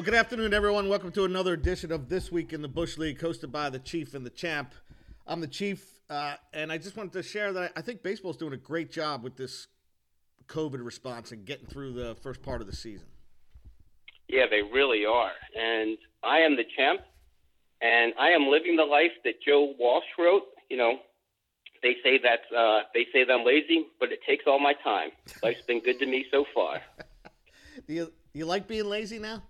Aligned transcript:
Well, 0.00 0.06
good 0.06 0.14
afternoon, 0.14 0.54
everyone. 0.54 0.88
Welcome 0.88 1.12
to 1.12 1.26
another 1.26 1.52
edition 1.52 1.92
of 1.92 2.08
This 2.08 2.32
Week 2.32 2.54
in 2.54 2.62
the 2.62 2.68
Bush 2.68 2.96
League, 2.96 3.18
hosted 3.18 3.52
by 3.52 3.68
the 3.68 3.78
Chief 3.78 4.14
and 4.14 4.24
the 4.24 4.30
Champ. 4.30 4.74
I'm 5.26 5.42
the 5.42 5.46
Chief, 5.46 6.00
uh, 6.08 6.36
and 6.54 6.72
I 6.72 6.78
just 6.78 6.96
wanted 6.96 7.12
to 7.12 7.22
share 7.22 7.52
that 7.52 7.72
I 7.76 7.82
think 7.82 8.02
baseball's 8.02 8.38
doing 8.38 8.54
a 8.54 8.56
great 8.56 8.90
job 8.90 9.22
with 9.22 9.36
this 9.36 9.66
COVID 10.46 10.82
response 10.82 11.32
and 11.32 11.44
getting 11.44 11.66
through 11.66 11.92
the 11.92 12.14
first 12.22 12.40
part 12.40 12.62
of 12.62 12.66
the 12.66 12.74
season. 12.74 13.08
Yeah, 14.26 14.46
they 14.50 14.62
really 14.62 15.04
are. 15.04 15.32
And 15.54 15.98
I 16.24 16.38
am 16.38 16.56
the 16.56 16.64
champ, 16.78 17.02
and 17.82 18.14
I 18.18 18.30
am 18.30 18.46
living 18.48 18.76
the 18.76 18.84
life 18.84 19.12
that 19.24 19.34
Joe 19.46 19.74
Walsh 19.78 20.06
wrote. 20.18 20.44
You 20.70 20.78
know, 20.78 20.94
they 21.82 21.96
say 22.02 22.18
that 22.22 22.56
uh, 22.56 22.84
they 22.94 23.06
say 23.12 23.24
that 23.24 23.30
I'm 23.34 23.44
lazy, 23.44 23.84
but 24.00 24.12
it 24.12 24.20
takes 24.26 24.44
all 24.46 24.60
my 24.60 24.72
time. 24.82 25.10
Life's 25.42 25.60
been 25.60 25.82
good 25.82 25.98
to 25.98 26.06
me 26.06 26.24
so 26.30 26.46
far. 26.54 26.80
do 27.86 27.92
you 27.92 28.04
do 28.32 28.38
you 28.38 28.46
like 28.46 28.66
being 28.66 28.86
lazy 28.86 29.18
now? 29.18 29.42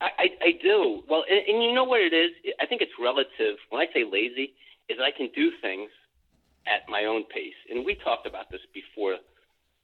I, 0.00 0.30
I, 0.40 0.52
do. 0.62 1.02
Well, 1.08 1.24
and, 1.28 1.42
and 1.48 1.62
you 1.62 1.74
know 1.74 1.84
what 1.84 2.00
it 2.00 2.14
is? 2.14 2.30
I 2.60 2.66
think 2.66 2.82
it's 2.82 2.94
relative. 3.00 3.58
When 3.70 3.82
I 3.82 3.86
say 3.92 4.04
lazy, 4.04 4.54
is 4.88 4.98
I 5.02 5.10
can 5.10 5.28
do 5.34 5.50
things 5.60 5.90
at 6.66 6.88
my 6.88 7.04
own 7.04 7.24
pace. 7.24 7.58
And 7.70 7.84
we 7.84 7.96
talked 7.96 8.26
about 8.26 8.50
this 8.50 8.60
before 8.72 9.18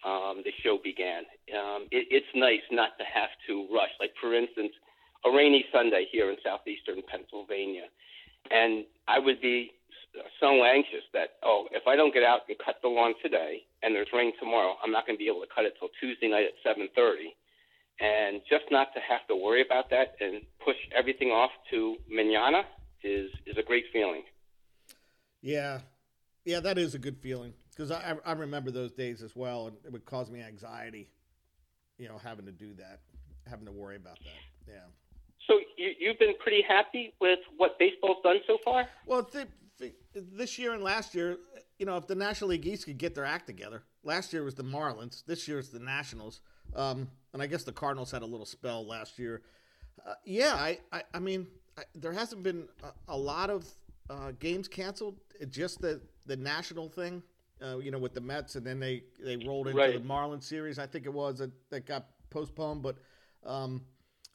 um, 0.04 0.42
the 0.44 0.52
show 0.62 0.78
began. 0.82 1.24
Um, 1.50 1.88
it, 1.90 2.06
it's 2.10 2.30
nice 2.34 2.64
not 2.70 2.96
to 2.98 3.04
have 3.04 3.30
to 3.48 3.66
rush. 3.74 3.90
Like, 3.98 4.12
for 4.20 4.34
instance, 4.34 4.72
a 5.24 5.30
rainy 5.30 5.64
Sunday 5.72 6.06
here 6.10 6.30
in 6.30 6.36
southeastern 6.44 7.02
Pennsylvania. 7.08 7.88
And 8.50 8.84
I 9.08 9.18
would 9.18 9.40
be 9.40 9.72
so 10.38 10.62
anxious 10.62 11.02
that, 11.12 11.42
oh, 11.42 11.66
if 11.72 11.88
I 11.88 11.96
don't 11.96 12.14
get 12.14 12.22
out 12.22 12.46
and 12.48 12.56
cut 12.62 12.76
the 12.82 12.88
lawn 12.88 13.14
today 13.22 13.64
and 13.82 13.94
there's 13.94 14.12
rain 14.12 14.32
tomorrow, 14.38 14.76
I'm 14.84 14.92
not 14.92 15.06
going 15.06 15.16
to 15.16 15.22
be 15.22 15.28
able 15.28 15.40
to 15.40 15.50
cut 15.52 15.64
it 15.64 15.74
till 15.78 15.88
Tuesday 15.98 16.28
night 16.28 16.46
at 16.46 16.56
7.30 16.62 17.34
and 18.00 18.40
just 18.48 18.64
not 18.70 18.92
to 18.94 19.00
have 19.00 19.26
to 19.28 19.36
worry 19.36 19.62
about 19.62 19.90
that 19.90 20.16
and 20.20 20.42
push 20.64 20.76
everything 20.96 21.28
off 21.28 21.50
to 21.70 21.96
manana 22.10 22.64
is 23.02 23.30
is 23.46 23.56
a 23.58 23.62
great 23.62 23.84
feeling. 23.92 24.22
Yeah, 25.42 25.80
yeah, 26.44 26.60
that 26.60 26.78
is 26.78 26.94
a 26.94 26.98
good 26.98 27.18
feeling 27.18 27.52
because 27.70 27.90
I 27.90 28.16
I 28.24 28.32
remember 28.32 28.70
those 28.70 28.92
days 28.92 29.22
as 29.22 29.36
well, 29.36 29.68
and 29.68 29.76
it 29.84 29.92
would 29.92 30.04
cause 30.04 30.30
me 30.30 30.42
anxiety, 30.42 31.08
you 31.98 32.08
know, 32.08 32.18
having 32.18 32.46
to 32.46 32.52
do 32.52 32.74
that, 32.74 33.00
having 33.48 33.66
to 33.66 33.72
worry 33.72 33.96
about 33.96 34.18
that. 34.20 34.72
Yeah. 34.72 34.74
So 35.46 35.58
you 35.76 35.92
you've 35.98 36.18
been 36.18 36.34
pretty 36.40 36.62
happy 36.62 37.14
with 37.20 37.40
what 37.56 37.78
baseball's 37.78 38.22
done 38.22 38.38
so 38.46 38.58
far? 38.64 38.88
Well, 39.06 39.24
th- 39.24 39.48
th- 39.78 39.94
this 40.14 40.58
year 40.58 40.72
and 40.72 40.82
last 40.82 41.14
year, 41.14 41.38
you 41.78 41.86
know, 41.86 41.96
if 41.96 42.06
the 42.06 42.14
National 42.14 42.50
League 42.50 42.66
East 42.66 42.86
could 42.86 42.98
get 42.98 43.14
their 43.14 43.24
act 43.24 43.46
together, 43.46 43.82
last 44.02 44.32
year 44.32 44.42
was 44.42 44.54
the 44.54 44.64
Marlins, 44.64 45.24
this 45.26 45.46
year 45.46 45.58
is 45.58 45.68
the 45.68 45.78
Nationals. 45.78 46.40
Um, 46.74 47.08
and 47.34 47.42
I 47.42 47.46
guess 47.46 47.64
the 47.64 47.72
Cardinals 47.72 48.10
had 48.10 48.22
a 48.22 48.27
little 48.27 48.46
spell 48.46 48.86
last 48.86 49.18
year. 49.18 49.42
Uh, 50.06 50.14
yeah, 50.24 50.54
I, 50.54 50.78
I, 50.92 51.02
I 51.12 51.18
mean, 51.18 51.46
I, 51.77 51.82
there 51.94 52.12
hasn't 52.12 52.42
been 52.42 52.66
a, 52.82 53.12
a 53.12 53.16
lot 53.18 53.50
of 53.50 53.66
uh, 54.08 54.32
games 54.38 54.68
canceled. 54.68 55.18
It 55.38 55.50
just 55.50 55.80
the 55.82 56.00
the 56.27 56.36
national 56.36 56.88
thing, 56.88 57.22
uh, 57.62 57.78
you 57.78 57.90
know, 57.90 57.98
with 57.98 58.14
the 58.14 58.20
Mets, 58.20 58.55
and 58.56 58.64
then 58.66 58.80
they 58.80 59.02
they 59.22 59.36
rolled 59.36 59.67
into 59.67 59.78
Right. 59.78 59.95
the 60.02 60.08
Marlins 60.08 60.45
series. 60.45 60.78
I 60.78 60.86
think 60.86 61.05
it 61.06 61.12
was 61.12 61.39
that, 61.39 61.50
that 61.70 61.84
got 61.86 62.06
postponed, 62.30 62.83
but 62.83 62.96
um, 63.45 63.83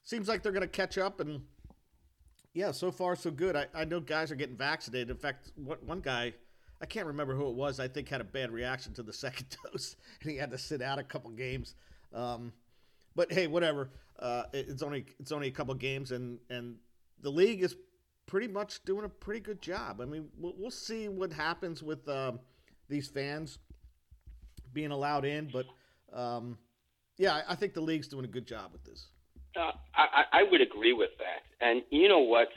seems 0.02 0.28
like 0.28 0.42
they're 0.42 0.52
going 0.52 0.60
to 0.62 0.68
catch 0.68 0.98
up. 0.98 1.20
And 1.20 1.40
yeah, 2.52 2.70
so 2.72 2.90
far 2.90 3.16
so 3.16 3.30
good. 3.30 3.56
I, 3.56 3.66
I 3.74 3.84
know 3.84 4.00
guys 4.00 4.30
are 4.30 4.36
getting 4.36 4.56
vaccinated. 4.56 5.10
In 5.10 5.16
fact, 5.16 5.52
what 5.56 5.82
one 5.82 6.00
guy. 6.00 6.34
I 6.82 6.86
can't 6.86 7.06
remember 7.06 7.34
who 7.34 7.46
it 7.46 7.54
was. 7.54 7.78
I 7.78 7.88
think 7.88 8.08
had 8.08 8.22
a 8.22 8.24
bad 8.24 8.50
reaction 8.50 8.94
to 8.94 9.02
the 9.02 9.12
second 9.24 9.54
dose, 9.64 9.96
and 10.22 10.30
he 10.30 10.36
had 10.38 10.50
to 10.50 10.58
sit 10.58 10.80
out 10.80 10.98
a 10.98 11.02
couple 11.02 11.30
games. 11.30 11.74
Um, 12.14 12.52
but 13.14 13.32
hey, 13.32 13.46
whatever. 13.46 13.90
Uh, 14.18 14.44
it's 14.52 14.82
only 14.82 15.06
it's 15.18 15.32
only 15.32 15.48
a 15.48 15.50
couple 15.50 15.74
games, 15.74 16.12
and 16.12 16.38
and 16.50 16.76
the 17.22 17.30
league 17.30 17.62
is 17.62 17.74
pretty 18.26 18.48
much 18.48 18.84
doing 18.84 19.04
a 19.04 19.08
pretty 19.08 19.40
good 19.40 19.60
job. 19.60 20.00
I 20.00 20.04
mean, 20.04 20.28
we'll, 20.38 20.54
we'll 20.56 20.70
see 20.70 21.08
what 21.08 21.32
happens 21.32 21.82
with 21.82 22.08
um, 22.08 22.38
these 22.88 23.08
fans 23.08 23.58
being 24.72 24.90
allowed 24.90 25.24
in, 25.24 25.50
but 25.52 25.66
um, 26.12 26.58
yeah, 27.18 27.34
I, 27.34 27.52
I 27.52 27.54
think 27.56 27.74
the 27.74 27.80
league's 27.80 28.08
doing 28.08 28.24
a 28.24 28.28
good 28.28 28.46
job 28.46 28.70
with 28.72 28.84
this. 28.84 29.08
Uh, 29.56 29.72
I, 29.94 30.24
I 30.32 30.42
would 30.50 30.60
agree 30.60 30.92
with 30.92 31.10
that. 31.18 31.66
And 31.66 31.82
you 31.90 32.08
know 32.08 32.20
what? 32.20 32.48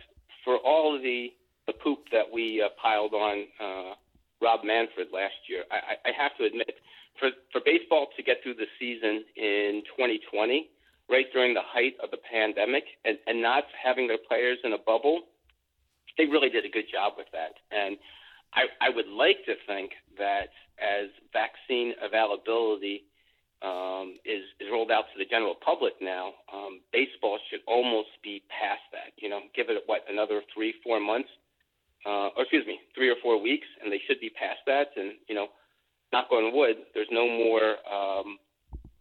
For 0.43 0.57
all 0.57 0.99
the 1.01 1.29
the 1.65 1.73
poop 1.73 1.99
that 2.11 2.25
we 2.31 2.61
uh, 2.61 2.69
piled 2.81 3.13
on 3.13 3.45
uh, 3.59 3.95
Rob 4.41 4.63
Manfred 4.63 5.07
last 5.11 5.33
year, 5.49 5.63
I 5.71 6.09
I 6.09 6.11
have 6.15 6.35
to 6.37 6.45
admit, 6.45 6.75
for 7.19 7.29
for 7.51 7.61
baseball 7.65 8.07
to 8.15 8.23
get 8.23 8.37
through 8.43 8.55
the 8.55 8.67
season 8.79 9.23
in 9.35 9.83
2020, 9.95 10.69
right 11.09 11.25
during 11.33 11.53
the 11.53 11.65
height 11.65 11.93
of 12.03 12.11
the 12.11 12.17
pandemic, 12.17 12.83
and, 13.05 13.17
and 13.27 13.41
not 13.41 13.65
having 13.81 14.07
their 14.07 14.17
players 14.17 14.57
in 14.63 14.73
a 14.73 14.77
bubble, 14.77 15.21
they 16.17 16.25
really 16.25 16.49
did 16.49 16.65
a 16.65 16.69
good 16.69 16.85
job 16.91 17.13
with 17.17 17.27
that. 17.31 17.55
And 17.71 17.97
I 18.53 18.65
I 18.81 18.89
would 18.89 19.07
like 19.07 19.45
to 19.45 19.55
think 19.67 19.91
that 20.17 20.49
as 20.79 21.09
vaccine 21.31 21.93
availability 22.01 23.05
um, 23.63 24.19
is, 24.25 24.43
is 24.59 24.67
rolled 24.69 24.91
out 24.91 25.07
to 25.13 25.17
the 25.17 25.25
general 25.25 25.55
public 25.55 25.93
now, 26.01 26.35
um, 26.51 26.81
baseball 26.91 27.39
should 27.49 27.61
almost 27.65 28.11
be 28.21 28.43
past 28.51 28.83
that. 28.91 29.15
You 29.17 29.29
know, 29.29 29.39
give 29.55 29.69
it 29.69 29.83
what 29.85 30.03
another 30.09 30.43
three, 30.53 30.75
four 30.83 30.99
months, 30.99 31.29
uh, 32.05 32.35
or 32.35 32.43
excuse 32.43 32.67
me, 32.67 32.79
three 32.93 33.09
or 33.09 33.15
four 33.23 33.41
weeks, 33.41 33.67
and 33.81 33.91
they 33.91 34.01
should 34.05 34.19
be 34.19 34.29
past 34.29 34.59
that. 34.67 34.91
And 34.97 35.15
you 35.27 35.35
know, 35.35 35.47
knock 36.13 36.31
on 36.31 36.55
wood, 36.55 36.77
there's 36.93 37.09
no 37.11 37.27
more 37.27 37.75
um, 37.91 38.37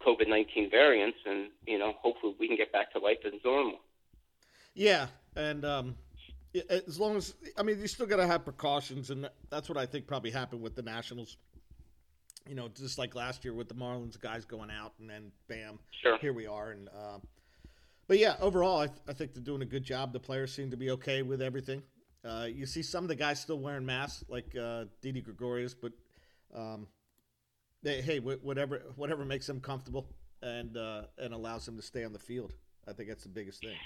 COVID 0.04 0.28
nineteen 0.28 0.68
variants, 0.68 1.18
and 1.24 1.50
you 1.66 1.78
know, 1.78 1.92
hopefully 2.02 2.34
we 2.40 2.48
can 2.48 2.56
get 2.56 2.72
back 2.72 2.92
to 2.94 2.98
life 2.98 3.18
as 3.24 3.34
normal. 3.44 3.78
Yeah, 4.74 5.06
and 5.36 5.64
um, 5.64 5.94
as 6.68 6.98
long 6.98 7.16
as 7.16 7.34
I 7.56 7.62
mean, 7.62 7.78
you 7.78 7.86
still 7.86 8.06
got 8.06 8.16
to 8.16 8.26
have 8.26 8.42
precautions, 8.44 9.10
and 9.10 9.28
that's 9.50 9.68
what 9.68 9.78
I 9.78 9.86
think 9.86 10.06
probably 10.08 10.30
happened 10.32 10.62
with 10.62 10.74
the 10.74 10.82
Nationals. 10.82 11.36
You 12.48 12.56
know, 12.56 12.68
just 12.68 12.98
like 12.98 13.14
last 13.14 13.44
year 13.44 13.54
with 13.54 13.68
the 13.68 13.74
Marlins, 13.74 14.20
guys 14.20 14.44
going 14.44 14.70
out, 14.70 14.94
and 14.98 15.08
then 15.08 15.30
bam, 15.48 15.78
Sure. 16.02 16.18
here 16.18 16.32
we 16.32 16.46
are. 16.48 16.70
And 16.72 16.88
uh, 16.88 17.18
but 18.08 18.18
yeah, 18.18 18.34
overall, 18.40 18.80
I, 18.80 18.86
th- 18.88 18.98
I 19.06 19.12
think 19.12 19.32
they're 19.34 19.44
doing 19.44 19.62
a 19.62 19.66
good 19.66 19.84
job. 19.84 20.12
The 20.12 20.18
players 20.18 20.52
seem 20.52 20.70
to 20.72 20.76
be 20.76 20.90
okay 20.90 21.22
with 21.22 21.40
everything. 21.40 21.84
Uh, 22.24 22.46
you 22.52 22.66
see 22.66 22.82
some 22.82 23.04
of 23.04 23.08
the 23.08 23.14
guys 23.14 23.40
still 23.40 23.58
wearing 23.60 23.86
masks, 23.86 24.24
like 24.28 24.56
uh, 24.56 24.84
Didi 25.00 25.20
Gregorius, 25.20 25.74
but 25.74 25.92
um, 26.54 26.86
they, 27.82 28.00
hey, 28.00 28.18
whatever 28.18 28.82
whatever 28.96 29.24
makes 29.24 29.46
them 29.46 29.60
comfortable 29.60 30.06
and 30.42 30.76
uh, 30.76 31.02
and 31.18 31.34
allows 31.34 31.66
them 31.66 31.76
to 31.76 31.82
stay 31.82 32.04
on 32.04 32.12
the 32.12 32.18
field. 32.18 32.52
I 32.86 32.92
think 32.92 33.08
that's 33.08 33.22
the 33.22 33.28
biggest 33.28 33.60
thing. 33.60 33.76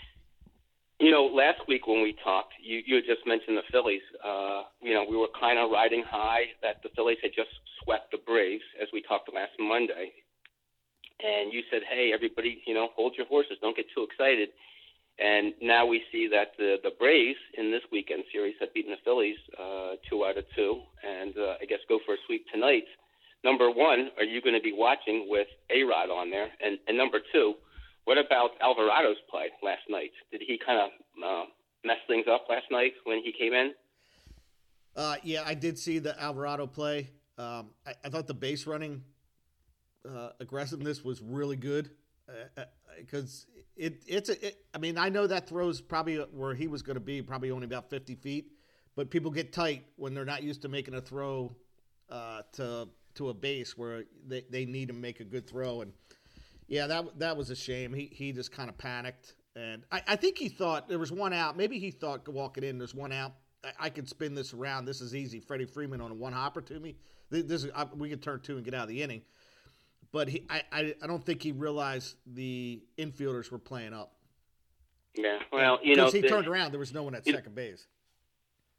You 0.99 1.11
know, 1.11 1.27
last 1.27 1.61
week 1.69 1.87
when 1.87 2.01
we 2.03 2.17
talked, 2.25 2.55
you, 2.62 2.81
you 2.87 3.01
just 3.03 3.27
mentioned 3.27 3.59
the 3.59 3.69
Phillies. 3.71 4.01
Uh, 4.25 4.62
you 4.81 4.95
know, 4.95 5.05
we 5.05 5.17
were 5.17 5.29
kind 5.39 5.59
of 5.59 5.71
riding 5.71 6.03
high 6.03 6.56
that 6.62 6.83
the 6.83 6.89
Phillies 6.97 7.19
had 7.23 7.33
just 7.37 7.51
swept 7.85 8.12
the 8.12 8.19
Braves, 8.27 8.65
as 8.81 8.89
we 8.95 9.03
talked 9.03 9.29
last 9.35 9.53
Monday. 9.61 10.12
And 11.21 11.53
you 11.53 11.61
said, 11.71 11.83
hey, 11.89 12.12
everybody, 12.15 12.62
you 12.67 12.73
know, 12.73 12.89
hold 12.97 13.12
your 13.17 13.27
horses. 13.27 13.59
Don't 13.61 13.77
get 13.77 13.87
too 13.95 14.05
excited. 14.09 14.49
And 15.19 15.53
now 15.61 15.85
we 15.85 16.03
see 16.12 16.29
that 16.29 16.53
the, 16.56 16.77
the 16.83 16.93
Braves 16.99 17.38
in 17.56 17.70
this 17.70 17.82
weekend 17.93 18.25
series 18.32 18.55
have 18.61 18.73
beaten 18.73 18.93
the 18.93 19.00
Phillies 19.05 19.37
uh, 19.61 19.97
two 20.09 20.25
out 20.25 20.37
of 20.37 20.44
two, 20.55 20.81
and 21.05 21.37
uh, 21.37 21.61
I 21.61 21.65
guess 21.69 21.81
go 21.88 22.00
for 22.05 22.15
a 22.15 22.19
sweep 22.26 22.44
tonight. 22.53 22.85
Number 23.46 23.70
one, 23.70 24.10
are 24.19 24.25
you 24.25 24.43
going 24.43 24.56
to 24.56 24.60
be 24.60 24.72
watching 24.72 25.26
with 25.28 25.46
A 25.70 25.84
Rod 25.84 26.10
on 26.10 26.31
there? 26.31 26.48
And, 26.60 26.81
and 26.88 26.98
number 26.98 27.19
two, 27.32 27.54
what 28.02 28.19
about 28.19 28.50
Alvarado's 28.60 29.19
play 29.31 29.50
last 29.62 29.82
night? 29.88 30.10
Did 30.32 30.43
he 30.44 30.58
kind 30.58 30.81
of 30.81 30.90
uh, 31.25 31.44
mess 31.84 31.98
things 32.08 32.25
up 32.28 32.46
last 32.50 32.64
night 32.72 32.94
when 33.04 33.22
he 33.22 33.32
came 33.32 33.52
in? 33.52 33.70
Uh, 34.96 35.14
yeah, 35.22 35.44
I 35.46 35.54
did 35.54 35.78
see 35.78 36.00
the 36.00 36.20
Alvarado 36.20 36.66
play. 36.66 37.10
Um, 37.38 37.70
I, 37.87 37.93
I 38.04 38.08
thought 38.08 38.26
the 38.26 38.34
base 38.34 38.66
running 38.66 39.04
uh, 40.04 40.31
aggressiveness 40.40 41.04
was 41.04 41.22
really 41.22 41.56
good 41.56 41.90
because 42.98 43.46
it 43.76 44.02
it's 44.08 44.28
a, 44.28 44.46
it, 44.46 44.56
I 44.75 44.78
mean 44.78 44.98
I 44.98 45.08
know 45.08 45.28
that 45.28 45.48
throws 45.48 45.81
probably 45.81 46.16
where 46.16 46.54
he 46.54 46.66
was 46.66 46.82
going 46.82 46.94
to 46.94 47.00
be 47.00 47.22
probably 47.22 47.52
only 47.52 47.66
about 47.66 47.90
fifty 47.90 48.16
feet, 48.16 48.50
but 48.96 49.10
people 49.10 49.31
get 49.31 49.52
tight 49.52 49.84
when 49.94 50.14
they're 50.14 50.25
not 50.25 50.43
used 50.43 50.62
to 50.62 50.69
making 50.69 50.94
a 50.94 51.00
throw 51.00 51.54
uh, 52.10 52.43
to 52.54 52.88
to 53.17 53.31
a 53.31 53.35
base 53.35 53.77
where 53.77 54.05
they, 54.27 54.45
they 54.51 54.65
need 54.65 54.89
to 54.89 54.95
make 54.95 55.21
a 55.21 55.25
good 55.25 55.49
throw 55.49 55.81
and 55.83 55.93
yeah 56.69 56.87
that 56.87 57.19
that 57.19 57.37
was 57.37 57.51
a 57.51 57.57
shame. 57.57 57.93
He 57.93 58.11
he 58.13 58.33
just 58.33 58.53
kind 58.53 58.69
of 58.69 58.77
panicked 58.79 59.35
and 59.55 59.83
I, 59.91 60.03
I 60.09 60.17
think 60.17 60.37
he 60.39 60.49
thought 60.49 60.89
there 60.89 60.99
was 60.99 61.11
one 61.13 61.33
out. 61.33 61.57
Maybe 61.57 61.79
he 61.79 61.91
thought 61.91 62.27
walking 62.29 62.65
in 62.65 62.79
there's 62.79 62.95
one 62.95 63.13
out. 63.13 63.33
I, 63.65 63.87
I 63.87 63.91
could 63.91 64.09
spin 64.09 64.35
this 64.35 64.53
around. 64.53 64.85
This 64.85 65.01
is 65.01 65.15
easy. 65.15 65.41
Freddie 65.41 65.65
Freeman 65.65 66.01
on 66.01 66.11
a 66.11 66.15
one 66.15 66.33
hopper 66.35 66.61
to 66.63 66.79
me. 66.79 66.97
This, 67.31 67.45
this 67.45 67.65
is, 67.65 67.71
I, 67.75 67.85
we 67.85 68.11
could 68.11 68.23
turn 68.23 68.41
two 68.41 68.57
and 68.57 68.65
get 68.65 68.75
out 68.75 68.83
of 68.83 68.89
the 68.89 69.03
inning. 69.03 69.23
But 70.13 70.29
he, 70.29 70.45
I, 70.51 70.63
I, 70.71 70.95
I 71.03 71.07
don't 71.07 71.25
think 71.25 71.43
he 71.43 71.53
realized 71.53 72.17
the 72.27 72.83
infielders 72.99 73.51
were 73.51 73.59
playing 73.59 73.93
up. 73.95 74.13
Yeah. 75.15 75.39
Well, 75.51 75.79
you 75.83 75.97
know, 75.97 76.05
Because 76.05 76.13
he 76.15 76.21
the- 76.21 76.29
turned 76.29 76.47
around, 76.47 76.73
there 76.73 76.79
was 76.79 76.93
no 76.93 77.03
one 77.03 77.15
at 77.15 77.27
you- 77.27 77.33
second 77.33 77.55
base. 77.55 77.87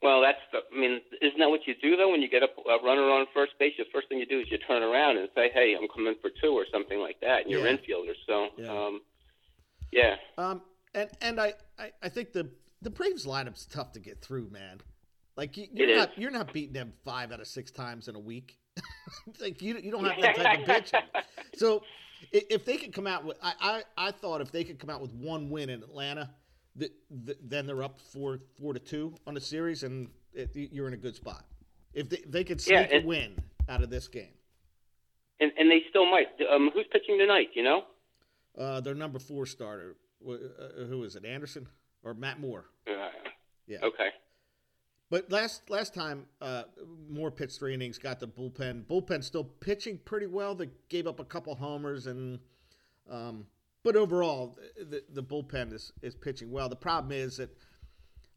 Well, 0.02 0.22
that's 0.22 0.38
the. 0.52 0.60
I 0.76 0.80
mean, 0.80 1.02
isn't 1.22 1.40
that 1.40 1.50
what 1.50 1.62
you 1.66 1.74
do 1.82 1.96
though? 1.98 2.12
When 2.12 2.22
you 2.22 2.30
get 2.30 2.44
a, 2.44 2.70
a 2.70 2.84
runner 2.84 3.10
on 3.10 3.26
first 3.34 3.54
base, 3.60 3.74
the 3.78 3.86
first 3.92 4.10
thing 4.10 4.20
you 4.20 4.26
do 4.28 4.40
is 4.40 4.46
you 4.52 4.58
turn 4.60 4.84
around 4.84 5.18
and 5.18 5.28
say, 5.34 5.50
"Hey, 5.54 5.76
I'm 5.80 5.88
coming 5.88 6.14
for 6.22 6.30
two 6.42 6.52
or 6.52 6.66
something 6.72 7.00
like 7.00 7.20
that," 7.22 7.42
and 7.44 7.52
you're 7.52 7.66
Yeah. 7.66 7.78
infielder. 7.78 8.14
So, 8.28 8.50
Yeah. 8.58 8.72
um, 8.72 9.02
yeah. 9.92 10.16
Um, 10.38 10.62
and 10.94 11.10
and 11.22 11.42
I, 11.42 11.54
I, 11.80 11.92
I 12.04 12.10
think 12.10 12.32
the 12.32 12.50
the 12.82 12.92
Braves 12.92 13.26
lineup's 13.26 13.66
tough 13.66 13.92
to 13.94 14.00
get 14.00 14.22
through, 14.22 14.50
man. 14.52 14.82
Like 15.36 15.58
you, 15.58 15.68
you're 15.74 15.90
is. 15.90 15.98
not 15.98 16.18
you're 16.18 16.32
not 16.32 16.54
beating 16.54 16.74
them 16.74 16.94
five 17.04 17.32
out 17.32 17.40
of 17.40 17.48
six 17.48 17.72
times 17.72 18.08
in 18.08 18.16
a 18.16 18.20
week. 18.20 18.58
like 19.42 19.62
you 19.64 19.78
you 19.80 19.90
don't 19.92 20.06
have 20.06 20.22
that 20.22 20.36
type 20.36 20.60
of 20.60 20.66
pitching. 20.76 21.00
So 21.56 21.82
if 22.32 22.66
they 22.66 22.78
could 22.78 22.94
come 22.94 23.06
out 23.08 23.26
with, 23.26 23.38
I, 23.42 23.54
I, 23.98 24.08
I 24.08 24.12
thought 24.12 24.42
if 24.42 24.52
they 24.52 24.64
could 24.64 24.80
come 24.80 24.90
out 24.90 25.02
with 25.02 25.14
one 25.14 25.50
win 25.52 25.70
in 25.70 25.84
Atlanta, 25.84 26.32
th- 26.80 26.92
th- 27.26 27.38
then 27.44 27.66
they're 27.66 27.84
up 27.84 28.00
four 28.00 28.40
four 28.60 28.74
to 28.74 28.80
two 28.80 29.14
on 29.26 29.34
the 29.34 29.42
series, 29.42 29.84
and 29.84 30.10
it, 30.34 30.52
you're 30.54 30.88
in 30.88 30.94
a 30.94 30.98
good 30.98 31.16
spot. 31.16 31.46
If 31.94 32.10
they, 32.10 32.24
they 32.28 32.44
could 32.44 32.66
Yeah, 32.68 32.88
sneak 32.88 33.04
a 33.04 33.08
win 33.08 33.36
out 33.70 33.82
of 33.84 33.90
this 33.90 34.08
game, 34.08 34.34
and 35.40 35.52
and 35.58 35.70
they 35.72 35.82
still 35.90 36.06
might. 36.10 36.28
Um, 36.52 36.70
who's 36.74 36.86
pitching 36.92 37.18
tonight? 37.18 37.50
You 37.54 37.64
know? 37.64 37.82
uh, 38.58 38.82
their 38.82 38.96
number 38.96 39.20
four 39.20 39.46
starter, 39.46 39.96
uh, 40.28 40.86
who 40.88 41.04
is 41.04 41.16
it, 41.16 41.26
Anderson 41.26 41.68
or 42.04 42.14
Matt 42.14 42.40
Moore? 42.40 42.66
Uh, 42.88 43.10
Yeah. 43.68 43.80
Okay. 43.84 44.10
But 45.10 45.32
last 45.32 45.70
last 45.70 45.94
time, 45.94 46.26
uh, 46.42 46.64
Moore 47.10 47.32
pitched 47.32 47.60
three 47.60 47.74
innings, 47.74 47.98
got 47.98 48.20
the 48.20 48.28
bullpen. 48.28 48.86
Bullpen 48.88 49.24
still 49.24 49.44
pitching 49.46 50.00
pretty 50.04 50.28
well. 50.28 50.54
They 50.54 50.70
gave 50.90 51.08
up 51.08 51.20
a 51.22 51.24
couple 51.26 51.56
homers, 51.56 52.08
and 52.08 52.40
um, 53.10 53.46
but 53.88 53.96
overall, 53.96 54.60
the, 54.76 55.02
the 55.14 55.24
bullpen 55.24 55.72
is, 55.72 55.94
is 56.02 56.14
pitching 56.14 56.52
well. 56.52 56.68
The 56.68 56.76
problem 56.76 57.14
is 57.14 57.38
that 57.38 57.50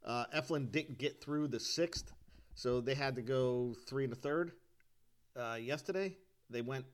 uh, 0.05 0.27
Eflin 0.33 0.71
didn't 0.71 0.97
get 0.97 1.21
through 1.21 1.49
the 1.49 1.59
sixth, 1.59 2.13
so 2.55 2.81
they 2.81 2.95
had 2.95 3.17
to 3.17 3.21
go 3.21 3.75
three 3.89 4.05
and 4.05 4.13
a 4.13 4.17
third 4.17 4.53
uh, 5.37 5.59
yesterday. 5.61 6.17
They 6.51 6.63
went 6.63 6.85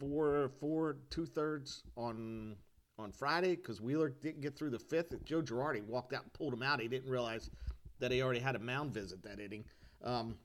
four 0.00 0.52
four 0.58 0.96
two 1.10 1.26
thirds 1.26 1.82
on 1.98 2.56
on 2.98 3.12
Friday 3.12 3.56
because 3.56 3.82
Wheeler 3.82 4.08
didn't 4.08 4.40
get 4.40 4.56
through 4.56 4.70
the 4.70 4.78
fifth. 4.78 5.12
Joe 5.26 5.42
Girardi 5.42 5.84
walked 5.84 6.14
out 6.14 6.22
and 6.22 6.32
pulled 6.32 6.54
him 6.54 6.62
out. 6.62 6.80
He 6.80 6.88
didn't 6.88 7.10
realize 7.10 7.50
that 7.98 8.10
he 8.10 8.22
already 8.22 8.40
had 8.40 8.56
a 8.56 8.58
mound 8.58 8.94
visit 8.94 9.22
that 9.24 9.38
inning. 9.38 9.66
Um, 10.02 10.36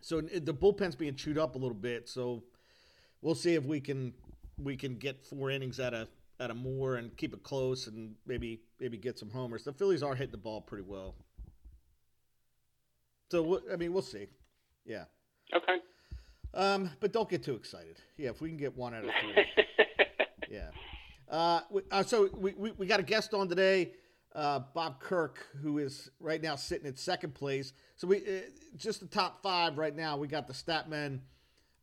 so 0.00 0.20
the 0.20 0.52
bullpen's 0.52 0.96
being 0.96 1.14
chewed 1.14 1.38
up 1.38 1.54
a 1.54 1.58
little 1.58 1.72
bit. 1.76 2.08
So 2.08 2.42
we'll 3.22 3.36
see 3.36 3.54
if 3.54 3.62
we 3.62 3.80
can 3.80 4.12
we 4.60 4.76
can 4.76 4.96
get 4.96 5.24
four 5.24 5.52
innings 5.52 5.78
out 5.78 5.94
of 5.94 6.08
out 6.40 6.50
of 6.50 6.56
Moore 6.56 6.96
and 6.96 7.16
keep 7.16 7.34
it 7.34 7.42
close 7.42 7.86
and 7.86 8.14
maybe 8.26 8.60
maybe 8.80 8.96
get 8.96 9.18
some 9.18 9.30
homers. 9.30 9.64
The 9.64 9.72
Phillies 9.72 10.02
are 10.02 10.14
hitting 10.14 10.32
the 10.32 10.38
ball 10.38 10.60
pretty 10.60 10.84
well. 10.86 11.14
So 13.30 13.60
I 13.72 13.76
mean, 13.76 13.92
we'll 13.92 14.02
see. 14.02 14.26
Yeah. 14.84 15.04
Okay. 15.54 15.78
Um, 16.54 16.90
but 17.00 17.12
don't 17.12 17.28
get 17.28 17.42
too 17.42 17.54
excited. 17.54 18.00
Yeah, 18.16 18.30
if 18.30 18.40
we 18.40 18.48
can 18.48 18.56
get 18.56 18.76
one 18.76 18.94
out 18.94 19.04
of 19.04 19.10
three. 19.20 19.44
Yeah. 20.50 20.70
Uh, 21.28 21.60
we, 21.70 21.82
uh, 21.90 22.02
so 22.02 22.30
we, 22.34 22.54
we, 22.56 22.72
we 22.72 22.86
got 22.86 23.00
a 23.00 23.02
guest 23.02 23.34
on 23.34 23.48
today, 23.48 23.92
uh, 24.34 24.60
Bob 24.74 24.98
Kirk, 25.00 25.46
who 25.62 25.78
is 25.78 26.10
right 26.20 26.40
now 26.40 26.56
sitting 26.56 26.86
in 26.86 26.96
second 26.96 27.34
place. 27.34 27.74
So 27.96 28.06
we 28.06 28.18
uh, 28.18 28.40
just 28.76 29.00
the 29.00 29.06
top 29.06 29.42
five 29.42 29.76
right 29.76 29.94
now. 29.94 30.16
We 30.16 30.26
got 30.26 30.46
the 30.46 30.54
Statmen 30.54 31.20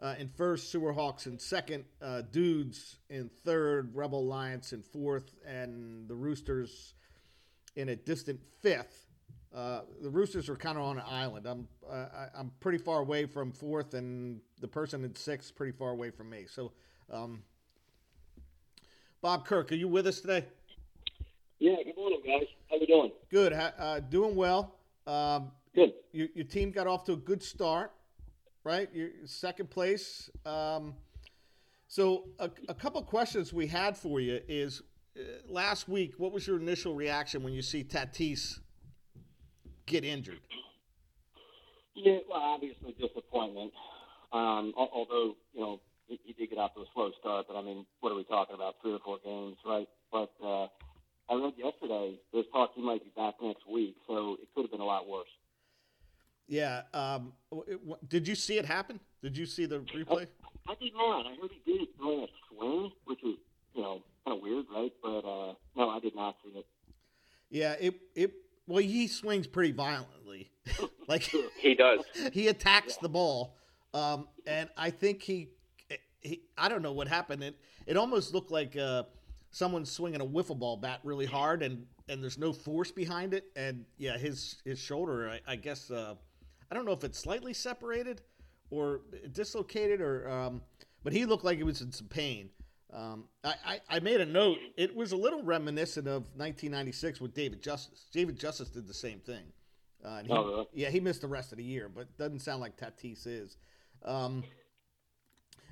uh, 0.05 0.13
in 0.19 0.29
first, 0.29 0.69
Sewer 0.69 0.93
Hawks 0.93 1.25
in 1.25 1.39
second, 1.39 1.83
uh, 1.99 2.21
Dudes 2.31 2.97
in 3.09 3.27
third, 3.43 3.95
Rebel 3.95 4.19
Alliance 4.19 4.71
in 4.71 4.83
fourth, 4.83 5.33
and 5.45 6.07
the 6.07 6.13
Roosters 6.13 6.93
in 7.75 7.89
a 7.89 7.95
distant 7.95 8.39
fifth. 8.61 9.07
Uh, 9.53 9.81
the 10.03 10.09
Roosters 10.09 10.47
are 10.47 10.55
kind 10.55 10.77
of 10.77 10.83
on 10.83 10.97
an 10.97 11.05
island. 11.09 11.47
I'm 11.47 11.67
uh, 11.89 12.05
I'm 12.37 12.51
pretty 12.59 12.77
far 12.77 12.99
away 12.99 13.25
from 13.25 13.51
fourth, 13.51 13.95
and 13.95 14.41
the 14.61 14.67
person 14.67 15.03
in 15.03 15.15
sixth 15.15 15.55
pretty 15.55 15.71
far 15.71 15.89
away 15.89 16.11
from 16.11 16.29
me. 16.29 16.45
So. 16.47 16.71
Um, 17.11 17.41
Bob 19.21 19.47
Kirk, 19.47 19.71
are 19.71 19.75
you 19.75 19.87
with 19.87 20.05
us 20.05 20.21
today? 20.21 20.45
Yeah, 21.57 21.77
good 21.83 21.97
morning, 21.97 22.19
guys. 22.23 22.47
How 22.69 22.77
we 22.79 22.85
doing? 22.85 23.11
Good, 23.31 23.53
uh, 23.53 24.01
doing 24.01 24.35
well. 24.35 24.75
Um, 25.07 25.51
Good. 25.73 25.93
your, 26.11 26.27
your 26.35 26.45
team 26.45 26.69
got 26.69 26.85
off 26.85 27.05
to 27.05 27.13
a 27.13 27.17
good 27.17 27.41
start, 27.41 27.91
right? 28.65 28.89
You're 28.93 29.11
second 29.25 29.69
place. 29.69 30.29
Um, 30.45 30.95
so, 31.87 32.25
a, 32.39 32.49
a 32.67 32.73
couple 32.73 33.01
questions 33.03 33.53
we 33.53 33.67
had 33.67 33.95
for 33.95 34.19
you 34.19 34.41
is 34.49 34.81
uh, 35.17 35.21
last 35.47 35.87
week, 35.87 36.15
what 36.17 36.33
was 36.33 36.45
your 36.45 36.59
initial 36.59 36.95
reaction 36.95 37.43
when 37.43 37.53
you 37.53 37.61
see 37.61 37.83
Tatis 37.83 38.59
get 39.85 40.03
injured? 40.03 40.41
Yeah, 41.93 42.17
well, 42.27 42.41
obviously 42.41 42.93
disappointment. 42.99 43.71
Um, 44.33 44.73
although 44.75 45.35
you 45.53 45.61
know 45.61 45.79
he, 46.07 46.19
he 46.25 46.33
did 46.33 46.49
get 46.49 46.59
off 46.59 46.73
to 46.73 46.81
a 46.81 46.85
slow 46.93 47.11
start, 47.21 47.45
but 47.47 47.55
I 47.55 47.61
mean, 47.61 47.85
what 48.01 48.11
are 48.11 48.15
we 48.15 48.25
talking 48.25 48.55
about? 48.55 48.75
Three 48.81 48.93
or 48.93 48.99
four 48.99 49.19
games, 49.23 49.55
right? 49.65 49.87
But 50.11 50.31
uh, 50.43 50.67
I 51.29 51.35
read 51.35 51.53
yesterday 51.55 52.19
there's 52.33 52.45
talk 52.51 52.71
he 52.75 52.81
might 52.81 53.03
be 53.03 53.11
back 53.15 53.35
next 53.41 53.65
week, 53.71 53.95
so 54.07 54.35
it 54.41 54.49
could 54.53 54.63
have 54.63 54.71
been 54.71 54.81
a 54.81 54.85
lot 54.85 55.07
worse. 55.07 55.29
Yeah. 56.47 56.83
Um, 56.93 57.33
it- 57.67 57.79
w- 57.79 57.97
did 58.07 58.27
you 58.27 58.35
see 58.35 58.57
it 58.57 58.65
happen? 58.65 58.99
Did 59.21 59.37
you 59.37 59.45
see 59.45 59.65
the 59.65 59.79
replay? 59.79 60.27
I 60.67 60.75
did 60.75 60.93
not. 60.93 61.25
I 61.25 61.35
heard 61.41 61.51
he 61.51 61.71
did 61.71 61.81
it 61.83 61.97
during 61.97 62.23
a 62.23 62.27
swing, 62.49 62.91
which 63.05 63.19
was 63.23 63.37
you 63.73 63.81
know 63.81 64.03
kind 64.25 64.37
of 64.37 64.43
weird, 64.43 64.65
right? 64.73 64.91
But 65.01 65.19
uh, 65.19 65.53
no, 65.75 65.89
I 65.89 65.99
did 65.99 66.15
not 66.15 66.35
see 66.43 66.57
it. 66.57 66.65
Yeah. 67.49 67.73
It. 67.79 67.95
It. 68.15 68.33
Well, 68.67 68.79
he 68.81 69.07
swings 69.07 69.45
pretty 69.47 69.71
violently. 69.73 70.51
like 71.07 71.31
he 71.59 71.75
does. 71.75 71.99
he 72.33 72.47
attacks 72.47 72.97
the 72.97 73.09
ball, 73.09 73.55
um, 73.93 74.27
and 74.47 74.69
I 74.75 74.89
think 74.89 75.21
he, 75.21 75.49
he. 76.21 76.41
I 76.57 76.67
don't 76.69 76.81
know 76.81 76.93
what 76.93 77.07
happened. 77.07 77.43
It 77.43 77.55
it 77.85 77.97
almost 77.97 78.33
looked 78.33 78.49
like 78.49 78.75
uh, 78.75 79.03
someone 79.51 79.85
swinging 79.85 80.21
a 80.21 80.25
wiffle 80.25 80.57
ball 80.57 80.77
bat 80.77 80.99
really 81.03 81.27
hard, 81.27 81.61
and 81.61 81.85
and 82.09 82.23
there's 82.23 82.39
no 82.39 82.51
force 82.51 82.91
behind 82.91 83.35
it. 83.35 83.45
And 83.55 83.85
yeah, 83.99 84.17
his 84.17 84.55
his 84.65 84.79
shoulder, 84.79 85.29
I, 85.29 85.51
I 85.53 85.55
guess, 85.55 85.91
uh, 85.91 86.15
I 86.71 86.75
don't 86.75 86.85
know 86.85 86.91
if 86.93 87.03
it's 87.03 87.19
slightly 87.19 87.53
separated 87.53 88.21
or 88.69 89.01
dislocated, 89.31 90.01
or 90.01 90.29
um, 90.29 90.61
but 91.03 91.13
he 91.13 91.25
looked 91.25 91.43
like 91.43 91.57
he 91.57 91.63
was 91.63 91.81
in 91.81 91.91
some 91.91 92.07
pain. 92.07 92.49
Um, 92.93 93.25
I, 93.43 93.53
I, 93.65 93.79
I 93.89 93.99
made 93.99 94.21
a 94.21 94.25
note. 94.25 94.57
It 94.77 94.95
was 94.95 95.11
a 95.11 95.17
little 95.17 95.43
reminiscent 95.43 96.07
of 96.07 96.23
1996 96.35 97.19
with 97.19 97.33
David 97.33 97.61
Justice. 97.61 98.05
David 98.11 98.39
Justice 98.39 98.69
did 98.69 98.87
the 98.87 98.93
same 98.93 99.19
thing. 99.19 99.43
Uh, 100.03 100.17
and 100.19 100.27
he, 100.27 100.33
Oh, 100.33 100.45
really? 100.45 100.65
Yeah, 100.73 100.89
he 100.89 100.99
missed 100.99 101.21
the 101.21 101.27
rest 101.27 101.51
of 101.51 101.57
the 101.57 101.63
year, 101.63 101.89
but 101.93 102.15
doesn't 102.17 102.39
sound 102.39 102.61
like 102.61 102.77
Tatis 102.77 103.27
is. 103.27 103.57
Um, 104.03 104.43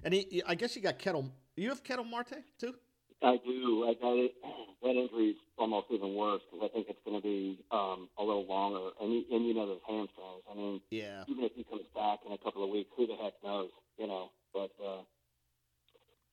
and 0.03 0.13
he, 0.13 0.43
I 0.45 0.55
guess 0.55 0.75
you 0.75 0.81
got 0.81 0.99
Ketel. 0.99 1.31
You 1.55 1.69
have 1.69 1.83
Ketel 1.83 2.03
Marte 2.03 2.43
too. 2.59 2.73
I 3.21 3.37
do. 3.37 3.85
I 3.87 3.93
got 3.93 4.13
it. 4.17 4.33
That 4.83 4.97
injury's 4.97 5.37
almost 5.57 5.87
even 5.91 6.15
worse 6.15 6.41
because 6.51 6.69
I 6.69 6.73
think 6.73 6.87
it's 6.89 6.99
going 7.05 7.19
to 7.19 7.23
be 7.23 7.59
um, 7.71 8.09
a 8.17 8.23
little 8.23 8.45
longer. 8.45 8.89
And 9.01 9.13
you, 9.13 9.23
and 9.31 9.45
you 9.45 9.53
know 9.53 9.67
those 9.67 9.85
hamstrings. 9.87 10.43
I 10.49 10.55
mean, 10.55 10.81
Yeah. 10.89 11.23
even 11.27 11.43
if 11.43 11.51
he 11.55 11.63
comes 11.63 11.85
back 11.95 12.19
in 12.25 12.31
a 12.33 12.37
couple 12.37 12.63
of 12.63 12.69
weeks, 12.69 12.89
who 12.97 13.07
the 13.07 13.15
heck 13.15 13.33
knows? 13.43 13.69
You 13.97 14.07
know. 14.07 14.29
But 14.53 14.71
uh, 14.83 15.01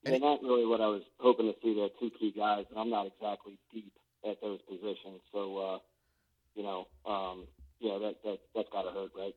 they're 0.05 0.21
not 0.21 0.43
really 0.43 0.67
what 0.67 0.81
I 0.81 0.87
was 0.87 1.03
hoping 1.19 1.47
to 1.47 1.55
see. 1.63 1.75
They're 1.75 1.89
two 2.01 2.11
key 2.19 2.33
guys, 2.37 2.65
and 2.71 2.79
I'm 2.79 2.91
not 2.91 3.07
exactly 3.07 3.59
deep 3.73 3.93
at 4.29 4.41
those 4.43 4.61
positions. 4.69 5.21
So, 5.33 5.57
uh, 5.59 5.79
you 6.55 6.63
know, 6.63 6.87
um, 7.07 7.47
yeah, 7.81 7.99
that 7.99 8.17
that 8.25 8.39
that's 8.55 8.69
got 8.73 8.83
to 8.83 8.91
hurt, 8.91 9.11
right? 9.17 9.35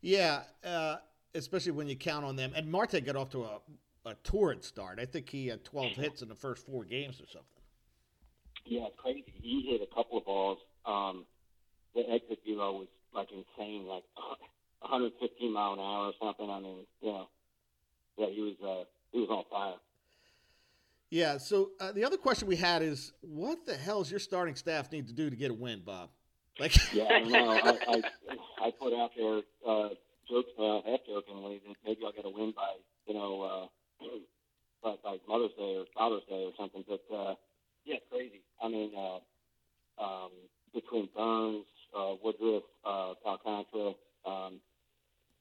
Yeah, 0.00 0.42
uh, 0.64 0.96
especially 1.34 1.72
when 1.72 1.88
you 1.88 1.96
count 1.96 2.24
on 2.24 2.36
them. 2.36 2.52
And 2.54 2.70
Marte 2.70 3.04
got 3.04 3.16
off 3.16 3.30
to 3.30 3.44
a, 3.44 3.60
a 4.04 4.14
torrid 4.22 4.62
start. 4.62 4.98
I 5.00 5.06
think 5.06 5.28
he 5.28 5.46
had 5.48 5.64
12 5.64 5.92
hits 5.96 6.22
in 6.22 6.28
the 6.28 6.34
first 6.34 6.66
four 6.66 6.84
games 6.84 7.20
or 7.20 7.26
something. 7.26 7.53
Yeah, 8.66 8.86
it's 8.86 8.96
crazy. 8.96 9.24
He 9.42 9.66
hit 9.70 9.80
a 9.82 9.94
couple 9.94 10.18
of 10.18 10.24
balls. 10.24 10.58
Um, 10.86 11.24
the 11.94 12.00
exit 12.10 12.38
velo 12.46 12.72
was 12.78 12.88
like 13.14 13.28
insane, 13.30 13.86
like 13.86 14.04
115 14.80 15.52
mile 15.52 15.74
an 15.74 15.78
hour 15.80 16.06
or 16.06 16.12
something. 16.20 16.48
I 16.48 16.60
mean, 16.60 16.86
you 17.00 17.12
know, 17.12 17.28
yeah, 18.16 18.26
he 18.26 18.40
was 18.40 18.54
uh, 18.62 18.84
he 19.12 19.20
was 19.20 19.28
on 19.30 19.44
fire. 19.50 19.76
Yeah. 21.10 21.38
So 21.38 21.70
uh, 21.80 21.92
the 21.92 22.04
other 22.04 22.16
question 22.16 22.48
we 22.48 22.56
had 22.56 22.82
is, 22.82 23.12
what 23.20 23.66
the 23.66 23.76
hell 23.76 24.00
does 24.00 24.10
your 24.10 24.20
starting 24.20 24.56
staff 24.56 24.90
need 24.90 25.06
to 25.08 25.12
do 25.12 25.30
to 25.30 25.36
get 25.36 25.50
a 25.50 25.54
win, 25.54 25.82
Bob? 25.84 26.10
Like, 26.58 26.74
Yeah, 26.92 27.04
I 27.04 27.20
know. 27.22 27.50
I, 27.50 27.78
I 27.88 28.02
I 28.66 28.70
put 28.70 28.94
out 28.94 29.10
there 29.16 29.40
uh, 29.66 29.88
jokes, 30.28 30.50
uh, 30.58 30.80
half 30.86 31.00
jokingly 31.06 31.60
that 31.66 31.76
maybe 31.84 32.00
I'll 32.04 32.12
get 32.12 32.24
a 32.24 32.30
win 32.30 32.52
by 32.56 32.74
you 33.06 33.14
know, 33.14 33.42
uh, 34.02 34.04
by, 34.82 34.94
by 35.02 35.16
Mother's 35.28 35.52
Day 35.56 35.76
or 35.76 35.84
Father's 35.94 36.24
Day 36.28 36.44
or 36.44 36.52
something. 36.58 36.84
But 36.88 37.02
uh, 37.14 37.34
yeah, 37.84 37.96
crazy. 38.10 38.42
I 38.62 38.68
mean, 38.68 38.92
uh, 38.96 39.18
um, 40.02 40.30
between 40.74 41.08
Burnes, 41.16 41.66
uh, 41.96 42.14
Woodruff, 42.22 42.64
uh, 42.84 43.14
Alcantara, 43.26 43.94
um, 44.26 44.60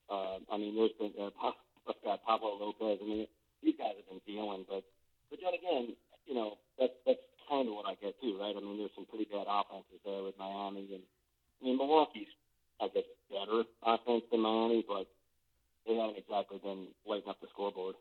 uh, 0.09 0.37
I 0.51 0.57
mean, 0.57 0.75
there's 0.75 0.91
been 0.99 1.13
uh, 1.19 1.29
Pablo 2.25 2.57
Lopez. 2.59 2.99
I 3.01 3.05
mean, 3.07 3.27
these 3.63 3.75
guys 3.77 3.95
have 3.97 4.07
been 4.09 4.21
dealing, 4.27 4.65
but 4.67 4.83
but 5.29 5.39
then 5.41 5.53
again, 5.53 5.95
you 6.25 6.35
know, 6.35 6.57
that's 6.77 6.93
that's 7.05 7.19
kind 7.49 7.67
of 7.67 7.73
what 7.75 7.85
I 7.85 7.95
get 7.95 8.19
too, 8.21 8.37
right? 8.39 8.53
I 8.55 8.59
mean, 8.59 8.77
there's 8.77 8.91
some 8.95 9.05
pretty 9.05 9.25
bad 9.25 9.47
offenses 9.47 9.99
there 10.05 10.23
with 10.23 10.37
Miami, 10.37 10.87
and 10.93 11.03
I 11.61 11.65
mean, 11.65 11.77
Milwaukee's 11.77 12.27
I 12.81 12.87
guess 12.93 13.03
better 13.31 13.63
offense 13.83 14.23
than 14.31 14.41
Miami, 14.41 14.83
but 14.87 15.07
they 15.87 15.95
haven't 15.95 16.17
exactly 16.17 16.59
been 16.61 16.87
lighting 17.07 17.29
up 17.29 17.39
the 17.41 17.47
scoreboard. 17.51 17.95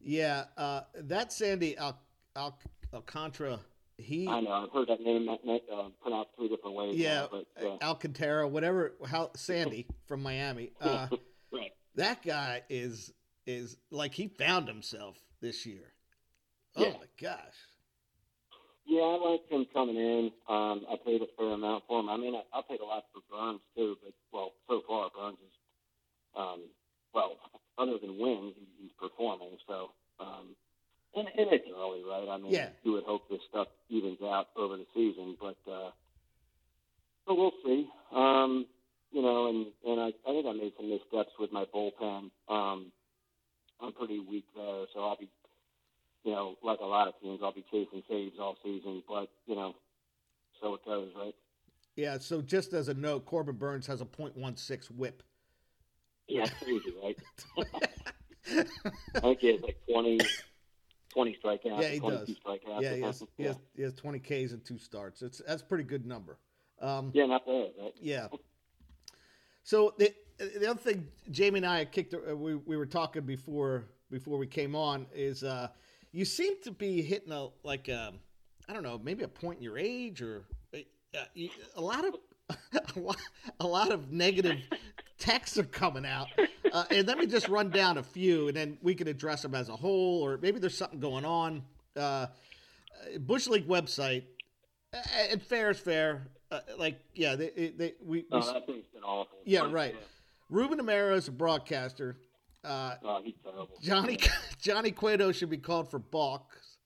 yeah, 0.00 0.44
uh, 0.56 0.82
that 0.94 1.32
Sandy 1.32 1.76
Al- 1.76 2.00
Al- 2.36 2.58
Alcantara 2.92 3.60
he 3.98 4.28
I 4.28 4.40
know 4.40 4.52
I've 4.52 4.70
heard 4.72 4.88
that 4.88 5.00
name 5.00 5.28
uh, 5.28 5.88
pronounced 6.00 6.30
three 6.36 6.48
different 6.48 6.76
ways. 6.76 6.94
yeah, 6.96 7.14
now, 7.22 7.28
but 7.30 7.64
uh, 7.66 7.76
Alcantara, 7.82 8.46
whatever. 8.48 8.94
How 9.04 9.30
Sandy 9.34 9.86
from 10.06 10.22
Miami. 10.22 10.70
Uh, 10.80 11.08
right. 11.52 11.72
that 11.96 12.22
guy 12.22 12.62
is 12.68 13.12
is 13.46 13.76
like 13.90 14.14
he 14.14 14.28
found 14.28 14.68
himself 14.68 15.18
this 15.40 15.66
year. 15.66 15.92
Oh 16.76 16.84
Yeah. 16.84 16.92
my 16.92 17.06
gosh. 17.20 17.56
Yeah, 18.86 19.02
I 19.02 19.30
liked 19.30 19.52
him 19.52 19.66
coming 19.72 19.96
in. 19.96 20.30
Um, 20.48 20.86
I 20.88 20.96
paid 21.04 21.20
a 21.20 21.26
fair 21.36 21.52
amount 21.52 21.84
for 21.86 22.00
him. 22.00 22.08
I 22.08 22.16
mean, 22.16 22.34
I, 22.34 22.42
I 22.56 22.62
paid 22.66 22.80
a 22.80 22.84
lot 22.86 23.04
for 23.12 23.20
Burnes 23.28 23.60
too, 23.76 23.96
but 24.02 24.14
well, 24.32 24.52
so 24.68 24.80
far 24.86 25.10
Burnes 25.14 25.36
is, 25.44 25.52
um, 26.36 26.62
well, 27.12 27.36
other 27.76 27.98
than 28.00 28.16
wins, 28.18 28.54
he, 28.56 28.66
he's 28.80 28.92
performing. 28.98 29.58
So, 29.66 29.90
um, 30.20 30.56
and, 31.14 31.28
and 31.28 31.52
it's 31.52 31.66
early, 31.76 32.02
right? 32.04 32.28
I 32.28 32.36
mean, 32.38 32.52
Yeah. 32.52 32.68
you 32.82 32.92
would 32.92 33.04
hope 33.04 33.28
this 33.28 33.40
stuff 33.48 33.68
evens 33.88 34.18
out 34.22 34.48
over 34.56 34.76
the 34.76 34.86
season, 34.94 35.36
but 35.40 35.56
uh, 35.70 35.90
but 37.26 37.36
we'll 37.36 37.52
see. 37.64 37.88
Um, 38.12 38.66
you 39.10 39.22
know, 39.22 39.48
and 39.48 39.66
and 39.86 40.00
I, 40.00 40.08
I 40.28 40.32
think 40.32 40.46
I 40.46 40.52
made 40.52 40.72
some 40.76 40.88
missteps 40.88 41.32
with 41.38 41.52
my 41.52 41.64
bullpen. 41.74 42.30
Um, 42.48 42.92
I'm 43.80 43.92
pretty 43.92 44.18
weak 44.18 44.44
there, 44.56 44.86
so 44.92 45.00
I'll 45.04 45.16
be 45.16 45.28
you 46.24 46.32
know, 46.32 46.56
like 46.62 46.80
a 46.80 46.84
lot 46.84 47.08
of 47.08 47.14
teams, 47.22 47.40
I'll 47.42 47.52
be 47.52 47.64
chasing 47.70 48.02
saves 48.08 48.36
all 48.38 48.56
season, 48.62 49.02
but 49.08 49.28
you 49.46 49.54
know, 49.54 49.74
so 50.60 50.74
it 50.74 50.84
goes, 50.84 51.10
right? 51.16 51.34
Yeah. 51.96 52.18
So 52.18 52.42
just 52.42 52.74
as 52.74 52.88
a 52.88 52.94
note, 52.94 53.24
Corbin 53.24 53.56
Burnes 53.56 53.86
has 53.86 54.00
a 54.00 54.04
.16 54.04 54.90
WHIP. 54.96 55.22
Yeah, 56.28 56.46
crazy, 56.62 56.92
right? 57.02 57.16
I 59.16 59.20
think 59.20 59.40
he 59.40 59.52
has 59.52 59.62
like 59.62 59.76
20, 59.90 60.18
20 61.10 61.38
strikeouts. 61.42 61.82
Yeah, 61.82 61.88
he 61.88 61.98
22 62.00 62.26
does. 62.26 62.36
Strikeouts 62.38 62.82
yeah, 62.82 62.94
he 62.94 63.00
has, 63.02 63.24
he 63.36 63.42
has 63.44 63.56
he 63.76 63.82
has 63.82 63.94
20 63.94 64.18
Ks 64.18 64.52
and 64.52 64.64
two 64.64 64.78
starts. 64.78 65.22
It's 65.22 65.40
that's 65.46 65.62
a 65.62 65.64
pretty 65.64 65.84
good 65.84 66.06
number. 66.06 66.38
Um, 66.80 67.10
yeah, 67.14 67.26
not 67.26 67.44
bad, 67.46 67.70
right? 67.80 67.92
Yeah. 68.00 68.28
So 69.62 69.94
the 69.98 70.14
the 70.38 70.70
other 70.70 70.80
thing, 70.80 71.08
Jamie 71.30 71.58
and 71.58 71.66
I 71.66 71.84
kicked. 71.84 72.14
uh, 72.14 72.36
We 72.36 72.54
we 72.54 72.76
were 72.76 72.86
talking 72.86 73.22
before 73.22 73.84
before 74.10 74.38
we 74.38 74.46
came 74.46 74.74
on. 74.76 75.06
Is 75.12 75.42
uh, 75.42 75.68
you 76.12 76.24
seem 76.24 76.54
to 76.62 76.70
be 76.70 77.02
hitting 77.02 77.32
a 77.32 77.48
like 77.64 77.88
a, 77.88 78.12
I 78.68 78.72
don't 78.72 78.82
know, 78.82 79.00
maybe 79.02 79.24
a 79.24 79.28
point 79.28 79.58
in 79.58 79.64
your 79.64 79.78
age 79.78 80.22
or 80.22 80.44
uh, 80.74 80.78
you, 81.34 81.50
a 81.76 81.80
lot 81.80 82.04
of 82.04 82.14
a 82.96 83.00
lot, 83.00 83.16
a 83.60 83.66
lot 83.66 83.90
of 83.90 84.10
negative 84.12 84.58
texts 85.18 85.58
are 85.58 85.64
coming 85.64 86.06
out. 86.06 86.28
Uh, 86.72 86.84
and 86.90 87.06
let 87.06 87.18
me 87.18 87.26
just 87.26 87.48
run 87.48 87.70
down 87.70 87.98
a 87.98 88.02
few, 88.02 88.48
and 88.48 88.56
then 88.56 88.78
we 88.82 88.94
can 88.94 89.08
address 89.08 89.42
them 89.42 89.54
as 89.54 89.68
a 89.68 89.76
whole, 89.76 90.22
or 90.22 90.38
maybe 90.38 90.58
there's 90.58 90.76
something 90.76 91.00
going 91.00 91.24
on. 91.24 91.62
Uh, 91.96 92.26
Bush 93.20 93.46
League 93.46 93.66
website, 93.68 94.24
uh, 94.92 94.98
and 95.30 95.42
fair 95.42 95.70
is 95.70 95.78
fair. 95.78 96.28
Uh, 96.50 96.60
like, 96.78 96.98
yeah, 97.14 97.36
they, 97.36 97.72
they, 97.76 97.94
we, 98.04 98.24
we 98.30 98.40
that 98.40 98.66
thing's 98.66 98.86
been 98.86 99.02
awful. 99.02 99.38
Yeah, 99.44 99.70
right. 99.70 99.94
Ruben 100.50 100.78
Amaro 100.78 101.14
is 101.14 101.28
a 101.28 101.32
broadcaster. 101.32 102.16
Uh, 102.64 102.94
Oh, 103.04 103.20
he's 103.22 103.34
terrible. 103.42 103.68
Johnny 103.82 104.18
Johnny 104.60 104.90
Cueto 104.90 105.30
should 105.32 105.50
be 105.50 105.58
called 105.58 105.90
for 105.90 105.98
balks, 105.98 106.76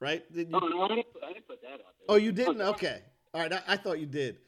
right? 0.00 0.22
Did 0.32 0.46
you- 0.48 0.52
No, 0.52 0.60
no, 0.60 0.82
I 0.82 0.88
didn't, 0.88 1.06
I 1.24 1.32
didn't 1.32 1.48
put 1.48 1.60
that 1.62 1.72
out 1.72 1.78
there. 1.78 2.06
oh, 2.08 2.14
you 2.16 2.32
didn't? 2.32 2.60
Okay, 2.60 3.02
all 3.34 3.40
right. 3.42 3.52
I, 3.52 3.60
I 3.68 3.76
thought 3.76 3.98
you 3.98 4.06
did. 4.06 4.38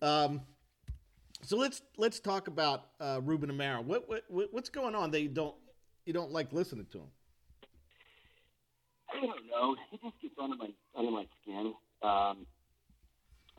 Um, 0.00 0.40
so 1.42 1.56
let's 1.56 1.82
let's 1.96 2.20
talk 2.20 2.48
about 2.48 2.86
uh, 3.00 3.20
Ruben 3.22 3.50
Amaro. 3.50 3.84
What, 3.84 4.08
what 4.08 4.24
what 4.28 4.48
what's 4.52 4.68
going 4.68 4.94
on? 4.94 5.10
That 5.10 5.20
you 5.20 5.28
don't 5.28 5.54
you 6.04 6.12
don't 6.12 6.32
like 6.32 6.52
listening 6.52 6.86
to 6.92 6.98
him? 6.98 7.10
I 9.10 9.20
don't 9.20 9.46
know. 9.50 9.76
He 9.90 9.98
just 9.98 10.20
gets 10.20 10.34
under 10.40 10.56
my 10.56 10.68
under 10.96 11.10
my 11.10 11.26
skin. 11.42 11.74
Um, 12.02 12.46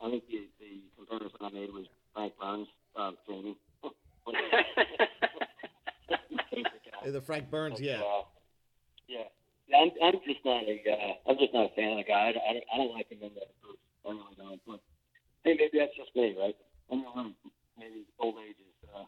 I 0.01 0.09
think 0.09 0.24
the 0.27 0.48
the 0.59 0.83
comparison 0.98 1.39
I 1.41 1.50
made 1.50 1.74
was 1.74 1.86
Frank 2.13 2.33
Burns, 2.39 2.67
uh. 2.95 3.12
Uh, 7.05 7.12
The 7.12 7.21
Frank 7.21 7.50
Burns, 7.50 7.81
yeah. 7.81 8.01
Uh, 8.01 8.24
yeah. 9.07 9.24
I'm, 9.75 9.91
I'm 10.03 10.19
just 10.25 10.43
not 10.43 10.63
a 10.63 10.81
uh, 10.89 11.13
I'm 11.29 11.38
just 11.38 11.53
not 11.53 11.71
a 11.71 11.75
fan 11.75 11.91
of 11.91 11.98
the 11.98 12.03
guy. 12.03 12.13
I, 12.13 12.29
I, 12.29 12.53
don't, 12.53 12.63
I 12.74 12.77
don't 12.77 12.93
like 12.93 13.09
him 13.09 13.19
in 13.21 13.33
the 13.33 13.45
group. 13.62 13.79
I 14.05 14.09
really 14.09 14.36
don't. 14.38 14.62
But 14.65 14.79
hey, 15.43 15.55
maybe 15.57 15.77
that's 15.77 15.95
just 15.95 16.15
me, 16.15 16.36
right? 16.38 16.55
I 16.91 16.95
don't 16.95 17.03
know. 17.03 17.31
Maybe 17.79 18.05
old 18.19 18.36
age 18.45 18.57
is, 18.59 18.89
uh, 18.93 19.05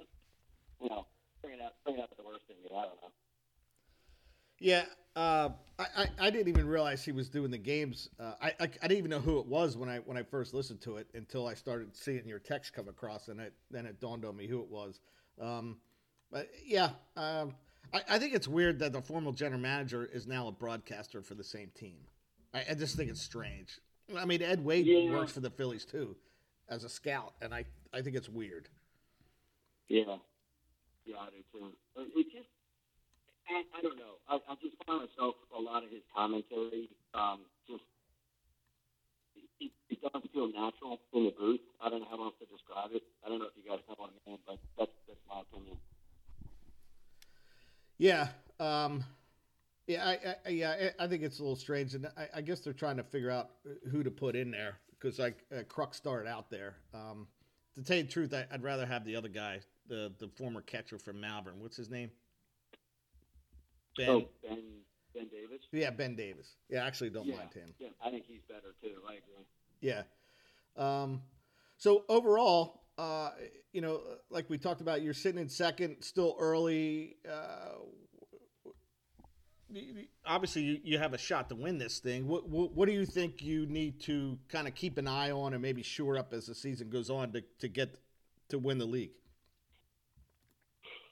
you 0.82 0.88
know, 0.88 1.06
bringing 1.42 1.60
out 1.60 1.72
bringing 1.84 2.02
out 2.02 2.08
the 2.16 2.24
worst 2.24 2.44
in 2.48 2.56
me. 2.62 2.70
I 2.70 2.82
don't 2.84 2.96
know. 3.02 3.12
Yeah, 4.58 4.84
uh, 5.16 5.50
I, 5.78 5.86
I 5.96 6.06
I 6.20 6.30
didn't 6.30 6.48
even 6.48 6.66
realize 6.66 7.04
he 7.04 7.12
was 7.12 7.28
doing 7.28 7.50
the 7.50 7.58
games. 7.58 8.08
Uh, 8.18 8.34
I, 8.40 8.48
I 8.48 8.54
I 8.60 8.88
didn't 8.88 8.98
even 8.98 9.10
know 9.10 9.20
who 9.20 9.38
it 9.40 9.46
was 9.46 9.76
when 9.76 9.88
I 9.88 9.98
when 9.98 10.16
I 10.16 10.22
first 10.22 10.54
listened 10.54 10.80
to 10.82 10.96
it 10.96 11.08
until 11.14 11.46
I 11.46 11.54
started 11.54 11.94
seeing 11.96 12.26
your 12.26 12.38
text 12.38 12.72
come 12.72 12.88
across, 12.88 13.28
and 13.28 13.40
it 13.40 13.52
then 13.70 13.86
it 13.86 14.00
dawned 14.00 14.24
on 14.24 14.36
me 14.36 14.46
who 14.46 14.60
it 14.60 14.68
was. 14.68 15.00
Um, 15.40 15.78
but 16.30 16.48
yeah, 16.64 16.90
um, 17.16 17.54
I, 17.92 18.02
I 18.10 18.18
think 18.18 18.34
it's 18.34 18.48
weird 18.48 18.78
that 18.78 18.92
the 18.92 19.02
former 19.02 19.32
general 19.32 19.60
manager 19.60 20.08
is 20.10 20.26
now 20.26 20.48
a 20.48 20.52
broadcaster 20.52 21.22
for 21.22 21.34
the 21.34 21.44
same 21.44 21.70
team. 21.74 21.98
I, 22.54 22.64
I 22.70 22.74
just 22.74 22.96
think 22.96 23.10
it's 23.10 23.20
strange. 23.22 23.80
I 24.16 24.24
mean, 24.24 24.42
Ed 24.42 24.64
Wade 24.64 24.86
Yeah. 24.86 25.10
works 25.10 25.32
for 25.32 25.40
the 25.40 25.50
Phillies 25.50 25.84
too, 25.84 26.16
as 26.68 26.84
a 26.84 26.88
scout, 26.88 27.34
and 27.42 27.52
I 27.52 27.64
I 27.92 28.02
think 28.02 28.16
it's 28.16 28.28
weird. 28.28 28.68
Yeah. 29.88 30.16
Yeah, 31.04 31.16
I 31.18 31.28
do 31.30 31.42
too. 31.52 31.72
It, 31.96 32.26
just, 32.32 32.48
I, 33.48 33.62
I 33.76 33.82
don't 33.82 33.96
know. 33.96 34.22
I, 34.28 34.38
I 34.48 34.54
just 34.62 34.76
find 34.86 35.02
myself 35.02 35.34
a 35.56 35.60
lot 35.60 35.84
of 35.84 35.90
his 35.90 36.02
commentary, 36.14 36.88
um, 37.12 37.40
just, 37.68 37.82
it, 39.60 39.72
it 39.90 40.00
doesn't 40.00 40.32
feel 40.32 40.46
natural 40.46 41.00
in 41.12 41.24
the 41.24 41.34
booth. 41.38 41.60
I 41.80 41.90
don't 41.90 42.00
know 42.00 42.06
how 42.10 42.22
else 42.22 42.34
to 42.40 42.46
describe 42.46 42.90
it. 42.94 43.02
I 43.24 43.28
don't 43.28 43.40
know 43.40 43.46
if 43.46 43.56
you 43.56 43.68
guys 43.68 43.80
know 43.88 43.96
what 43.98 44.10
I 44.26 44.36
but 44.46 44.58
that's, 44.78 44.92
that's 45.08 45.20
my 45.28 45.40
opinion. 45.40 45.76
Yeah, 47.98 48.28
um, 48.58 49.04
yeah, 49.86 50.04
I, 50.04 50.36
I, 50.46 50.50
yeah, 50.50 50.90
I 50.98 51.04
I 51.04 51.08
think 51.08 51.22
it's 51.22 51.38
a 51.38 51.42
little 51.42 51.56
strange, 51.56 51.94
and 51.94 52.06
I, 52.16 52.28
I 52.36 52.40
guess 52.40 52.60
they're 52.60 52.72
trying 52.72 52.96
to 52.96 53.04
figure 53.04 53.30
out 53.30 53.50
who 53.90 54.02
to 54.02 54.10
put 54.10 54.34
in 54.34 54.50
there 54.50 54.78
because 54.90 55.18
like 55.18 55.44
uh, 55.56 55.62
Kruk 55.62 55.94
started 55.94 56.28
out 56.28 56.50
there. 56.50 56.76
Um, 56.94 57.26
to 57.74 57.82
tell 57.82 57.96
you 57.96 58.02
the 58.02 58.08
truth, 58.08 58.34
I, 58.34 58.46
I'd 58.52 58.62
rather 58.62 58.86
have 58.86 59.04
the 59.04 59.16
other 59.16 59.28
guy, 59.28 59.60
the 59.88 60.12
the 60.18 60.28
former 60.28 60.60
catcher 60.60 60.98
from 60.98 61.20
Malvern. 61.20 61.60
What's 61.60 61.76
his 61.76 61.90
name? 61.90 62.10
Ben. 63.96 64.08
Oh, 64.08 64.28
Ben, 64.42 64.62
Ben 65.14 65.28
Davis? 65.28 65.66
Yeah, 65.72 65.90
Ben 65.90 66.16
Davis. 66.16 66.56
Yeah, 66.68 66.84
I 66.84 66.86
actually 66.86 67.10
don't 67.10 67.26
yeah, 67.26 67.36
mind 67.36 67.52
him. 67.52 67.74
Yeah, 67.78 67.88
I 68.04 68.10
think 68.10 68.24
he's 68.26 68.42
better 68.48 68.74
too. 68.82 69.00
I 69.08 69.14
agree. 69.14 69.44
Yeah. 69.80 70.02
Um, 70.76 71.22
so 71.76 72.04
overall, 72.08 72.84
uh, 72.96 73.30
you 73.72 73.80
know, 73.80 74.00
like 74.30 74.48
we 74.48 74.58
talked 74.58 74.80
about, 74.80 75.02
you're 75.02 75.14
sitting 75.14 75.40
in 75.40 75.48
second, 75.48 75.96
still 76.00 76.36
early. 76.38 77.16
Uh, 77.30 77.80
obviously, 80.26 80.62
you, 80.62 80.80
you 80.82 80.98
have 80.98 81.14
a 81.14 81.18
shot 81.18 81.48
to 81.48 81.54
win 81.54 81.78
this 81.78 81.98
thing. 81.98 82.26
What, 82.26 82.48
what, 82.48 82.72
what 82.72 82.86
do 82.86 82.92
you 82.92 83.06
think 83.06 83.42
you 83.42 83.66
need 83.66 84.00
to 84.02 84.38
kind 84.48 84.66
of 84.66 84.74
keep 84.74 84.98
an 84.98 85.08
eye 85.08 85.30
on 85.30 85.52
and 85.52 85.62
maybe 85.62 85.82
shore 85.82 86.18
up 86.18 86.32
as 86.32 86.46
the 86.46 86.54
season 86.54 86.90
goes 86.90 87.10
on 87.10 87.32
to, 87.32 87.42
to 87.60 87.68
get 87.68 87.98
to 88.48 88.58
win 88.58 88.78
the 88.78 88.86
league? 88.86 89.12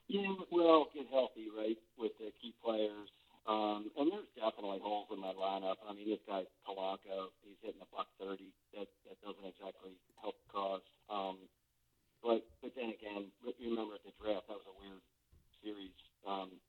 Yeah, 0.09 0.35
well, 0.51 0.89
get 0.93 1.07
healthy, 1.11 1.47
right, 1.57 1.79
with 1.97 2.13
the 2.19 2.33
key 2.41 2.55
players. 2.65 3.09
Um, 3.49 3.91
and 3.97 4.13
there's 4.13 4.29
definitely 4.37 4.79
holes 4.85 5.09
in 5.11 5.19
my 5.19 5.33
lineup. 5.33 5.81
I 5.83 5.97
mean, 5.97 6.07
this 6.07 6.21
guy 6.29 6.45
Polanco, 6.63 7.33
he's 7.41 7.57
hitting 7.65 7.81
a 7.81 7.89
buck 7.89 8.07
thirty. 8.21 8.53
That 8.77 8.87
that 9.09 9.17
doesn't 9.25 9.43
exactly 9.43 9.97
help 10.21 10.37
the 10.45 10.49
cause. 10.53 10.85
Um, 11.09 11.51
but 12.21 12.45
but 12.61 12.77
then 12.77 12.93
again, 12.93 13.33
re- 13.41 13.57
remember 13.59 13.97
at 13.97 14.05
the 14.05 14.13
draft 14.21 14.45
that 14.47 14.61
was 14.61 14.69
a 14.69 14.77
weird 14.77 15.01
series. 15.65 15.97
Um, 16.23 16.61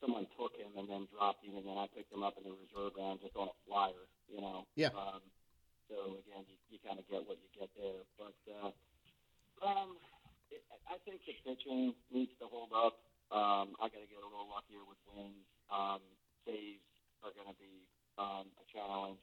someone 0.00 0.26
took 0.34 0.56
him 0.56 0.74
and 0.80 0.88
then 0.88 1.06
dropped 1.12 1.44
him, 1.44 1.60
and 1.60 1.66
then 1.68 1.76
I 1.76 1.92
picked 1.92 2.10
him 2.10 2.24
up 2.24 2.34
in 2.40 2.48
the 2.48 2.56
reserve 2.56 2.96
round 2.96 3.20
just 3.20 3.36
on 3.36 3.52
a 3.52 3.56
flyer. 3.68 4.08
You 4.26 4.40
know. 4.40 4.64
Yeah. 4.74 4.96
Um, 4.96 5.20
so 5.92 6.18
again, 6.24 6.48
you, 6.48 6.56
you 6.72 6.80
kind 6.80 6.96
of 6.96 7.04
get 7.06 7.20
what 7.28 7.36
you 7.36 7.48
get 7.52 7.68
there. 7.76 8.02
But 8.16 8.38
uh, 8.48 8.72
um, 9.60 10.00
it, 10.48 10.64
I 10.88 10.96
think 11.04 11.20
the 11.28 11.36
pitching 11.44 11.94
needs 12.08 12.32
to 12.40 12.48
hold 12.48 12.72
up. 12.72 12.98
Um, 13.32 13.74
I 13.80 13.88
got 13.88 14.04
to 14.04 14.10
get 14.10 14.20
a 14.20 14.28
little 14.28 14.46
luckier 14.46 14.84
with 14.84 15.00
wins. 15.08 15.48
Um, 15.72 16.04
saves 16.44 16.84
are 17.24 17.32
going 17.32 17.48
to 17.48 17.56
be 17.56 17.88
um, 18.20 18.52
a 18.60 18.64
challenge. 18.68 19.22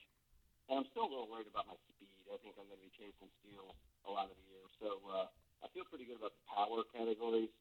And 0.69 0.81
I'm 0.81 0.87
still 0.89 1.05
a 1.05 1.11
little 1.11 1.29
worried 1.29 1.47
about 1.51 1.69
my 1.69 1.77
speed. 1.85 2.09
I 2.31 2.39
think 2.41 2.57
I'm 2.57 2.65
going 2.65 2.79
to 2.79 2.85
be 2.85 2.93
chasing 2.95 3.29
steals 3.43 3.77
a 4.07 4.11
lot 4.11 4.31
of 4.31 4.35
the 4.39 4.47
year. 4.49 4.65
So 4.81 4.99
uh, 5.05 5.27
I 5.61 5.69
feel 5.75 5.85
pretty 5.85 6.07
good 6.07 6.17
about 6.17 6.33
the 6.33 6.45
power 6.49 6.81
categories 6.95 7.51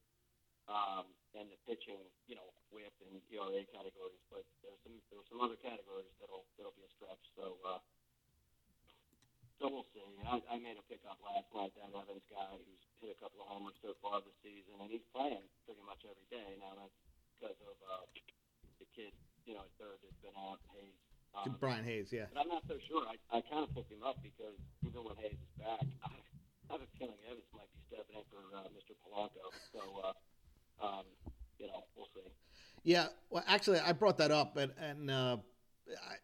um, 0.71 1.11
and 1.35 1.51
the 1.51 1.59
pitching, 1.67 2.01
you 2.31 2.39
know, 2.39 2.49
whip 2.71 2.95
and 3.05 3.19
ERA 3.29 3.63
categories. 3.71 4.23
But 4.31 4.47
there's 4.63 4.81
some 4.87 4.97
there's 5.11 5.27
some 5.29 5.43
other 5.43 5.59
categories 5.59 6.11
that'll 6.23 6.47
that'll 6.55 6.75
be 6.79 6.87
a 6.87 6.93
stretch. 6.95 7.25
So 7.35 7.59
uh, 7.67 7.83
so 9.61 9.69
we'll 9.69 9.91
see. 9.93 10.01
I, 10.25 10.41
I 10.49 10.57
made 10.57 10.81
a 10.81 10.85
pickup 10.89 11.21
last 11.21 11.45
night, 11.53 11.77
that 11.77 11.93
Evans 11.93 12.25
guy 12.33 12.49
who's 12.57 12.81
hit 13.05 13.13
a 13.13 13.19
couple 13.21 13.45
of 13.45 13.53
homers 13.53 13.77
so 13.85 13.93
far 14.01 14.25
this 14.25 14.33
season, 14.41 14.81
and 14.81 14.89
he's 14.89 15.05
playing 15.13 15.45
pretty 15.69 15.85
much 15.85 16.01
every 16.09 16.25
day. 16.33 16.57
Now 16.57 16.81
that's 16.81 16.97
because 17.37 17.61
of 17.69 17.77
uh, 17.85 18.09
the 18.81 18.89
kid, 18.97 19.13
you 19.45 19.53
know, 19.53 19.69
at 19.69 19.73
third 19.77 20.01
that's 20.01 20.17
been 20.25 20.33
out, 20.33 20.65
Hayes. 20.73 20.97
Um, 21.37 21.61
Brian 21.61 21.85
Hayes, 22.01 22.13
yeah. 22.13 22.25
but 22.33 22.41
I'm 22.41 22.49
not 22.49 22.65
so 22.69 22.81
sure. 22.89 23.05
I, 23.05 23.21
I 23.29 23.41
kind 23.45 23.69
of 23.69 23.75
picked 23.77 23.93
him 23.93 24.01
up 24.01 24.17
because 24.23 24.57
even 24.81 25.05
when 25.05 25.17
Hayes 25.21 25.37
is 25.37 25.53
back, 25.61 25.85
I, 26.05 26.17
I 26.73 26.73
have 26.73 26.81
a 26.81 26.89
feeling 26.97 27.21
Evans 27.29 27.45
might 27.53 27.69
be 27.77 27.81
stepping 27.93 28.17
in 28.17 28.25
for 28.33 28.41
uh, 28.57 28.65
Mr. 28.73 28.97
Polanco. 29.05 29.53
So, 29.73 29.81
uh, 30.01 30.87
um, 30.87 31.05
you 31.59 31.67
know, 31.67 31.85
we'll 31.97 32.09
see. 32.15 32.25
Yeah, 32.85 33.09
well, 33.29 33.45
actually, 33.47 33.81
I 33.81 33.93
brought 33.93 34.17
that 34.19 34.31
up, 34.31 34.57
and 34.57 34.73
and 34.81 35.11
uh, 35.11 35.37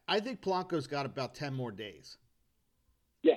I, 0.08 0.16
I 0.16 0.20
think 0.20 0.40
Polanco's 0.40 0.86
got 0.86 1.04
about 1.04 1.34
ten 1.34 1.52
more 1.52 1.70
days 1.70 2.16
Yeah. 3.22 3.34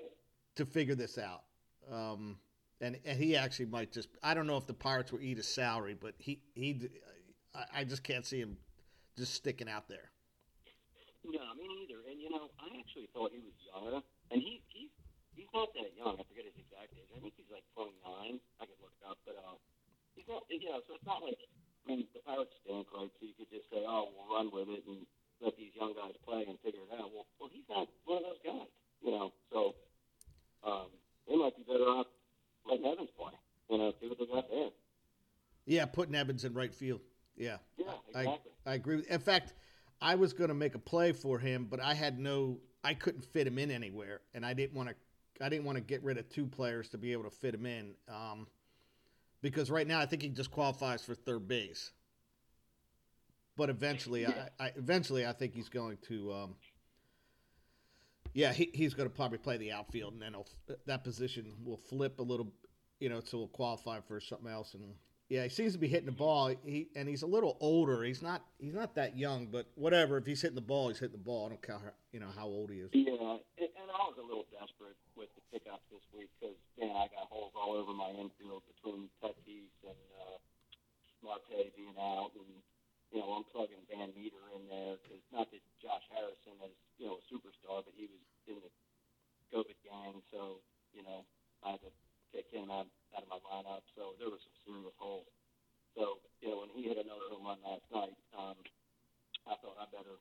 to 0.55 0.65
figure 0.65 0.95
this 0.95 1.17
out. 1.17 1.43
Um, 1.91 2.37
and, 2.81 2.97
and 3.03 3.19
he 3.19 3.35
actually 3.35 3.65
might 3.65 3.91
just 3.91 4.07
I 4.23 4.33
don't 4.33 4.47
know 4.47 4.55
if 4.55 4.67
the 4.67 4.73
Pirates 4.73 5.11
will 5.11 5.21
eat 5.21 5.37
his 5.37 5.47
salary, 5.47 5.97
but 5.99 6.13
he 6.17 6.39
he 6.55 6.87
I, 7.53 7.81
I 7.81 7.83
just 7.83 8.03
can't 8.03 8.25
see 8.25 8.39
him 8.39 8.57
just 9.17 9.33
sticking 9.33 9.67
out 9.67 9.89
there. 9.89 10.11
No, 11.25 11.43
me 11.59 11.67
neither. 11.67 11.99
And 12.07 12.21
you 12.21 12.31
know, 12.31 12.47
I 12.55 12.71
actually 12.79 13.11
thought 13.11 13.35
he 13.35 13.43
was 13.43 13.53
younger, 13.67 13.99
and 14.31 14.39
he 14.39 14.63
he's 14.71 14.89
he's 15.35 15.51
not 15.53 15.73
that 15.75 15.91
young. 15.97 16.15
I 16.15 16.23
forget 16.23 16.47
his 16.47 16.55
exact 16.55 16.95
age. 16.95 17.11
I 17.11 17.19
think 17.19 17.35
he's 17.35 17.51
like 17.51 17.67
29. 17.75 17.99
I 17.99 18.63
could 18.63 18.79
look 18.79 18.95
it 18.95 19.03
up, 19.03 19.19
but 19.27 19.35
uh, 19.35 19.59
he's 20.15 20.27
not. 20.31 20.47
You 20.47 20.71
know, 20.71 20.79
so 20.87 20.95
it's 20.95 21.05
not 21.05 21.19
like 21.19 21.35
I 21.83 21.99
mean, 21.99 22.07
the 22.15 22.23
Pirates 22.23 22.55
stink, 22.63 22.87
right? 22.95 23.11
So 23.19 23.21
you 23.27 23.35
could 23.35 23.51
just 23.51 23.67
say, 23.67 23.83
oh, 23.83 24.09
we'll 24.15 24.29
run 24.31 24.47
with 24.55 24.71
it 24.71 24.87
and 24.87 25.03
let 25.43 25.57
these 25.59 25.75
young 25.75 25.91
guys 25.97 26.15
play 26.23 26.47
and 26.47 26.55
figure 26.63 26.83
it 26.87 26.91
out. 26.95 27.11
Well, 27.11 27.27
well, 27.39 27.51
he's 27.51 27.67
not 27.67 27.91
one 28.07 28.23
of 28.23 28.25
those 28.31 28.43
guys. 28.45 28.71
You 29.03 29.11
know, 29.11 29.31
so 29.51 29.75
um, 30.63 30.87
they 31.27 31.35
might 31.35 31.55
be 31.55 31.63
better 31.63 31.87
off 31.87 32.07
letting 32.67 32.85
Evans 32.85 33.11
play. 33.15 33.35
You 33.69 33.77
know, 33.77 33.93
see 33.99 34.07
what 34.07 34.19
they 34.19 34.25
got 34.27 34.49
there. 34.49 34.71
Yeah, 35.65 35.85
putting 35.99 36.15
Evans 36.15 36.45
in 36.45 36.53
right 36.53 36.73
field. 36.73 37.01
Yeah, 37.35 37.57
Yeah, 37.77 37.87
I 38.15 38.19
exactly. 38.21 38.51
I 38.65 38.73
agree. 38.75 38.95
With, 38.95 39.07
in 39.07 39.19
fact, 39.19 39.53
I 40.01 40.15
was 40.15 40.31
going 40.31 40.47
to 40.47 40.53
make 40.53 40.73
a 40.75 40.79
play 40.79 41.11
for 41.11 41.37
him, 41.37 41.67
but 41.69 41.81
I 41.81 41.93
had 41.93 42.17
no. 42.17 42.57
I 42.85 42.93
couldn't 42.93 43.25
fit 43.25 43.45
him 43.45 43.59
in 43.59 43.69
anywhere, 43.69 44.21
and 44.33 44.45
I 44.45 44.53
didn't 44.53 44.75
want 44.75 44.87
to. 44.89 44.95
I 45.43 45.49
didn't 45.49 45.65
want 45.65 45.77
to 45.77 45.83
get 45.83 46.01
rid 46.01 46.17
of 46.17 46.29
two 46.29 46.45
players 46.47 46.87
to 46.89 46.97
be 46.97 47.11
able 47.11 47.23
to 47.25 47.29
fit 47.29 47.53
him 47.53 47.65
in, 47.65 47.95
um, 48.07 48.47
because 49.41 49.69
right 49.69 49.85
now 49.85 49.99
I 49.99 50.05
think 50.05 50.21
he 50.21 50.29
just 50.29 50.51
qualifies 50.51 51.03
for 51.03 51.15
third 51.15 51.49
base. 51.49 51.91
But 53.57 53.69
eventually, 53.69 54.21
Yeah. 54.21 54.47
I, 54.57 54.67
I 54.67 54.71
eventually 54.77 55.25
I 55.25 55.33
think 55.33 55.53
he's 55.53 55.67
going 55.67 55.97
to. 56.07 56.31
Um, 56.31 56.55
yeah, 58.33 58.53
he, 58.53 58.69
he's 58.73 58.93
going 58.93 59.09
to 59.09 59.13
probably 59.13 59.39
play 59.39 59.57
the 59.57 59.73
outfield, 59.73 60.13
and 60.13 60.21
then 60.21 60.33
he'll, 60.33 60.47
that 60.85 61.03
position 61.03 61.51
will 61.65 61.77
flip 61.89 62.19
a 62.19 62.23
little, 62.23 62.53
you 62.99 63.09
know, 63.09 63.19
so 63.19 63.39
he'll 63.39 63.47
qualify 63.47 63.99
for 64.07 64.21
something 64.21 64.47
else. 64.49 64.75
And 64.75 64.93
yeah, 65.29 65.45
he 65.45 65.49
seems 65.49 65.73
to 65.73 65.79
be 65.79 65.87
hitting 65.87 66.09
the 66.09 66.11
ball. 66.11 66.49
He 66.65 66.89
and 66.97 67.07
he's 67.07 67.21
a 67.21 67.29
little 67.29 67.55
older. 67.61 68.01
He's 68.01 68.25
not 68.25 68.41
he's 68.57 68.73
not 68.73 68.97
that 68.97 69.13
young, 69.13 69.45
but 69.45 69.69
whatever. 69.77 70.17
If 70.17 70.25
he's 70.25 70.41
hitting 70.41 70.57
the 70.57 70.65
ball, 70.65 70.89
he's 70.89 70.97
hitting 70.97 71.13
the 71.13 71.23
ball. 71.23 71.45
I 71.45 71.49
don't 71.53 71.61
care, 71.61 71.77
how, 71.77 71.93
you 72.11 72.19
know, 72.19 72.33
how 72.33 72.49
old 72.49 72.73
he 72.73 72.81
is. 72.81 72.89
Yeah, 72.97 73.37
and, 73.61 73.89
I 73.89 74.05
was 74.09 74.17
a 74.17 74.25
little 74.25 74.49
desperate 74.49 74.97
with 75.13 75.29
the 75.37 75.43
pickups 75.53 75.85
this 75.93 76.01
week 76.17 76.33
because 76.37 76.57
man, 76.81 76.97
I 76.97 77.09
got 77.13 77.29
holes 77.29 77.53
all 77.53 77.77
over 77.77 77.93
my 77.93 78.09
infield 78.09 78.65
between 78.73 79.09
Tatis 79.21 79.69
and 79.85 80.01
uh, 80.17 80.37
Marte 81.21 81.77
being 81.77 81.97
out, 81.99 82.33
and 82.33 82.49
you 83.13 83.21
know 83.21 83.29
I'm 83.37 83.45
plugging 83.53 83.85
Van 83.85 84.09
Meter 84.17 84.41
in 84.57 84.65
there 84.65 84.97
because 84.97 85.21
not 85.29 85.51
that 85.53 85.61
Josh 85.77 86.05
Harrison 86.09 86.57
is 86.65 86.73
you 86.97 87.05
know 87.05 87.21
a 87.21 87.23
superstar, 87.29 87.85
but 87.85 87.93
he 87.93 88.09
was 88.09 88.23
in 88.49 88.57
the 88.65 88.71
COVID 89.53 89.77
gang, 89.85 90.25
so 90.33 90.61
you 90.89 91.05
know 91.05 91.21
I 91.61 91.77
had 91.77 91.85
to 91.85 91.93
kick 92.31 92.49
him 92.51 92.69
out 92.69 92.87
out 93.15 93.25
of 93.25 93.29
my 93.29 93.41
lineup. 93.41 93.83
So 93.97 94.17
there 94.17 94.29
was 94.29 94.41
some 94.45 94.57
serious 94.65 94.95
holes. 94.97 95.29
So 95.97 96.21
you 96.41 96.49
know 96.53 96.65
when 96.65 96.71
he 96.73 96.87
hit 96.87 96.97
another 96.97 97.27
home 97.29 97.45
run 97.45 97.59
last 97.65 97.85
night, 97.89 98.15
um, 98.37 98.57
I 99.49 99.57
thought 99.59 99.77
I 99.81 99.85
better 99.89 100.17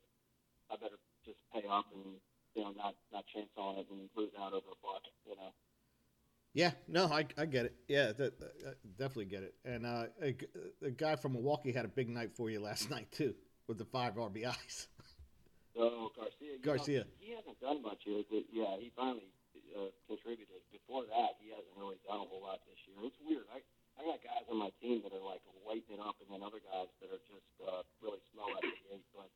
I 0.73 0.77
better 0.77 0.99
just 1.25 1.41
pay 1.53 1.65
up 1.69 1.87
and 1.93 2.21
you 2.55 2.65
know, 2.65 2.73
not 2.77 2.95
not 3.13 3.25
chance 3.33 3.51
on 3.57 3.79
it 3.79 3.87
and 3.91 4.09
lose 4.17 4.33
out 4.39 4.53
over 4.53 4.73
a 4.73 4.79
buck, 4.83 5.03
you 5.27 5.37
know. 5.37 5.53
Yeah, 6.55 6.73
no, 6.89 7.07
I, 7.07 7.27
I 7.37 7.47
get 7.47 7.67
it. 7.67 7.77
Yeah, 7.87 8.13
that, 8.13 8.33
uh, 8.43 8.71
definitely 8.99 9.27
get 9.27 9.43
it. 9.43 9.55
And 9.65 9.87
uh, 9.87 10.07
a, 10.83 10.91
guy 10.91 11.15
from 11.15 11.35
Milwaukee 11.35 11.73
had 11.73 11.85
a 11.85 11.89
big 11.89 12.09
night 12.09 12.35
for 12.35 12.51
you 12.51 12.59
last 12.59 12.91
night 12.97 13.13
too, 13.13 13.35
with 13.69 13.79
the 13.79 13.85
five 13.85 14.15
RBIs. 14.15 14.89
So 15.77 16.11
Garcia, 16.17 16.59
Garcia. 16.61 16.99
know, 17.01 17.05
he 17.21 17.35
hasn't 17.35 17.61
done 17.61 17.83
much 17.83 17.99
here, 18.05 18.23
but 18.29 18.43
yeah, 18.53 18.77
he 18.81 18.91
finally 18.97 19.29
uh, 19.77 19.91
contributed. 20.09 20.61
Before 20.73 21.05
that, 21.09 21.37
he 21.43 21.51
hasn't 21.53 21.73
really 21.77 21.99
done 22.07 22.23
a 22.23 22.27
whole 22.29 22.45
lot 22.45 22.61
this 22.69 22.79
year. 22.89 22.97
It's 23.05 23.19
weird. 23.21 23.45
I 23.53 23.61
I 23.99 24.07
got 24.07 24.23
guys 24.23 24.47
on 24.47 24.63
my 24.63 24.71
team 24.79 25.03
that 25.03 25.11
are 25.11 25.25
like 25.25 25.43
lighting 25.67 25.99
it 25.99 26.03
up, 26.03 26.15
and 26.23 26.31
then 26.31 26.41
other 26.47 26.63
guys 26.63 26.87
that 27.03 27.11
are 27.11 27.23
just 27.27 27.51
uh, 27.61 27.83
really 27.99 28.23
slow 28.31 28.47
of 28.47 28.63
the 28.63 28.71
gate. 28.89 29.03
But 29.13 29.29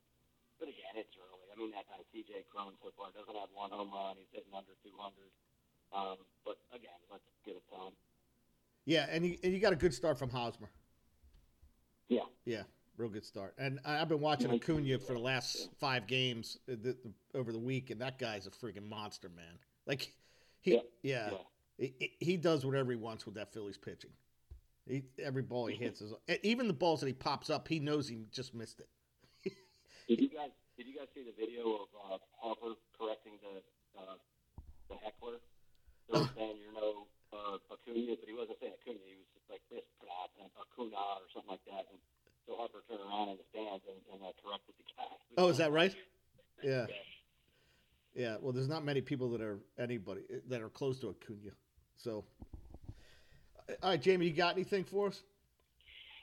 but 0.57 0.71
again, 0.71 0.95
it's 0.95 1.11
early. 1.19 1.45
I 1.51 1.59
mean, 1.59 1.71
that 1.75 1.83
guy 1.91 1.99
C.J. 2.15 2.47
Cron 2.47 2.71
so 2.79 2.89
far 2.95 3.11
doesn't 3.11 3.35
have 3.35 3.51
one 3.51 3.69
home 3.75 3.91
run. 3.91 4.15
He's 4.15 4.31
hitting 4.31 4.53
under 4.55 4.71
200. 4.85 5.11
Um, 5.91 6.17
but 6.47 6.57
again, 6.73 6.95
let's 7.11 7.25
give 7.45 7.55
it 7.59 7.63
time. 7.69 7.91
Yeah, 8.85 9.05
and 9.09 9.25
you, 9.25 9.37
and 9.43 9.51
you 9.53 9.59
got 9.59 9.73
a 9.73 9.75
good 9.75 9.93
start 9.93 10.17
from 10.17 10.29
Hosmer. 10.29 10.69
Yeah. 12.07 12.21
Yeah, 12.45 12.63
real 12.97 13.09
good 13.09 13.25
start. 13.25 13.53
And 13.57 13.79
I- 13.85 14.01
I've 14.01 14.09
been 14.09 14.19
watching 14.19 14.51
Acuna 14.51 14.99
for 14.99 15.13
the 15.13 15.19
last 15.19 15.69
five 15.79 16.07
games 16.07 16.57
uh, 16.71 16.91
over 17.33 17.51
the 17.51 17.59
week, 17.59 17.89
and 17.89 18.01
that 18.01 18.17
guy's 18.19 18.47
a 18.47 18.51
freaking 18.51 18.87
monster, 18.87 19.29
man. 19.29 19.59
Like, 19.85 20.11
he, 20.63 20.71
yeah, 21.03 21.29
Yeah. 21.31 21.37
He, 21.77 21.93
he- 21.99 22.13
he 22.19 22.37
does 22.37 22.65
whatever 22.65 22.91
he 22.91 22.97
wants 22.97 23.25
with 23.25 23.35
that 23.35 23.53
Phillies 23.53 23.77
pitching. 23.77 24.11
He, 24.87 25.03
every 25.21 25.41
ball 25.43 25.67
he 25.67 25.75
hits 25.75 26.01
is 26.01 26.13
even 26.43 26.67
the 26.67 26.73
balls 26.73 26.99
that 27.01 27.07
he 27.07 27.13
pops 27.13 27.49
up, 27.49 27.67
he 27.67 27.79
knows 27.79 28.07
he 28.07 28.25
just 28.31 28.53
missed 28.53 28.79
it. 28.81 28.89
Did 30.07 30.19
you 30.19 30.29
guys 30.29 30.49
did 30.75 30.87
you 30.89 30.97
guys 30.97 31.07
see 31.13 31.21
the 31.21 31.31
video 31.37 31.85
of 31.85 31.87
uh, 31.93 32.17
Harper 32.41 32.73
correcting 32.97 33.37
the 33.45 33.61
uh, 33.99 34.17
the 34.89 34.95
heckler? 35.05 35.37
They 36.11 36.19
were 36.19 36.27
saying 36.35 36.57
you're 36.59 36.73
no 36.75 37.07
uh, 37.31 37.57
Acuna, 37.71 38.17
but 38.19 38.27
he 38.27 38.33
wasn't 38.35 38.59
saying 38.59 38.73
Acuna. 38.81 38.99
He 39.07 39.15
was 39.15 39.29
just 39.31 39.47
like 39.49 39.61
this 39.71 39.85
uh, 40.03 40.43
Acuna 40.59 40.97
or 41.23 41.29
something 41.31 41.47
like 41.55 41.63
that. 41.71 41.87
And 41.93 41.97
so 42.45 42.57
Harper 42.59 42.83
turned 42.89 42.99
around 43.07 43.29
in 43.31 43.37
the 43.39 43.47
stands 43.55 43.85
and, 43.87 44.01
and 44.11 44.19
uh, 44.19 44.35
corrected 44.43 44.75
the 44.75 44.83
guy. 44.97 45.07
Oh, 45.39 45.47
is 45.49 45.57
that 45.57 45.71
right? 45.71 45.95
Yeah. 46.63 46.87
Yeah, 46.87 46.95
well, 48.53 48.61
there's 48.61 48.69
not 48.69 48.85
many 48.85 49.01
people 49.01 49.29
that 49.31 49.41
are 49.41 49.57
anybody 49.79 50.21
that 50.47 50.61
are 50.61 50.69
close 50.69 50.99
to 50.99 51.09
Acuna. 51.09 51.53
So, 51.97 52.23
all 53.81 53.89
right, 53.89 54.01
Jamie, 54.01 54.27
you 54.27 54.33
got 54.33 54.53
anything 54.53 54.83
for 54.83 55.07
us? 55.07 55.23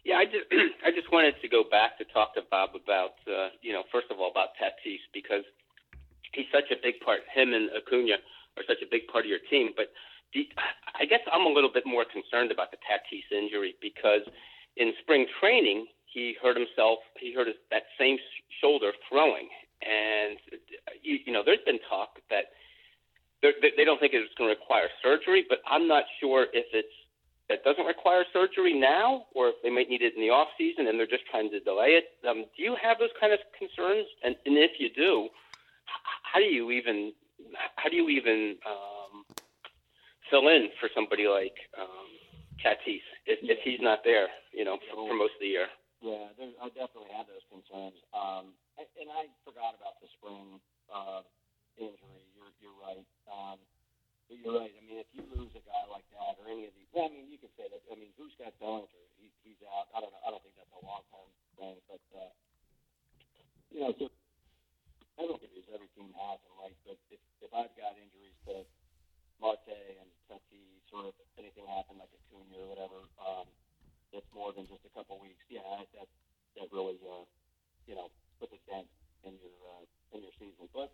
Yeah, 0.05 0.17
I 0.17 0.25
just 0.27 0.47
I 0.87 0.91
just 0.95 1.11
wanted 1.13 1.35
to 1.43 1.49
go 1.49 1.65
back 1.69 1.99
to 1.99 2.05
talk 2.05 2.35
to 2.35 2.43
Bob 2.49 2.71
about 2.79 3.19
uh, 3.27 3.51
you 3.63 3.73
know 3.73 3.83
first 3.91 4.07
of 4.11 4.21
all 4.21 4.31
about 4.31 4.51
Tatis 4.63 5.03
because 5.13 5.43
he's 6.33 6.47
such 6.55 6.71
a 6.71 6.79
big 6.81 7.01
part. 7.05 7.21
Him 7.35 7.53
and 7.53 7.69
Acuna 7.75 8.23
are 8.57 8.63
such 8.69 8.79
a 8.79 8.89
big 8.89 9.09
part 9.09 9.25
of 9.25 9.31
your 9.31 9.43
team. 9.51 9.71
But 9.75 9.91
the, 10.33 10.47
I 10.95 11.07
guess 11.07 11.27
I'm 11.33 11.47
a 11.47 11.53
little 11.53 11.73
bit 11.73 11.85
more 11.85 12.05
concerned 12.07 12.53
about 12.53 12.71
the 12.71 12.79
Tatis 12.87 13.27
injury 13.35 13.75
because 13.83 14.23
in 14.77 14.93
spring 15.03 15.27
training 15.41 15.87
he 16.07 16.37
hurt 16.41 16.57
himself. 16.57 17.01
He 17.19 17.35
hurt 17.35 17.47
his, 17.47 17.57
that 17.71 17.91
same 17.99 18.19
sh- 18.19 18.43
shoulder 18.63 18.93
throwing, 19.09 19.49
and 19.83 20.39
you, 21.03 21.19
you 21.27 21.33
know 21.33 21.43
there's 21.45 21.65
been 21.65 21.81
talk 21.89 22.19
that 22.31 22.53
they 23.43 23.85
don't 23.85 23.99
think 23.99 24.13
it's 24.13 24.35
going 24.37 24.53
to 24.53 24.59
require 24.59 24.89
surgery, 25.03 25.47
but 25.49 25.61
I'm 25.67 25.89
not 25.89 26.05
sure 26.21 26.47
if 26.53 26.67
it's 26.73 26.93
that 27.49 27.65
doesn't 27.65 27.85
require 27.85 28.23
surgery 28.33 28.79
now, 28.79 29.27
or 29.35 29.49
if 29.49 29.57
they 29.65 29.71
might 29.71 29.91
need 29.91 30.03
it 30.03 30.15
in 30.15 30.23
the 30.23 30.31
off 30.31 30.47
season 30.57 30.87
and 30.87 30.95
they're 30.95 31.11
just 31.11 31.27
trying 31.27 31.51
to 31.51 31.59
delay 31.59 31.99
it. 31.99 32.15
Um, 32.23 32.47
do 32.55 32.63
you 32.63 32.79
have 32.79 33.03
those 33.03 33.11
kind 33.19 33.35
of 33.35 33.41
concerns? 33.59 34.07
And, 34.23 34.39
and 34.47 34.55
if 34.55 34.79
you 34.79 34.87
do, 34.95 35.27
how 36.23 36.39
do 36.39 36.47
you 36.47 36.71
even 36.71 37.13
how 37.75 37.91
do 37.91 37.97
you 37.97 38.09
even 38.09 38.55
um, 38.63 39.27
fill 40.31 40.47
in 40.47 40.71
for 40.79 40.89
somebody 40.95 41.27
like 41.27 41.59
um, 41.75 42.07
Tatis 42.63 43.03
if, 43.27 43.43
if 43.43 43.59
he's 43.65 43.83
not 43.83 44.07
there, 44.07 44.29
you 44.55 44.63
know, 44.63 44.79
for, 44.87 45.09
for 45.11 45.15
most 45.19 45.35
of 45.35 45.43
the 45.43 45.51
year? 45.51 45.67
Yeah, 46.01 46.31
I 46.39 46.71
definitely 46.71 47.11
have 47.19 47.27
those 47.27 47.45
concerns. 47.51 47.99
Um, 48.15 48.55
and 48.79 49.11
I 49.11 49.27
forgot 49.43 49.75
about 49.75 49.99
the 50.01 50.09
spring 50.17 50.63
uh, 50.93 51.23
injury. 51.79 52.25
You're, 52.37 52.53
you're 52.61 52.79
right. 52.79 53.07
Um, 53.31 53.59
but 54.29 54.39
you're 54.39 54.55
right. 54.55 54.71
I 54.71 54.81
mean, 54.87 54.99
if 55.03 55.11
you 55.11 55.27
lose 55.31 55.51
a 55.59 55.63
guy 55.67 55.85
like 55.91 56.07
that, 56.15 56.39
or 56.39 56.47
any 56.51 56.67
of 56.71 56.75
these, 56.79 56.87
well, 56.95 57.09
I 57.09 57.13
mean, 57.15 57.27
you 57.31 57.39
could 57.39 57.55
say 57.59 57.67
that. 57.67 57.83
I 57.91 57.97
mean, 57.99 58.15
who's 58.15 58.35
got 58.39 58.55
Bellinger? 58.63 59.05
He, 59.19 59.31
he's 59.43 59.59
out. 59.67 59.91
I 59.95 60.03
don't 60.03 60.13
know. 60.15 60.23
I 60.23 60.31
don't 60.31 60.43
think 60.43 60.55
that's 60.55 60.71
a 60.75 60.83
long 60.87 61.03
term 61.11 61.31
thing, 61.59 61.77
but 61.91 62.03
uh, 62.15 62.31
you 63.75 63.81
know, 63.83 63.93
so 63.99 64.07
I 65.19 65.27
don't 65.27 65.39
think 65.39 65.53
every 65.71 65.91
team 65.99 66.11
has 66.17 66.39
them, 66.43 66.55
right? 66.63 66.77
But 66.87 66.99
if 67.11 67.21
if 67.43 67.51
I've 67.53 67.75
got 67.79 67.99
injuries 67.99 68.39
to 68.49 68.63
Marte 69.41 69.73
and 69.99 70.11
Tatis, 70.29 70.87
or 70.95 71.11
if 71.11 71.17
anything 71.41 71.67
happened 71.67 71.99
like 71.99 72.13
Acuna 72.13 72.55
or 72.61 72.69
whatever, 72.71 73.01
um, 73.19 73.49
it's 74.13 74.29
more 74.35 74.53
than 74.53 74.67
just 74.67 74.85
a 74.87 74.93
couple 74.95 75.19
weeks. 75.23 75.43
Yeah, 75.51 75.65
that, 75.97 76.09
that 76.59 76.69
really, 76.75 76.99
uh, 77.03 77.25
you 77.87 77.95
know, 77.95 78.11
puts 78.39 78.55
a 78.55 78.61
dent 78.69 78.87
in 79.25 79.35
your 79.41 79.57
uh, 79.67 79.85
in 80.11 80.27
your 80.27 80.35
season, 80.43 80.67
But 80.75 80.91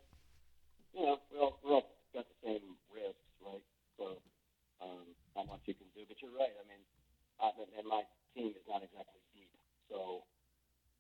you 0.93 1.01
know, 1.09 1.17
we 1.33 1.41
all, 1.41 1.57
we 1.65 1.73
all 1.73 1.89
got 2.13 2.29
the 2.29 2.39
same 2.45 2.77
risks, 2.93 3.25
right? 3.41 3.65
So 3.97 4.21
um, 4.85 5.09
not 5.33 5.49
much 5.49 5.65
you 5.65 5.73
can 5.73 5.89
do. 5.97 6.05
But 6.05 6.21
you're 6.21 6.37
right. 6.37 6.53
I 6.53 6.65
mean, 6.69 6.85
I, 7.41 7.49
and 7.81 7.89
my 7.89 8.05
team 8.37 8.53
is 8.53 8.67
not 8.69 8.85
exactly 8.85 9.25
deep, 9.33 9.49
so 9.89 10.21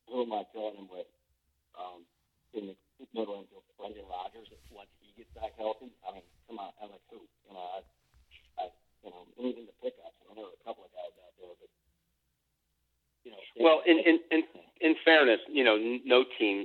who 0.08 0.24
am 0.24 0.32
I 0.32 0.48
filling 0.56 0.80
him 0.80 0.88
with? 0.88 1.04
Um, 1.76 2.08
in 2.56 2.72
the 2.72 2.76
middle 3.12 3.36
infield, 3.36 3.68
Brendan 3.76 4.08
Rodgers. 4.08 4.48
Once 4.72 4.88
he 4.96 5.12
gets 5.12 5.28
back 5.36 5.52
healthy, 5.60 5.92
I 6.08 6.16
mean, 6.16 6.26
come 6.48 6.56
on, 6.56 6.72
I'm 6.80 6.88
like 6.96 7.04
who? 7.12 7.20
You 7.20 7.52
know, 7.52 7.68
I, 7.76 7.84
I 8.60 8.64
you 9.04 9.12
know, 9.12 9.28
even 9.36 9.68
the 9.68 9.76
pickups. 9.84 10.16
I 10.24 10.32
know 10.32 10.48
there 10.48 10.56
are 10.56 10.60
a 10.60 10.64
couple 10.64 10.88
of 10.88 10.92
guys 10.96 11.12
out 11.20 11.36
there, 11.36 11.52
but 11.60 11.68
you 13.28 13.30
know. 13.36 13.40
Well, 13.60 13.84
in 13.84 14.00
in 14.00 14.16
in, 14.32 14.40
in 14.80 14.92
fairness, 15.04 15.44
you 15.52 15.68
know, 15.68 15.76
no 16.08 16.24
team 16.40 16.64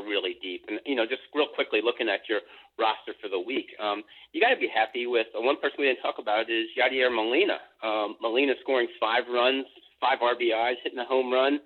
are 0.00 0.08
really 0.08 0.36
deep, 0.40 0.64
and 0.68 0.80
you 0.86 0.96
know, 0.96 1.04
just 1.06 1.22
real 1.34 1.48
quickly 1.54 1.80
looking 1.84 2.08
at 2.08 2.24
your 2.28 2.40
roster 2.78 3.12
for 3.20 3.28
the 3.28 3.38
week, 3.38 3.68
um, 3.78 4.02
you 4.32 4.40
got 4.40 4.50
to 4.50 4.60
be 4.60 4.68
happy 4.72 5.06
with 5.06 5.26
uh, 5.36 5.40
one 5.40 5.56
person 5.60 5.76
we 5.78 5.86
didn't 5.86 6.00
talk 6.00 6.16
about 6.18 6.48
is 6.48 6.66
Yadier 6.78 7.12
Molina. 7.12 7.58
Um, 7.84 8.16
Molina 8.20 8.54
scoring 8.62 8.88
five 8.98 9.24
runs, 9.28 9.66
five 10.00 10.18
RBIs, 10.20 10.80
hitting 10.82 10.98
a 10.98 11.04
home 11.04 11.32
run. 11.32 11.60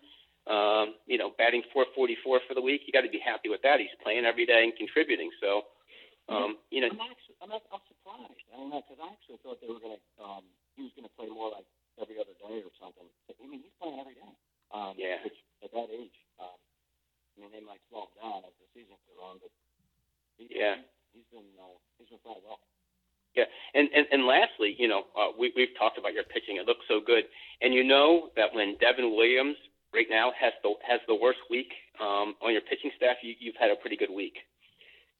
Um, 0.44 1.00
you 1.08 1.16
know, 1.16 1.32
batting 1.40 1.64
444 1.72 2.20
for 2.44 2.52
the 2.52 2.60
week. 2.60 2.84
You 2.84 2.92
got 2.92 3.00
to 3.00 3.08
be 3.08 3.16
happy 3.16 3.48
with 3.48 3.64
that. 3.64 3.80
He's 3.80 3.88
playing 4.04 4.28
every 4.28 4.44
day 4.44 4.60
and 4.60 4.76
contributing. 4.76 5.32
So, 5.40 5.64
um, 6.28 6.60
you 6.68 6.84
know, 6.84 6.92
I'm 6.92 7.00
actually, 7.00 7.36
I'm, 7.40 7.48
I'm 7.48 7.80
surprised. 7.88 8.44
I 8.52 8.60
don't 8.60 8.68
know 8.68 8.84
because 8.84 9.00
I 9.00 9.08
actually 9.08 9.40
thought 9.40 9.56
they 9.64 9.72
were 9.72 9.80
gonna, 9.80 9.96
um, 10.20 10.44
he 10.76 10.84
was 10.84 10.92
gonna 11.00 11.08
play 11.16 11.32
more 11.32 11.48
like 11.48 11.64
every 11.96 12.20
other 12.20 12.36
day 12.36 12.60
or 12.60 12.72
something. 12.76 13.08
I 13.32 13.40
mean, 13.48 13.64
he's 13.64 13.72
playing 13.80 13.96
every 13.96 14.20
day. 14.20 14.32
Um, 14.68 14.92
Yeah. 15.00 15.24
Which 15.24 15.40
at 15.64 15.72
that 15.72 15.88
age, 15.88 16.16
um, 16.36 16.60
I 16.60 17.34
mean, 17.40 17.48
they 17.48 17.64
might 17.64 17.80
slow 17.88 18.12
him 18.12 18.12
down 18.20 18.44
as 18.44 18.52
the 18.60 18.68
season 18.76 19.00
goes 19.08 19.20
on, 19.24 19.40
but 19.40 19.48
he, 20.36 20.52
Yeah. 20.52 20.76
he's 21.16 21.24
been, 21.32 21.48
uh, 21.56 21.72
he's 21.96 22.12
been 22.12 22.20
playing 22.20 22.44
well. 22.44 22.60
Yeah, 23.32 23.50
and 23.74 23.88
and, 23.96 24.06
you 24.78 24.88
know, 24.88 25.04
uh, 25.18 25.30
we 25.38 25.52
we've 25.56 25.74
talked 25.78 25.98
about 25.98 26.12
your 26.14 26.24
pitching. 26.24 26.56
It 26.56 26.66
looks 26.66 26.84
so 26.88 27.00
good, 27.04 27.24
and 27.62 27.72
you 27.74 27.84
know 27.84 28.30
that 28.36 28.54
when 28.54 28.76
Devin 28.80 29.14
Williams 29.14 29.56
right 29.92 30.08
now 30.10 30.32
has 30.38 30.52
the 30.62 30.74
has 30.86 31.00
the 31.06 31.14
worst 31.14 31.40
week 31.50 31.70
um, 32.00 32.34
on 32.42 32.52
your 32.52 32.62
pitching 32.62 32.90
staff, 32.96 33.16
you, 33.22 33.34
you've 33.38 33.56
had 33.58 33.70
a 33.70 33.76
pretty 33.76 33.96
good 33.96 34.10
week. 34.10 34.34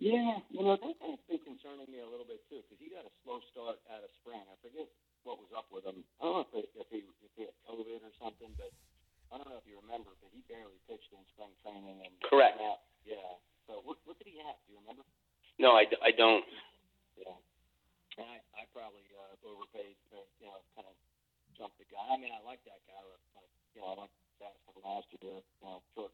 Yeah, 0.03 0.43
you 0.51 0.61
know 0.67 0.75
that's 0.75 1.23
been 1.31 1.39
concerning 1.47 1.87
me 1.87 2.03
a 2.03 2.09
little 2.11 2.27
bit 2.27 2.43
too 2.51 2.59
because 2.67 2.79
he 2.83 2.91
got 2.91 3.07
a 3.07 3.13
slow 3.23 3.39
start 3.55 3.79
out 3.95 4.03
of 4.03 4.11
spring. 4.21 4.43
I 4.43 4.57
forget 4.59 4.91
what 5.23 5.39
was 5.39 5.49
up 5.55 5.71
with 5.71 5.87
him. 5.87 6.03
I 6.19 6.27
don't 6.27 6.35
know 6.35 6.47
if, 6.51 6.67
it, 6.67 6.67
if 6.75 6.89
he 6.91 7.01
if 7.23 7.33
he 7.39 7.47
had 7.47 7.55
COVID 7.71 8.03
or 8.03 8.15
something, 8.19 8.51
but 8.59 8.75
I 9.31 9.39
don't 9.39 9.47
know 9.49 9.57
if 9.63 9.67
you 9.71 9.79
remember, 9.79 10.11
but 10.19 10.35
he 10.35 10.43
barely 10.51 10.77
pitched 10.91 11.09
in 11.15 11.23
spring 11.33 11.55
training 11.63 12.03
and 12.05 12.13
Correct. 12.27 12.59
Now, 12.59 12.83
yeah. 13.07 13.39
So 13.71 13.81
what 13.87 14.03
what 14.03 14.19
did 14.19 14.27
he 14.29 14.43
have? 14.43 14.59
Do 14.67 14.75
you 14.75 14.83
remember? 14.83 15.07
No, 15.63 15.79
I, 15.79 15.87
d- 15.87 16.03
I 16.03 16.11
don't. 16.11 16.43
Yeah. 17.15 17.39
And 18.19 18.27
I 18.35 18.43
I 18.59 18.63
probably 18.75 19.07
uh, 19.15 19.39
overpaid 19.47 19.95
for 20.11 20.27
you 20.43 20.51
know 20.51 20.59
kind 20.75 20.91
of 20.91 20.99
jumped 21.55 21.79
the 21.79 21.87
guy. 21.87 22.03
I 22.03 22.19
mean 22.19 22.35
I 22.35 22.43
like 22.43 22.61
that 22.67 22.83
guy. 22.91 22.99
But, 23.33 23.47
you 23.73 23.81
know 23.81 23.95
I 23.95 24.11
like 24.11 24.15
that 24.43 24.59
from 24.67 24.83
last 24.83 25.07
year. 25.23 25.39
You 25.39 25.63
know 25.63 25.79
short 25.95 26.11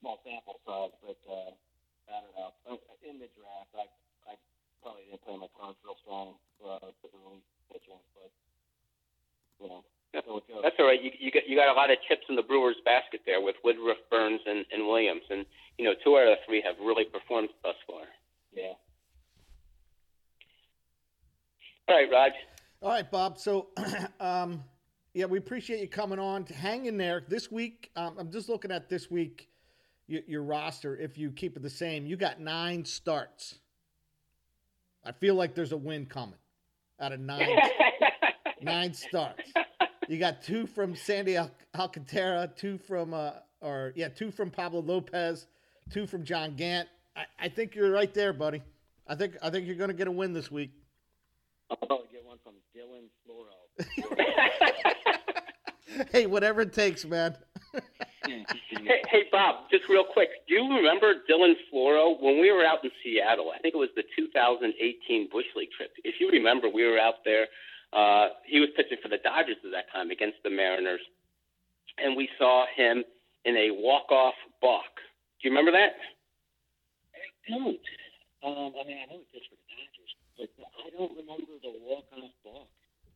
small 0.00 0.16
sample 0.24 0.56
size, 0.64 0.96
but. 1.04 1.20
uh 1.28 1.52
I 2.10 2.18
don't 2.26 2.34
know. 2.34 2.50
Uh, 2.66 3.06
In 3.06 3.22
the 3.22 3.30
draft, 3.38 3.70
I 3.78 3.86
I 4.26 4.34
probably 4.82 5.06
didn't 5.06 5.22
play 5.22 5.38
my 5.38 5.46
cards 5.54 5.78
real 5.86 5.94
strong 6.02 6.34
uh, 6.58 6.90
for 6.98 7.06
the 7.06 7.18
relief 7.22 7.46
pitching, 7.70 8.02
but 8.18 8.34
you 9.62 9.70
know, 9.70 9.86
Yeah. 10.10 10.26
so 10.26 10.42
it 10.42 10.48
goes. 10.50 10.58
That's 10.66 10.74
all 10.82 10.90
right. 10.90 10.98
You 10.98 11.14
you 11.14 11.30
got 11.30 11.46
you 11.46 11.54
got 11.54 11.70
a 11.70 11.78
lot 11.78 11.86
of 11.94 12.02
chips 12.10 12.26
in 12.26 12.34
the 12.34 12.42
Brewers' 12.42 12.82
basket 12.82 13.22
there 13.30 13.38
with 13.38 13.54
Woodruff, 13.62 14.02
Burnes, 14.10 14.42
and, 14.42 14.66
and 14.74 14.90
Williams, 14.90 15.22
and 15.30 15.46
you 15.78 15.86
know 15.86 15.94
two 16.02 16.18
out 16.18 16.26
of 16.26 16.34
the 16.34 16.42
three 16.50 16.58
have 16.66 16.74
really 16.82 17.06
performed 17.06 17.54
thus 17.62 17.78
far. 17.86 18.10
Yeah. 18.50 18.74
All 21.86 21.94
right, 21.94 22.10
Raj. 22.10 22.32
Bob. 23.30 23.38
So, 23.38 23.68
um, 24.20 24.64
yeah, 25.14 25.26
we 25.26 25.38
appreciate 25.38 25.80
you 25.80 25.88
coming 25.88 26.18
on. 26.18 26.46
Hang 26.46 26.86
in 26.86 26.96
there. 26.96 27.22
This 27.28 27.50
week, 27.50 27.90
um, 27.94 28.16
I'm 28.18 28.30
just 28.30 28.48
looking 28.48 28.72
at 28.72 28.88
this 28.88 29.10
week, 29.10 29.48
your, 30.08 30.22
your 30.26 30.42
roster. 30.42 30.96
If 30.96 31.16
you 31.16 31.30
keep 31.30 31.56
it 31.56 31.62
the 31.62 31.70
same, 31.70 32.06
you 32.06 32.16
got 32.16 32.40
nine 32.40 32.84
starts. 32.84 33.58
I 35.04 35.12
feel 35.12 35.34
like 35.34 35.54
there's 35.54 35.72
a 35.72 35.76
win 35.76 36.06
coming 36.06 36.38
out 37.00 37.12
of 37.12 37.20
nine 37.20 37.48
nine 38.62 38.92
starts. 38.92 39.52
You 40.08 40.18
got 40.18 40.42
two 40.42 40.66
from 40.66 40.96
Sandy 40.96 41.36
Al- 41.36 41.50
Alcantara, 41.74 42.50
two 42.56 42.78
from 42.78 43.14
uh, 43.14 43.32
or 43.60 43.92
yeah, 43.94 44.08
two 44.08 44.30
from 44.30 44.50
Pablo 44.50 44.80
Lopez, 44.80 45.46
two 45.90 46.06
from 46.06 46.24
John 46.24 46.56
Gant. 46.56 46.88
I, 47.16 47.24
I 47.38 47.48
think 47.48 47.74
you're 47.74 47.92
right 47.92 48.12
there, 48.12 48.32
buddy. 48.32 48.62
I 49.06 49.14
think 49.14 49.36
I 49.42 49.50
think 49.50 49.66
you're 49.66 49.76
going 49.76 49.88
to 49.88 49.96
get 49.96 50.08
a 50.08 50.12
win 50.12 50.32
this 50.32 50.50
week. 50.50 50.72
I'll 51.70 51.76
probably 51.76 52.08
get 52.10 52.24
one 52.24 52.38
from 52.42 52.54
Dylan 52.74 53.06
Floro. 53.24 53.69
hey, 56.12 56.26
whatever 56.26 56.62
it 56.62 56.72
takes, 56.72 57.04
man. 57.04 57.36
Hey, 58.24 59.02
hey, 59.10 59.24
Bob, 59.30 59.70
just 59.70 59.88
real 59.88 60.04
quick. 60.04 60.28
Do 60.48 60.54
you 60.54 60.76
remember 60.76 61.14
Dylan 61.28 61.54
Floro 61.72 62.20
when 62.20 62.40
we 62.40 62.50
were 62.52 62.64
out 62.64 62.84
in 62.84 62.90
Seattle? 63.02 63.52
I 63.54 63.58
think 63.58 63.74
it 63.74 63.78
was 63.78 63.90
the 63.96 64.04
2018 64.16 65.28
Bush 65.30 65.46
League 65.56 65.70
trip. 65.76 65.90
If 66.04 66.20
you 66.20 66.30
remember, 66.30 66.68
we 66.68 66.84
were 66.84 66.98
out 66.98 67.24
there. 67.24 67.46
Uh, 67.92 68.28
he 68.46 68.60
was 68.60 68.68
pitching 68.76 68.98
for 69.02 69.08
the 69.08 69.18
Dodgers 69.18 69.56
at 69.64 69.72
that 69.72 69.90
time 69.92 70.10
against 70.10 70.38
the 70.44 70.50
Mariners, 70.50 71.00
and 71.98 72.16
we 72.16 72.28
saw 72.38 72.66
him 72.76 73.02
in 73.44 73.56
a 73.56 73.70
walk-off 73.72 74.34
balk. 74.60 74.94
Do 75.42 75.48
you 75.48 75.50
remember 75.50 75.72
that? 75.72 75.96
I 77.14 77.50
don't. 77.50 77.80
Um, 78.42 78.72
I 78.78 78.86
mean, 78.86 78.98
I 79.02 79.06
know 79.10 79.18
he 79.18 79.26
pitched 79.34 79.50
for 79.50 79.58
the 79.58 79.68
Dodgers, 79.74 80.12
but 80.38 80.48
I 80.86 80.90
don't 80.96 81.12
remember 81.18 81.50
the 81.62 81.72
walk-off 81.82 82.30
balk. 82.44 82.68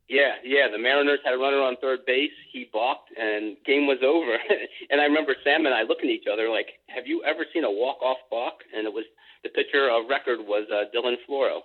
Yeah, 0.08 0.36
yeah. 0.44 0.68
The 0.70 0.78
Mariners 0.78 1.20
had 1.24 1.32
a 1.34 1.38
runner 1.38 1.60
on 1.62 1.76
third 1.80 2.04
base. 2.06 2.30
He 2.52 2.68
balked, 2.72 3.08
and 3.16 3.56
game 3.64 3.86
was 3.86 3.98
over. 4.04 4.36
and 4.90 5.00
I 5.00 5.04
remember 5.04 5.34
Sam 5.42 5.64
and 5.66 5.74
I 5.74 5.82
looking 5.82 6.10
at 6.10 6.14
each 6.16 6.28
other 6.30 6.50
like, 6.50 6.68
"Have 6.88 7.06
you 7.06 7.24
ever 7.24 7.46
seen 7.54 7.64
a 7.64 7.70
walk-off 7.70 8.18
balk?" 8.30 8.60
And 8.76 8.86
it 8.86 8.92
was 8.92 9.04
the 9.42 9.48
pitcher 9.48 9.88
of 9.88 10.08
record 10.10 10.40
was 10.44 10.68
uh, 10.70 10.84
Dylan 10.94 11.16
Floro. 11.28 11.60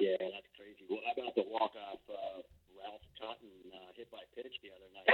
Yeah, 0.00 0.16
that's 0.18 0.50
crazy. 0.58 0.82
Well, 0.90 1.00
how 1.06 1.22
about 1.22 1.34
the 1.36 1.44
walk-off 1.46 2.02
uh, 2.10 2.42
Ralph 2.82 3.00
Cotton 3.20 3.48
uh, 3.72 3.92
hit 3.96 4.10
by 4.10 4.18
pitch 4.34 4.52
the 4.62 4.70
other 4.74 4.90
night? 4.90 5.06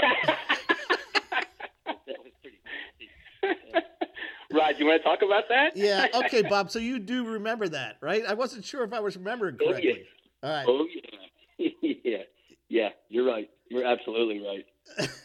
that 2.06 2.16
was 2.24 2.32
pretty 2.40 2.60
crazy. 2.64 3.10
Rod, 4.52 4.74
you 4.78 4.86
want 4.86 5.02
to 5.02 5.04
talk 5.08 5.20
about 5.22 5.44
that? 5.50 5.76
Yeah, 5.76 6.06
okay, 6.24 6.42
Bob. 6.42 6.70
So 6.70 6.78
you 6.78 6.98
do 6.98 7.24
remember 7.32 7.68
that, 7.68 7.98
right? 8.00 8.24
I 8.26 8.34
wasn't 8.34 8.64
sure 8.64 8.82
if 8.84 8.92
I 8.92 9.00
was 9.00 9.16
remembering 9.16 9.58
Oh, 9.60 9.66
yeah. 9.66 9.70
correctly. 9.72 10.04
All 10.42 10.50
right. 10.50 10.66
Oh 10.66 10.86
yeah, 11.58 11.68
yeah, 12.04 12.16
yeah. 12.70 12.88
You're 13.10 13.26
right. 13.26 13.50
You're 13.68 13.84
absolutely 13.84 14.40
right. 14.40 15.08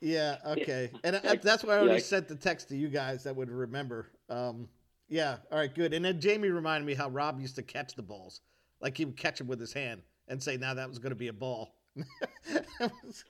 Yeah, 0.00 0.36
okay. 0.46 0.90
And 1.02 1.16
I, 1.16 1.34
that's 1.36 1.64
why 1.64 1.74
I 1.74 1.78
already 1.78 1.94
Yeah. 1.94 1.98
sent 1.98 2.28
the 2.28 2.36
text 2.36 2.68
to 2.68 2.76
you 2.76 2.86
guys 2.88 3.24
that 3.24 3.34
would 3.34 3.50
remember. 3.50 4.06
Um, 4.28 4.68
yeah, 5.08 5.38
all 5.50 5.58
right, 5.58 5.74
good. 5.74 5.92
And 5.94 6.04
then 6.04 6.20
Jamie 6.20 6.48
reminded 6.48 6.86
me 6.86 6.94
how 6.94 7.08
Rob 7.08 7.40
used 7.40 7.56
to 7.56 7.62
catch 7.62 7.94
the 7.96 8.02
balls. 8.02 8.40
Like 8.80 8.96
he 8.96 9.04
would 9.04 9.16
catch 9.16 9.38
them 9.38 9.48
with 9.48 9.58
his 9.58 9.72
hand 9.72 10.02
and 10.28 10.40
say, 10.40 10.56
now 10.58 10.74
that 10.74 10.88
was 10.88 11.00
going 11.00 11.10
to 11.10 11.16
be 11.16 11.26
a 11.28 11.32
ball. 11.32 11.74
Was- 11.96 13.24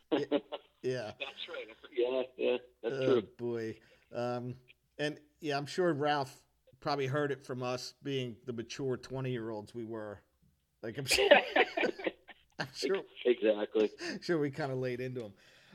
yeah. 0.83 1.13
That's 1.19 1.49
right. 1.49 1.67
Yeah, 1.97 2.23
yeah. 2.37 2.57
That's 2.83 2.95
Oh, 2.95 3.21
true. 3.21 3.23
boy. 3.39 3.75
Um, 4.15 4.55
and 4.99 5.19
yeah, 5.41 5.57
I'm 5.57 5.67
sure 5.67 5.95
Ralph 5.95 6.43
probably 6.81 7.07
heard 7.07 7.33
it 7.33 7.47
from 7.47 7.63
us 7.63 7.95
being 8.03 8.37
the 8.45 8.53
mature 8.53 8.99
20 8.99 9.31
year 9.31 9.49
olds 9.49 9.75
we 9.75 9.85
were. 9.87 10.21
Like, 10.87 10.99
I'm 10.99 11.05
sure, 11.05 11.29
I'm 12.61 12.69
sure, 12.73 13.03
Exactly. 13.25 13.91
sure 14.23 14.39
we 14.39 14.51
kind 14.53 14.71
of 14.71 14.79
laid 14.79 15.01
into 15.01 15.21
him. 15.23 15.33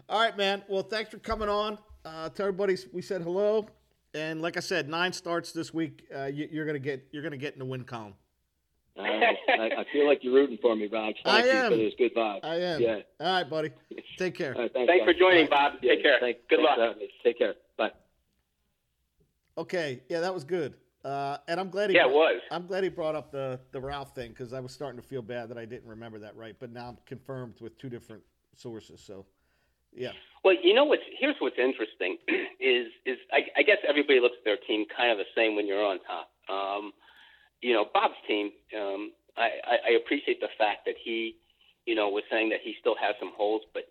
All 0.08 0.22
right, 0.22 0.36
man. 0.38 0.64
Well, 0.70 0.84
thanks 0.84 1.12
for 1.12 1.18
coming 1.18 1.50
on. 1.50 1.78
Uh, 2.06 2.30
to 2.30 2.44
everybody, 2.44 2.78
we 2.94 3.02
said 3.02 3.22
hello. 3.22 3.68
And 4.14 4.42
like 4.42 4.56
I 4.56 4.62
said, 4.62 4.88
nine 4.88 5.12
starts 5.12 5.52
this 5.52 5.74
week. 5.74 6.06
Uh, 6.16 6.26
you, 6.26 6.48
you're 6.50 6.66
gonna 6.66 6.80
get 6.80 7.08
you're 7.12 7.24
gonna 7.24 7.38
get 7.38 7.54
in 7.54 7.60
the 7.60 7.66
win 7.66 7.84
column. 7.84 8.14
Uh, 8.98 9.02
I, 9.04 9.36
I 9.80 9.86
feel 9.92 10.08
like 10.08 10.20
you're 10.24 10.34
rooting 10.34 10.58
for 10.62 10.76
me, 10.76 10.88
Bob. 10.88 11.14
Thank 11.24 11.28
I 11.28 11.46
you 11.46 11.52
am. 11.52 11.72
for 11.72 11.78
this 11.78 11.94
good 11.98 12.16
vibe. 12.16 12.40
I 12.44 12.56
am. 12.56 12.82
Yeah. 12.82 13.00
All 13.20 13.34
right, 13.34 13.50
buddy. 13.50 13.72
Take 14.18 14.36
care. 14.36 14.54
All 14.56 14.62
right, 14.62 14.74
thanks, 14.74 14.90
Thanks 14.90 15.06
for 15.06 15.14
joining, 15.14 15.46
Bye. 15.50 15.70
Bob. 15.72 15.82
Take 15.82 16.02
care. 16.04 16.18
Thank, 16.22 16.38
Good 16.50 16.58
thanks 16.60 16.64
luck. 16.68 16.76
for 16.78 16.82
having 16.84 17.00
me. 17.00 17.10
Take 17.24 17.38
care. 17.38 17.54
Bye. 17.78 17.92
Okay. 19.58 20.02
Yeah, 20.10 20.22
that 20.22 20.34
was 20.34 20.44
good. 20.46 20.76
Uh, 21.04 21.38
and 21.48 21.60
I'm 21.60 21.70
glad 21.70 21.90
he. 21.90 21.96
Yeah, 21.96 22.08
it 22.08 22.12
was. 22.12 22.42
I'm 22.52 22.68
glad 22.68 22.84
he 22.84 22.90
brought 22.90 23.16
up 23.16 23.32
the 23.32 23.60
the 23.72 23.82
Ralph 23.82 24.14
thing 24.14 24.30
because 24.30 24.54
I 24.54 24.60
was 24.60 24.72
starting 24.72 25.02
to 25.02 25.08
feel 25.08 25.22
bad 25.22 25.50
that 25.50 25.58
I 25.58 25.66
didn't 25.66 25.90
remember 25.90 26.20
that 26.20 26.36
right. 26.36 26.56
But 26.60 26.72
now 26.72 26.90
I'm 26.90 26.98
confirmed 27.06 27.56
with 27.60 27.78
two 27.78 27.90
different 27.90 28.24
sources. 28.56 29.02
So, 29.06 29.26
yeah. 29.94 30.12
Well, 30.44 30.56
you 30.62 30.74
know 30.74 30.86
what's 30.86 31.04
here's 31.20 31.36
what's 31.40 31.58
interesting 31.58 32.18
is 32.60 32.88
is 33.06 33.18
I, 33.32 33.60
I 33.60 33.64
guess 33.64 33.78
everybody 33.88 34.20
looks 34.20 34.36
at 34.38 34.46
their 34.46 34.58
team 34.68 34.86
kind 34.96 35.12
of 35.12 35.18
the 35.18 35.30
same 35.36 35.56
when 35.56 35.66
you're 35.66 35.84
on 35.84 36.00
top. 36.06 36.30
Um, 36.50 36.94
you 37.62 37.74
know, 37.74 37.86
Bob's 37.94 38.16
team. 38.28 38.52
Um, 38.78 39.12
I, 39.38 39.50
I, 39.64 39.76
I 39.90 39.92
appreciate 40.04 40.42
the 40.42 40.50
fact 40.58 40.86
that 40.86 40.96
he, 41.02 41.36
you 41.86 41.96
know, 41.96 42.10
was 42.10 42.24
saying 42.30 42.50
that 42.50 42.60
he 42.64 42.76
still 42.80 42.96
has 43.00 43.16
some 43.20 43.32
holes, 43.38 43.62
but 43.74 43.86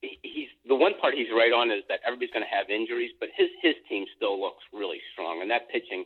he's 0.00 0.48
the 0.66 0.74
one 0.74 0.92
part 1.00 1.14
he's 1.14 1.30
right 1.34 1.52
on 1.52 1.70
is 1.70 1.82
that 1.88 2.00
everybody's 2.06 2.30
going 2.30 2.44
to 2.44 2.54
have 2.54 2.70
injuries, 2.70 3.10
but 3.18 3.28
his 3.36 3.48
his 3.62 3.74
team 3.88 4.06
still 4.16 4.40
looks 4.40 4.62
really 4.72 5.00
strong, 5.12 5.42
and 5.42 5.50
that 5.50 5.68
pitching, 5.70 6.04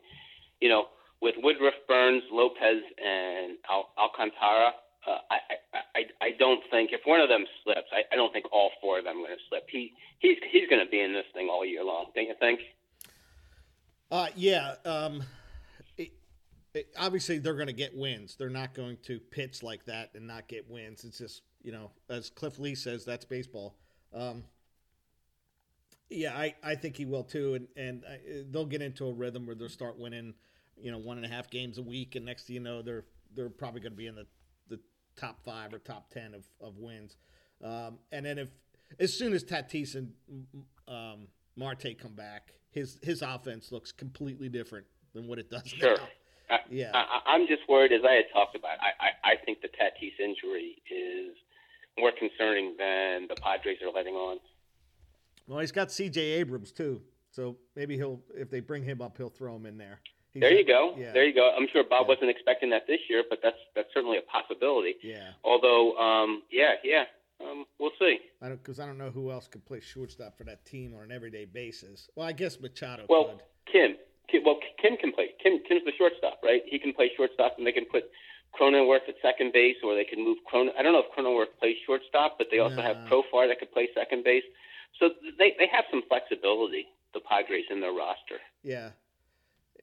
you 0.62 0.68
know, 0.68 0.86
with 1.20 1.34
Woodruff, 1.42 1.74
Burnes, 1.88 2.22
Lopez, 2.30 2.82
and 3.04 3.58
Al- 3.68 3.90
Alcantara. 3.98 4.70
Uh, 5.04 5.18
I, 5.30 5.36
I, 5.74 5.80
I 5.98 6.26
I 6.26 6.30
don't 6.38 6.62
think 6.70 6.90
if 6.92 7.00
one 7.04 7.20
of 7.20 7.28
them 7.28 7.44
slips, 7.64 7.88
I, 7.92 8.02
I 8.12 8.16
don't 8.16 8.32
think 8.32 8.46
all 8.52 8.70
four 8.80 9.00
of 9.00 9.04
them 9.04 9.18
are 9.18 9.26
going 9.26 9.36
to 9.36 9.42
slip. 9.48 9.64
He 9.68 9.92
he's 10.20 10.38
he's 10.52 10.68
going 10.70 10.84
to 10.84 10.88
be 10.88 11.00
in 11.00 11.12
this 11.12 11.26
thing 11.34 11.48
all 11.50 11.66
year 11.66 11.84
long. 11.84 12.06
Don't 12.14 12.28
you 12.28 12.34
think? 12.38 12.60
Uh, 14.12 14.28
yeah. 14.36 14.74
Um, 14.84 15.24
it, 15.96 16.12
it, 16.74 16.86
obviously, 16.96 17.38
they're 17.38 17.54
going 17.54 17.66
to 17.66 17.72
get 17.72 17.96
wins. 17.96 18.36
They're 18.36 18.50
not 18.50 18.74
going 18.74 18.98
to 19.04 19.18
pitch 19.18 19.62
like 19.62 19.86
that 19.86 20.10
and 20.14 20.26
not 20.26 20.48
get 20.48 20.70
wins. 20.70 21.02
It's 21.02 21.18
just, 21.18 21.42
you 21.62 21.72
know, 21.72 21.90
as 22.10 22.30
Cliff 22.30 22.58
Lee 22.58 22.74
says, 22.74 23.04
that's 23.04 23.24
baseball. 23.24 23.74
Um, 24.14 24.44
yeah, 26.10 26.36
I, 26.36 26.54
I 26.62 26.74
think 26.74 26.96
he 26.96 27.06
will 27.06 27.24
too, 27.24 27.54
and 27.54 27.68
and 27.76 28.04
uh, 28.04 28.44
they'll 28.50 28.66
get 28.66 28.82
into 28.82 29.06
a 29.06 29.12
rhythm 29.12 29.46
where 29.46 29.56
they'll 29.56 29.68
start 29.68 29.98
winning, 29.98 30.34
you 30.80 30.90
know, 30.90 30.98
one 30.98 31.16
and 31.16 31.26
a 31.26 31.28
half 31.28 31.50
games 31.50 31.78
a 31.78 31.82
week, 31.82 32.14
and 32.14 32.24
next 32.24 32.46
thing 32.46 32.54
you 32.54 32.60
know, 32.60 32.82
they're 32.82 33.04
they're 33.34 33.50
probably 33.50 33.80
going 33.80 33.92
to 33.92 33.96
be 33.96 34.06
in 34.06 34.14
the, 34.14 34.26
the 34.68 34.78
top 35.16 35.42
five 35.44 35.72
or 35.72 35.78
top 35.78 36.10
ten 36.10 36.34
of, 36.34 36.44
of 36.60 36.78
wins. 36.78 37.16
Um, 37.62 37.98
and 38.10 38.26
then 38.26 38.38
if 38.38 38.48
as 38.98 39.14
soon 39.14 39.32
as 39.32 39.44
Tatis 39.44 39.94
and 39.94 40.12
um, 40.88 41.28
Marte 41.56 41.98
come 41.98 42.14
back, 42.14 42.52
his 42.70 42.98
his 43.02 43.22
offense 43.22 43.72
looks 43.72 43.92
completely 43.92 44.48
different 44.48 44.86
than 45.14 45.26
what 45.26 45.38
it 45.38 45.50
does 45.50 45.68
sure. 45.68 45.96
now. 45.96 46.08
I, 46.50 46.58
Yeah. 46.68 46.90
I, 46.94 47.20
I'm 47.26 47.46
just 47.46 47.62
worried, 47.68 47.92
as 47.92 48.02
I 48.08 48.14
had 48.14 48.24
talked 48.32 48.56
about. 48.56 48.76
I, 48.80 49.06
I, 49.06 49.32
I 49.32 49.44
think 49.44 49.60
the 49.62 49.68
Tatis 49.68 50.18
injury 50.18 50.76
is 50.90 51.36
more 51.98 52.12
concerning 52.18 52.74
than 52.78 53.26
the 53.28 53.36
Padres 53.40 53.78
are 53.82 53.92
letting 53.92 54.14
on. 54.14 54.38
Well, 55.46 55.60
he's 55.60 55.72
got 55.72 55.90
C.J. 55.90 56.20
Abrams 56.20 56.72
too, 56.72 57.02
so 57.30 57.56
maybe 57.74 57.96
he'll 57.96 58.20
if 58.34 58.50
they 58.50 58.60
bring 58.60 58.84
him 58.84 59.00
up, 59.00 59.16
he'll 59.16 59.28
throw 59.28 59.56
him 59.56 59.66
in 59.66 59.76
there. 59.76 60.00
There 60.34 60.52
you 60.52 60.64
go. 60.66 60.94
Yeah. 60.96 61.12
There 61.12 61.24
you 61.24 61.34
go. 61.34 61.54
I'm 61.56 61.68
sure 61.72 61.84
Bob 61.84 62.02
Yeah. 62.06 62.14
wasn't 62.14 62.30
expecting 62.30 62.70
that 62.70 62.86
this 62.86 63.00
year, 63.10 63.22
but 63.28 63.40
that's 63.42 63.58
that's 63.74 63.88
certainly 63.92 64.18
a 64.18 64.22
possibility. 64.22 64.94
Yeah, 65.02 65.32
Although, 65.44 65.96
um, 65.98 66.42
yeah, 66.50 66.74
yeah, 66.82 67.04
um, 67.40 67.66
we'll 67.78 67.92
see. 67.98 68.18
I 68.40 68.48
don't 68.48 68.56
because 68.62 68.80
I 68.80 68.86
don't 68.86 68.98
know 68.98 69.10
who 69.10 69.30
else 69.30 69.46
could 69.48 69.64
play 69.66 69.80
shortstop 69.80 70.36
for 70.38 70.44
that 70.44 70.64
team 70.64 70.94
on 70.94 71.02
an 71.04 71.12
everyday 71.12 71.44
basis. 71.44 72.08
Well, 72.16 72.26
I 72.26 72.32
guess 72.32 72.58
Machado 72.60 73.04
Well, 73.08 73.24
could. 73.24 73.42
Kim, 73.72 73.96
Kim, 74.28 74.42
well, 74.44 74.58
Kim 74.80 74.96
can 74.96 75.12
play. 75.12 75.30
Kim, 75.42 75.58
Kim's 75.68 75.84
the 75.84 75.92
shortstop, 75.98 76.40
right? 76.42 76.62
He 76.66 76.78
can 76.78 76.92
play 76.94 77.10
shortstop, 77.16 77.58
and 77.58 77.66
they 77.66 77.72
can 77.72 77.84
put 77.84 78.04
Cronenworth 78.58 79.08
at 79.08 79.16
second 79.22 79.52
base, 79.52 79.76
or 79.84 79.94
they 79.94 80.04
can 80.04 80.22
move 80.24 80.38
Cronen. 80.50 80.70
I 80.78 80.82
don't 80.82 80.92
know 80.92 81.00
if 81.04 81.12
Cronenworth 81.16 81.58
plays 81.58 81.76
shortstop, 81.86 82.36
but 82.38 82.48
they 82.50 82.58
also 82.58 82.80
have 82.82 82.96
Profar 83.08 83.48
that 83.48 83.58
could 83.58 83.72
play 83.72 83.88
second 83.94 84.24
base. 84.24 84.44
So 84.98 85.10
they 85.38 85.54
they 85.58 85.66
have 85.72 85.84
some 85.90 86.02
flexibility. 86.08 86.86
The 87.14 87.20
Padres 87.20 87.64
in 87.70 87.80
their 87.82 87.92
roster. 87.92 88.40
Yeah, 88.62 88.90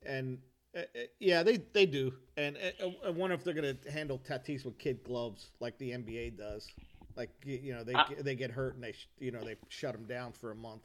and 0.06 0.40
uh, 0.76 0.80
uh, 0.80 1.00
yeah, 1.20 1.44
they 1.44 1.58
they 1.74 1.86
do. 1.86 2.14
And 2.38 2.58
uh, 2.58 2.90
I 3.06 3.10
wonder 3.10 3.34
if 3.36 3.44
they're 3.44 3.54
going 3.54 3.78
to 3.78 3.92
handle 3.92 4.20
Tatis 4.20 4.66
with 4.66 4.78
kid 4.78 5.04
gloves 5.04 5.48
like 5.60 5.78
the 5.78 5.92
NBA 5.92 6.38
does. 6.38 6.68
Like 7.16 7.30
you 7.44 7.74
know, 7.74 7.84
they 7.84 7.94
Uh, 7.94 8.06
they 8.22 8.36
get 8.36 8.52
hurt 8.52 8.76
and 8.76 8.84
they 8.84 8.92
sh- 8.94 9.10
you 9.20 9.32
know 9.32 9.44
they 9.44 9.56
shut 9.68 9.94
them 9.94 10.06
down 10.06 10.32
for 10.32 10.52
a 10.52 10.56
month. 10.56 10.84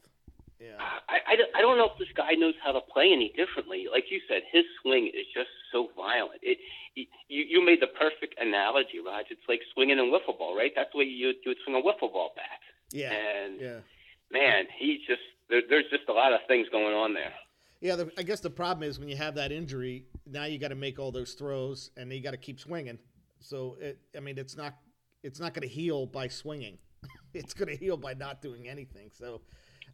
Yeah, 0.61 0.79
I, 0.81 1.19
I, 1.33 1.37
don't- 1.37 1.51
I 1.55 1.61
don't 1.61 1.77
know 1.77 1.87
if 1.93 1.99
this 1.99 2.09
guy 2.17 2.33
knows 2.35 2.55
how 2.63 2.71
to 2.73 2.81
play 2.81 3.11
any 3.13 3.33
differently. 3.37 3.87
Like 3.91 4.05
you 4.11 4.21
said, 4.29 4.43
his 4.51 4.65
swing 4.81 5.09
is 5.09 5.27
just 5.35 5.51
so 5.73 5.91
violent. 5.97 6.41
It 6.43 6.59
you 6.95 7.07
you 7.29 7.65
made 7.65 7.83
the 7.83 7.89
perfect 7.89 8.35
analogy, 8.41 8.99
Raj. 9.05 9.27
It's 9.31 9.43
like 9.49 9.61
swinging 9.75 9.99
a 9.99 10.03
wiffle 10.03 10.39
ball, 10.39 10.57
right? 10.57 10.73
That's 10.75 10.91
the 10.93 10.99
way 10.99 11.05
you 11.05 11.29
you 11.29 11.35
would 11.47 11.59
swing 11.65 11.77
a 11.77 11.83
wiffle 11.83 12.11
ball 12.13 12.33
bat. 12.35 12.61
yeah, 12.93 13.13
And 13.13 13.61
yeah. 13.61 13.79
man, 14.31 14.65
he's 14.79 15.01
just 15.07 15.23
there, 15.51 15.63
there's 15.69 15.91
just 15.91 16.09
a 16.09 16.13
lot 16.13 16.33
of 16.33 16.41
things 16.49 16.69
going 16.71 16.95
on 16.95 17.15
there. 17.15 17.35
Yeah, 17.81 17.97
the, 17.97 18.11
I 18.17 18.23
guess 18.23 18.41
the 18.41 18.51
problem 18.51 18.89
is 18.89 18.99
when 18.99 19.09
you 19.09 19.17
have 19.17 19.35
that 19.35 19.53
injury, 19.53 20.07
now 20.27 20.45
you 20.45 20.59
got 20.59 20.69
to 20.69 20.75
make 20.75 20.99
all 20.99 21.13
those 21.13 21.35
throws, 21.35 21.91
and 21.97 22.13
you 22.13 22.23
got 22.23 22.31
to 22.31 22.37
keep 22.37 22.59
swinging. 22.59 22.99
So 23.41 23.77
it, 23.81 23.99
I 24.17 24.21
mean, 24.21 24.39
it's 24.39 24.57
not, 24.57 24.75
it's 25.23 25.39
not 25.39 25.53
going 25.55 25.69
to 25.69 25.73
heal 25.75 26.07
by 26.07 26.29
swinging. 26.29 26.79
it's 27.35 27.53
going 27.53 27.69
to 27.69 27.77
heal 27.77 27.97
by 27.97 28.15
not 28.15 28.41
doing 28.41 28.69
anything. 28.69 29.11
So 29.13 29.43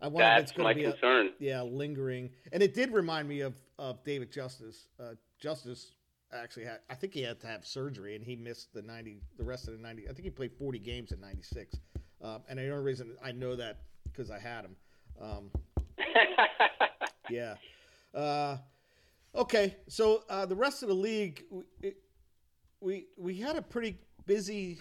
I 0.00 0.08
wonder 0.08 0.30
if 0.36 0.42
it's 0.42 0.52
going 0.52 0.68
to 0.68 0.74
be 0.74 0.84
a, 0.86 0.92
concern. 0.92 1.30
yeah 1.38 1.62
lingering. 1.62 2.30
And 2.52 2.62
it 2.62 2.74
did 2.74 2.92
remind 2.92 3.28
me 3.28 3.40
of 3.40 3.54
of 3.78 4.02
David 4.04 4.30
Justice. 4.30 4.88
Uh, 4.98 5.14
Justice 5.40 5.92
actually 6.32 6.66
had, 6.66 6.78
I 6.88 6.94
think 6.94 7.12
he 7.14 7.22
had 7.22 7.40
to 7.40 7.46
have 7.46 7.66
surgery, 7.66 8.14
and 8.14 8.24
he 8.24 8.36
missed 8.36 8.72
the 8.72 8.82
ninety, 8.82 9.22
the 9.36 9.44
rest 9.44 9.68
of 9.68 9.74
the 9.74 9.80
ninety. 9.80 10.08
I 10.08 10.12
think 10.12 10.24
he 10.24 10.30
played 10.30 10.52
forty 10.52 10.78
games 10.78 11.12
in 11.12 11.20
'96. 11.20 11.76
Um, 12.22 12.42
and 12.48 12.58
the 12.58 12.70
only 12.70 12.84
reason 12.84 13.16
I 13.24 13.32
know 13.32 13.56
that 13.56 13.80
because 14.04 14.30
I 14.30 14.38
had 14.38 14.64
him. 14.64 14.76
Um, 15.20 15.50
yeah. 17.30 17.54
Uh, 18.14 18.58
okay, 19.34 19.76
so 19.88 20.24
uh, 20.28 20.46
the 20.46 20.56
rest 20.56 20.82
of 20.82 20.88
the 20.88 20.94
league, 20.94 21.44
we, 21.50 21.92
we 22.80 23.06
we 23.16 23.36
had 23.36 23.56
a 23.56 23.62
pretty 23.62 23.98
busy 24.26 24.80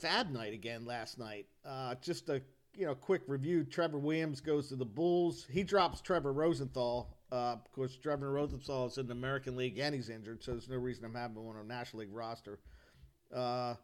FAAB 0.00 0.30
night 0.30 0.52
again 0.52 0.84
last 0.84 1.18
night. 1.18 1.46
Uh, 1.64 1.94
just 2.00 2.28
a 2.28 2.40
you 2.74 2.86
know 2.86 2.94
quick 2.94 3.22
review. 3.26 3.64
Trevor 3.64 3.98
Williams 3.98 4.40
goes 4.40 4.68
to 4.68 4.76
the 4.76 4.84
Bulls. 4.84 5.46
He 5.50 5.62
drops 5.62 6.00
Trevor 6.00 6.32
Rosenthal. 6.32 7.14
Uh, 7.30 7.52
of 7.52 7.70
course, 7.72 7.96
Trevor 7.96 8.32
Rosenthal 8.32 8.86
is 8.86 8.96
in 8.96 9.06
the 9.06 9.12
American 9.12 9.56
League 9.56 9.78
and 9.78 9.94
he's 9.94 10.08
injured, 10.08 10.42
so 10.42 10.52
there's 10.52 10.68
no 10.68 10.76
reason 10.76 11.04
I'm 11.04 11.14
having 11.14 11.36
him 11.36 11.46
on 11.48 11.56
a 11.56 11.64
National 11.64 12.00
League 12.00 12.14
roster. 12.14 12.58
Uh, 13.34 13.74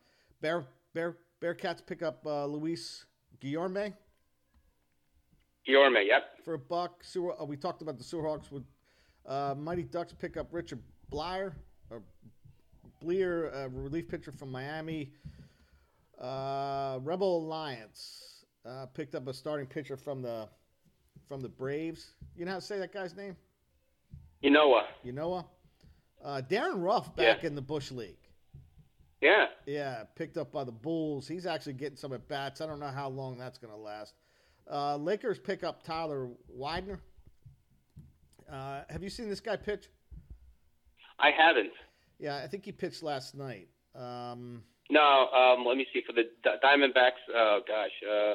Bear 0.41 0.65
Bear 0.95 1.17
Bearcats 1.43 1.85
pick 1.85 2.03
up 2.03 2.25
uh, 2.27 2.47
Luis 2.47 3.05
Guillorme 3.43 3.93
Yorme, 5.69 6.07
yep. 6.07 6.45
for 6.45 6.55
a 6.55 6.59
buck. 6.59 7.03
Sewer, 7.03 7.41
uh, 7.41 7.45
we 7.45 7.57
talked 7.57 7.83
about 7.83 7.99
the 7.99 8.05
Sewerhawks 8.05 8.51
with 8.51 8.65
uh, 9.27 9.55
Mighty 9.57 9.83
Ducks 9.83 10.13
pick 10.13 10.37
up 10.37 10.49
Richard 10.53 10.81
Blyer 11.11 11.55
or 11.91 12.03
Bleer, 13.03 13.55
uh, 13.55 13.69
relief 13.71 14.09
pitcher 14.09 14.33
from 14.33 14.53
Miami. 14.53 15.13
Uh, 16.21 16.99
Rebel 17.03 17.39
Alliance 17.39 18.45
uh, 18.67 18.87
picked 18.87 19.15
up 19.15 19.27
a 19.27 19.35
starting 19.35 19.67
pitcher 19.67 19.97
from 19.97 20.23
the 20.23 20.49
from 21.29 21.41
the 21.41 21.49
Braves. 21.49 22.15
You 22.37 22.45
know 22.45 22.53
how 22.53 22.59
to 22.59 22.65
say 22.65 22.79
that 22.79 22.93
guy's 22.93 23.17
name? 23.17 23.37
You 24.43 24.51
know 24.51 24.69
what? 24.69 24.87
You 25.03 25.13
know 25.13 25.47
uh, 26.25 26.41
Darin 26.41 26.81
Ruf 26.81 27.15
back 27.15 27.45
in 27.45 27.55
the 27.55 27.63
Bush 27.63 27.91
League. 27.91 28.17
Yeah. 29.21 29.47
Yeah, 29.67 30.05
picked 30.17 30.37
up 30.37 30.53
by 30.53 30.65
the 30.65 30.73
Bulls. 30.73 31.29
He's 31.29 31.47
actually 31.47 31.75
getting 31.75 31.97
some 31.97 32.13
at 32.13 32.27
bats. 32.29 32.61
I 32.61 32.67
don't 32.67 32.81
know 32.81 32.89
how 32.89 33.09
long 33.09 33.39
that's 33.39 33.59
going 33.59 33.73
to 33.73 33.79
last. 33.79 34.15
Uh, 34.71 34.97
Lakers 34.97 35.39
pick 35.39 35.63
up 35.63 35.83
Tyler 35.83 36.29
Widener. 36.49 37.01
Uh, 38.51 38.83
have 38.89 39.03
you 39.03 39.11
seen 39.11 39.29
this 39.29 39.41
guy 39.41 39.57
pitch? 39.57 39.89
I 41.19 41.31
haven't. 41.31 41.73
Yeah, 42.19 42.37
I 42.37 42.47
think 42.47 42.65
he 42.65 42.73
pitched 42.73 43.03
last 43.03 43.35
night. 43.35 43.69
Um, 43.95 44.63
No, 44.91 45.29
um, 45.29 45.65
let 45.67 45.77
me 45.77 45.87
see 45.93 46.03
for 46.07 46.13
the 46.13 46.25
D- 46.43 46.51
Diamondbacks. 46.63 47.21
Oh 47.35 47.61
gosh, 47.67 47.91
uh, 48.09 48.35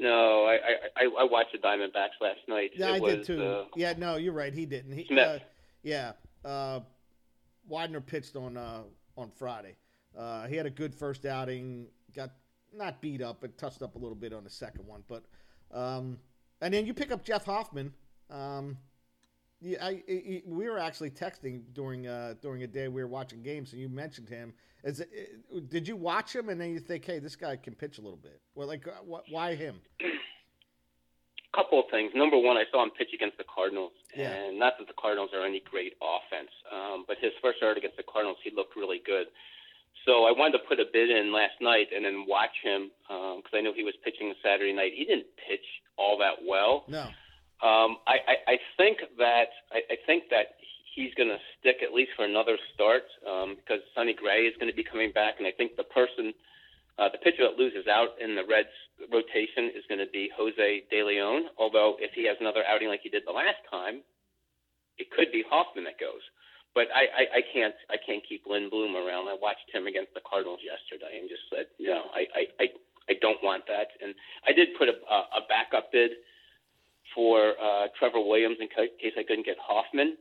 no, 0.00 0.44
I, 0.46 0.54
I 0.54 1.04
I 1.04 1.04
I 1.20 1.24
watched 1.24 1.52
the 1.52 1.58
Diamondbacks 1.58 2.20
last 2.20 2.40
night. 2.48 2.70
yeah, 2.74 2.90
it 2.90 2.94
I 2.96 3.00
was, 3.00 3.14
did 3.14 3.24
too. 3.24 3.44
Uh, 3.44 3.64
yeah, 3.76 3.94
no, 3.96 4.16
you're 4.16 4.32
right. 4.32 4.52
He 4.52 4.66
didn't. 4.66 4.92
He, 4.92 5.06
Smith. 5.06 5.18
uh, 5.42 5.44
yeah, 5.82 6.12
uh, 6.44 6.80
Widener 7.68 8.00
pitched 8.00 8.36
on 8.36 8.56
uh, 8.56 8.82
on 9.16 9.30
Friday. 9.30 9.76
Uh, 10.16 10.46
he 10.46 10.56
had 10.56 10.66
a 10.66 10.70
good 10.70 10.94
first 10.94 11.24
outing. 11.26 11.88
Got 12.14 12.30
not 12.74 13.00
beat 13.00 13.22
up, 13.22 13.38
but 13.40 13.56
touched 13.58 13.82
up 13.82 13.94
a 13.94 13.98
little 13.98 14.14
bit 14.14 14.32
on 14.32 14.44
the 14.44 14.50
second 14.50 14.86
one. 14.86 15.02
But 15.08 15.24
um, 15.72 16.18
and 16.60 16.72
then 16.72 16.86
you 16.86 16.94
pick 16.94 17.10
up 17.12 17.24
Jeff 17.24 17.44
Hoffman. 17.44 17.92
Um, 18.30 18.76
yeah, 19.60 19.78
I, 19.84 20.02
I, 20.08 20.42
we 20.46 20.68
were 20.68 20.78
actually 20.78 21.10
texting 21.10 21.62
during 21.72 22.06
uh, 22.06 22.34
during 22.40 22.62
a 22.62 22.66
day 22.66 22.88
we 22.88 23.02
were 23.02 23.08
watching 23.08 23.42
games, 23.42 23.72
and 23.72 23.80
you 23.80 23.88
mentioned 23.88 24.28
him. 24.28 24.52
Is 24.84 24.98
it, 24.98 25.08
did 25.70 25.86
you 25.86 25.94
watch 25.94 26.34
him 26.34 26.48
and 26.48 26.60
then 26.60 26.72
you 26.72 26.80
think, 26.80 27.04
hey, 27.04 27.20
this 27.20 27.36
guy 27.36 27.54
can 27.54 27.72
pitch 27.76 27.98
a 27.98 28.00
little 28.00 28.16
bit? 28.18 28.40
Well, 28.56 28.66
like, 28.66 28.84
uh, 28.88 28.90
wh- 29.06 29.30
why 29.30 29.54
him? 29.54 29.80
couple 31.54 31.78
of 31.78 31.84
things. 31.90 32.10
Number 32.16 32.38
one, 32.38 32.56
I 32.56 32.64
saw 32.72 32.82
him 32.82 32.90
pitch 32.96 33.10
against 33.14 33.36
the 33.36 33.44
Cardinals, 33.44 33.92
Yeah. 34.16 34.32
and 34.32 34.58
not 34.58 34.74
that 34.78 34.88
the 34.88 34.94
Cardinals 34.98 35.30
are 35.34 35.44
any 35.44 35.60
great 35.70 35.92
offense, 36.00 36.50
um, 36.72 37.04
but 37.06 37.18
his 37.20 37.30
first 37.42 37.58
start 37.58 37.76
against 37.76 37.96
the 37.98 38.02
Cardinals, 38.02 38.38
he 38.42 38.50
looked 38.56 38.74
really 38.74 39.00
good. 39.04 39.26
So 40.04 40.24
I 40.26 40.32
wanted 40.32 40.58
to 40.58 40.64
put 40.66 40.80
a 40.80 40.84
bid 40.92 41.10
in 41.10 41.32
last 41.32 41.60
night 41.60 41.88
and 41.94 42.04
then 42.04 42.24
watch 42.26 42.54
him 42.62 42.90
because 43.06 43.54
I 43.54 43.60
knew 43.60 43.72
he 43.74 43.84
was 43.84 43.94
pitching 44.04 44.34
Saturday 44.42 44.72
night. 44.72 44.92
He 44.96 45.04
didn't 45.04 45.30
pitch 45.48 45.64
all 45.96 46.18
that 46.18 46.42
well. 46.46 46.84
No. 46.88 47.06
Um, 47.62 48.02
I, 48.10 48.18
I, 48.26 48.34
I 48.54 48.56
think 48.76 48.98
that 49.18 49.54
I, 49.70 49.86
I 49.86 49.96
think 50.06 50.24
that 50.30 50.58
he's 50.94 51.14
going 51.14 51.28
to 51.28 51.38
stick 51.58 51.78
at 51.86 51.94
least 51.94 52.10
for 52.16 52.24
another 52.24 52.58
start 52.74 53.06
um, 53.22 53.56
because 53.56 53.80
Sonny 53.94 54.14
Gray 54.14 54.50
is 54.50 54.54
going 54.58 54.70
to 54.70 54.76
be 54.76 54.84
coming 54.84 55.12
back, 55.12 55.38
and 55.38 55.46
I 55.46 55.52
think 55.52 55.76
the 55.76 55.86
person, 55.88 56.34
uh, 56.98 57.08
the 57.08 57.22
pitcher 57.22 57.46
that 57.46 57.56
loses 57.56 57.86
out 57.86 58.18
in 58.20 58.34
the 58.34 58.42
Reds 58.42 58.74
rotation 59.14 59.70
is 59.72 59.86
going 59.88 60.02
to 60.02 60.10
be 60.10 60.28
Jose 60.36 60.82
De 60.90 61.00
Leon. 61.02 61.54
Although 61.56 61.96
if 62.02 62.10
he 62.18 62.26
has 62.26 62.36
another 62.40 62.66
outing 62.66 62.88
like 62.88 63.00
he 63.02 63.08
did 63.08 63.22
the 63.26 63.32
last 63.32 63.62
time, 63.70 64.02
it 64.98 65.10
could 65.10 65.32
be 65.32 65.42
Hoffman 65.48 65.84
that 65.84 65.98
goes. 65.98 66.20
But 66.74 66.88
I, 66.94 67.04
I, 67.12 67.24
I 67.38 67.42
can't 67.52 67.74
I 67.90 67.96
can't 68.00 68.22
keep 68.26 68.46
Lindblom 68.46 68.96
around. 68.96 69.28
I 69.28 69.36
watched 69.36 69.68
him 69.72 69.86
against 69.86 70.14
the 70.14 70.24
Cardinals 70.24 70.60
yesterday 70.64 71.20
and 71.20 71.28
just 71.28 71.44
said 71.52 71.68
no, 71.78 72.08
I, 72.14 72.24
I, 72.32 72.42
I, 72.60 72.66
I 73.10 73.14
don't 73.20 73.42
want 73.42 73.68
that. 73.68 73.92
And 74.00 74.14
I 74.48 74.52
did 74.52 74.72
put 74.78 74.88
a, 74.88 74.96
a, 74.96 75.44
backup 75.48 75.92
bid 75.92 76.12
for 77.14 77.52
uh, 77.60 77.92
Trevor 77.98 78.24
Williams 78.24 78.56
in 78.60 78.68
case 78.72 79.12
I 79.18 79.22
couldn't 79.22 79.44
get 79.44 79.60
Hoffman. 79.60 80.16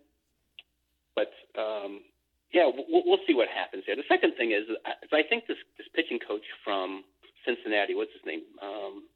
But 1.16 1.32
um, 1.56 2.04
yeah, 2.52 2.68
we'll, 2.68 3.04
we'll 3.08 3.24
see 3.26 3.34
what 3.34 3.48
happens 3.48 3.84
there. 3.88 3.96
The 3.96 4.08
second 4.12 4.36
thing 4.36 4.52
is, 4.52 4.68
is 4.68 5.12
I 5.16 5.24
think 5.24 5.48
this 5.48 5.60
this 5.80 5.88
pitching 5.96 6.20
coach 6.20 6.44
from 6.64 7.04
Cincinnati, 7.46 7.96
what's 7.96 8.14
his 8.14 8.26
name? 8.26 8.44
Um, 8.62 9.08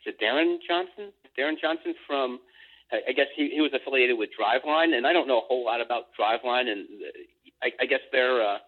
is 0.00 0.14
it 0.14 0.20
Darren 0.20 0.58
Johnson? 0.66 1.12
Darren 1.38 1.60
Johnson 1.60 1.94
from, 2.06 2.40
I 2.92 3.12
guess 3.12 3.26
he, 3.36 3.50
he 3.54 3.60
was 3.60 3.70
affiliated 3.72 4.18
with 4.18 4.30
Driveline, 4.34 4.96
and 4.96 5.06
I 5.06 5.12
don't 5.12 5.28
know 5.28 5.38
a 5.38 5.46
whole 5.46 5.64
lot 5.64 5.80
about 5.80 6.06
Driveline, 6.18 6.68
and 6.68 6.86
uh, 6.88 7.62
I, 7.62 7.70
I 7.82 7.86
guess 7.86 8.00
they're 8.10 8.42
uh, 8.42 8.58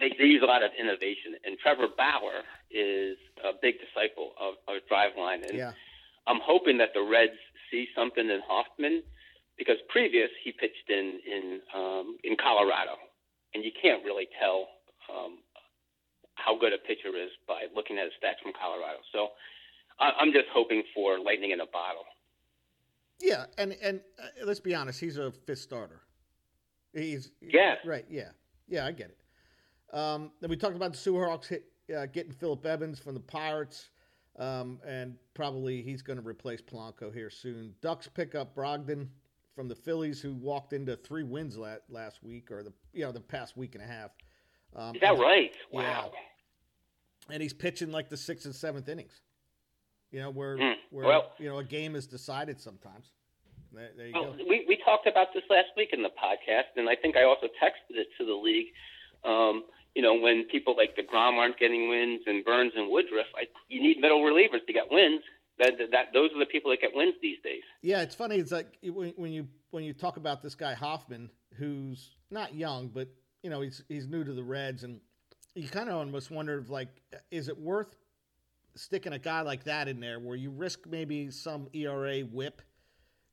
they, 0.00 0.10
they 0.18 0.24
use 0.24 0.42
a 0.42 0.46
lot 0.46 0.62
of 0.62 0.70
innovation. 0.78 1.36
And 1.44 1.58
Trevor 1.58 1.88
Bauer 1.96 2.42
is 2.70 3.16
a 3.44 3.52
big 3.60 3.74
disciple 3.78 4.32
of, 4.40 4.54
of 4.68 4.82
Driveline, 4.90 5.46
and 5.48 5.58
Yeah. 5.58 5.72
I'm 6.26 6.40
hoping 6.42 6.78
that 6.78 6.90
the 6.94 7.02
Reds 7.02 7.36
see 7.70 7.86
something 7.94 8.24
in 8.24 8.40
Hoffman 8.48 9.02
because 9.58 9.76
previous 9.88 10.30
he 10.42 10.52
pitched 10.52 10.88
in 10.88 11.20
in 11.26 11.60
um, 11.74 12.16
in 12.24 12.36
Colorado, 12.36 12.96
and 13.52 13.62
you 13.64 13.70
can't 13.80 14.02
really 14.04 14.26
tell 14.40 14.68
um, 15.12 15.38
how 16.34 16.56
good 16.58 16.72
a 16.72 16.78
pitcher 16.78 17.14
is 17.14 17.30
by 17.46 17.66
looking 17.76 17.98
at 17.98 18.04
his 18.04 18.14
stats 18.18 18.40
from 18.42 18.52
Colorado. 18.56 18.98
So 19.12 19.28
I, 20.00 20.12
I'm 20.18 20.32
just 20.32 20.48
hoping 20.52 20.82
for 20.94 21.20
lightning 21.20 21.52
in 21.52 21.60
a 21.60 21.66
bottle. 21.66 22.04
Yeah, 23.20 23.46
and 23.58 23.72
and 23.82 24.00
uh, 24.18 24.44
let's 24.44 24.60
be 24.60 24.74
honest, 24.74 25.00
he's 25.00 25.18
a 25.18 25.32
fifth 25.46 25.60
starter. 25.60 26.00
He's 26.92 27.30
Yeah. 27.40 27.76
right. 27.84 28.04
Yeah, 28.08 28.30
yeah, 28.68 28.86
I 28.86 28.92
get 28.92 29.10
it. 29.10 29.96
Um, 29.96 30.32
then 30.40 30.50
we 30.50 30.56
talked 30.56 30.76
about 30.76 30.92
the 30.92 30.98
Seahawks 30.98 31.46
hit, 31.46 31.64
uh, 31.94 32.06
getting 32.06 32.32
Philip 32.32 32.64
Evans 32.66 32.98
from 32.98 33.14
the 33.14 33.20
Pirates, 33.20 33.90
um, 34.38 34.80
and 34.86 35.16
probably 35.34 35.82
he's 35.82 36.02
going 36.02 36.18
to 36.20 36.26
replace 36.26 36.60
Polanco 36.60 37.12
here 37.12 37.30
soon. 37.30 37.74
Ducks 37.80 38.08
pick 38.08 38.34
up 38.34 38.54
Brogdon 38.54 39.08
from 39.54 39.68
the 39.68 39.74
Phillies, 39.74 40.20
who 40.20 40.34
walked 40.34 40.72
into 40.72 40.96
three 40.96 41.22
wins 41.22 41.56
la- 41.56 41.76
last 41.88 42.22
week 42.22 42.50
or 42.50 42.62
the 42.62 42.72
you 42.92 43.04
know 43.04 43.12
the 43.12 43.20
past 43.20 43.56
week 43.56 43.74
and 43.74 43.84
a 43.84 43.86
half. 43.86 44.10
Um, 44.74 44.96
Is 44.96 45.00
that 45.02 45.18
right? 45.18 45.52
Yeah. 45.72 45.80
Wow. 45.80 46.12
And 47.30 47.40
he's 47.42 47.54
pitching 47.54 47.90
like 47.90 48.08
the 48.08 48.16
sixth 48.16 48.44
and 48.44 48.54
seventh 48.54 48.88
innings. 48.88 49.20
You 50.10 50.20
know 50.20 50.30
where 50.30 50.56
Hmm. 50.56 50.72
where 50.90 51.06
Well- 51.06 51.32
you 51.38 51.48
know 51.48 51.58
a 51.58 51.64
game 51.64 51.96
is 51.96 52.06
decided 52.06 52.60
sometimes. 52.60 53.10
There, 53.72 53.90
there 53.96 54.06
you 54.06 54.12
Well, 54.14 54.32
go. 54.34 54.44
we, 54.48 54.64
we 54.68 54.76
talked 54.84 55.08
about 55.08 55.34
this 55.34 55.42
last 55.50 55.68
week 55.76 55.88
in 55.92 56.02
the 56.02 56.10
podcast, 56.10 56.76
and 56.76 56.88
I 56.88 56.94
think 56.94 57.16
I 57.16 57.24
also 57.24 57.46
texted 57.60 57.96
it 57.96 58.06
to 58.18 58.24
the 58.24 58.32
league. 58.34 58.68
Um, 59.24 59.64
you 59.96 60.02
know, 60.02 60.14
when 60.14 60.44
people 60.44 60.76
like 60.76 60.96
DeGrom 60.96 61.34
aren't 61.38 61.58
getting 61.58 61.88
wins 61.88 62.22
and 62.26 62.44
Burnes 62.44 62.72
and 62.76 62.88
Woodruff, 62.90 63.26
I, 63.36 63.46
you 63.68 63.82
need 63.82 63.98
middle 63.98 64.20
relievers 64.20 64.64
to 64.66 64.72
get 64.72 64.90
wins. 64.90 65.22
That, 65.58 65.72
that, 65.78 65.90
that 65.92 66.06
those 66.12 66.30
are 66.34 66.38
the 66.40 66.46
people 66.46 66.70
that 66.72 66.80
get 66.80 66.90
wins 66.94 67.14
these 67.22 67.38
days. 67.44 67.62
Yeah, 67.82 68.02
it's 68.02 68.14
funny. 68.14 68.36
It's 68.36 68.50
like 68.52 68.76
when, 68.82 69.12
when 69.16 69.32
you 69.32 69.48
when 69.70 69.82
you 69.84 69.92
talk 69.92 70.16
about 70.16 70.42
this 70.42 70.54
guy 70.56 70.74
Hoffman, 70.74 71.30
who's 71.54 72.10
not 72.30 72.54
young, 72.54 72.88
but 72.88 73.08
you 73.42 73.50
know 73.50 73.60
he's 73.60 73.82
he's 73.88 74.06
new 74.08 74.24
to 74.24 74.32
the 74.32 74.42
Reds, 74.42 74.82
and 74.84 75.00
you 75.54 75.68
kind 75.68 75.88
of 75.88 75.94
almost 75.96 76.30
wonder 76.32 76.58
if 76.58 76.70
like, 76.70 76.88
is 77.30 77.48
it 77.48 77.56
worth 77.58 77.94
sticking 78.76 79.12
a 79.12 79.18
guy 79.18 79.40
like 79.40 79.64
that 79.64 79.88
in 79.88 80.00
there, 80.00 80.18
where 80.18 80.36
you 80.36 80.50
risk 80.50 80.86
maybe 80.88 81.30
some 81.30 81.68
ERA 81.72 82.20
whip 82.20 82.62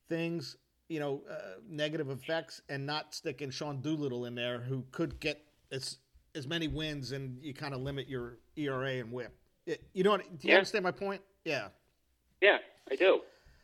things, 0.10 0.58
you 0.90 1.00
know, 1.00 1.22
uh, 1.30 1.60
negative 1.70 2.10
effects, 2.10 2.62
and 2.70 2.86
not 2.86 3.14
sticking 3.14 3.50
Sean 3.50 3.82
Doolittle 3.82 4.26
in 4.26 4.36
there, 4.36 4.60
who 4.60 4.84
could 4.92 5.20
get 5.20 5.44
as 5.72 5.98
as 6.34 6.48
many 6.48 6.68
wins, 6.68 7.12
and 7.12 7.42
you 7.44 7.54
kind 7.54 7.74
of 7.74 7.82
limit 7.82 8.08
your 8.08 8.38
ERA 8.56 8.92
and 9.00 9.12
whip. 9.12 9.36
It, 9.66 9.84
you 9.94 10.04
know, 10.04 10.12
what, 10.12 10.22
do 10.40 10.48
you 10.48 10.52
Yeah. 10.52 10.58
understand 10.60 10.84
my 10.84 10.92
point? 10.92 11.22
Yeah. 11.44 11.68
Yeah, 12.42 12.60
I 12.90 12.96
do. 12.96 13.22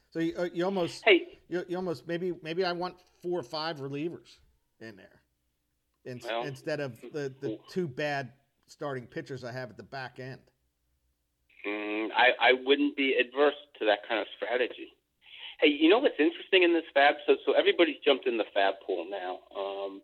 So 0.09 0.19
you, 0.19 0.33
uh, 0.37 0.49
you 0.53 0.65
almost 0.65 1.03
Hey, 1.05 1.39
you, 1.47 1.63
you 1.67 1.75
almost 1.77 2.07
maybe 2.07 2.33
maybe 2.41 2.63
I 2.65 2.71
want 2.73 2.95
four 3.21 3.39
or 3.39 3.43
five 3.43 3.77
relievers 3.79 4.37
in 4.79 4.95
there, 4.95 5.21
in, 6.05 6.21
Well, 6.23 6.43
instead 6.43 6.79
of 6.79 6.99
the, 7.13 7.33
the 7.39 7.57
two 7.69 7.87
bad 7.87 8.33
starting 8.67 9.07
pitchers 9.07 9.43
I 9.43 9.51
have 9.51 9.69
at 9.69 9.77
the 9.77 9.83
back 9.83 10.19
end. 10.19 10.41
Mm, 11.65 12.09
I, 12.15 12.51
I 12.51 12.51
wouldn't 12.65 12.95
be 12.95 13.15
adverse 13.19 13.57
to 13.79 13.85
that 13.85 13.99
kind 14.07 14.21
of 14.21 14.27
strategy. 14.35 14.93
Hey, 15.59 15.69
you 15.69 15.89
know 15.89 15.99
what's 15.99 16.19
interesting 16.19 16.63
in 16.63 16.73
this 16.73 16.85
FAAB? 16.95 17.13
So, 17.25 17.35
so 17.45 17.53
everybody's 17.53 17.97
jumped 18.05 18.27
in 18.27 18.37
the 18.37 18.45
FAAB 18.55 18.73
pool 18.85 19.07
now. 19.09 19.39
Um, 19.57 20.01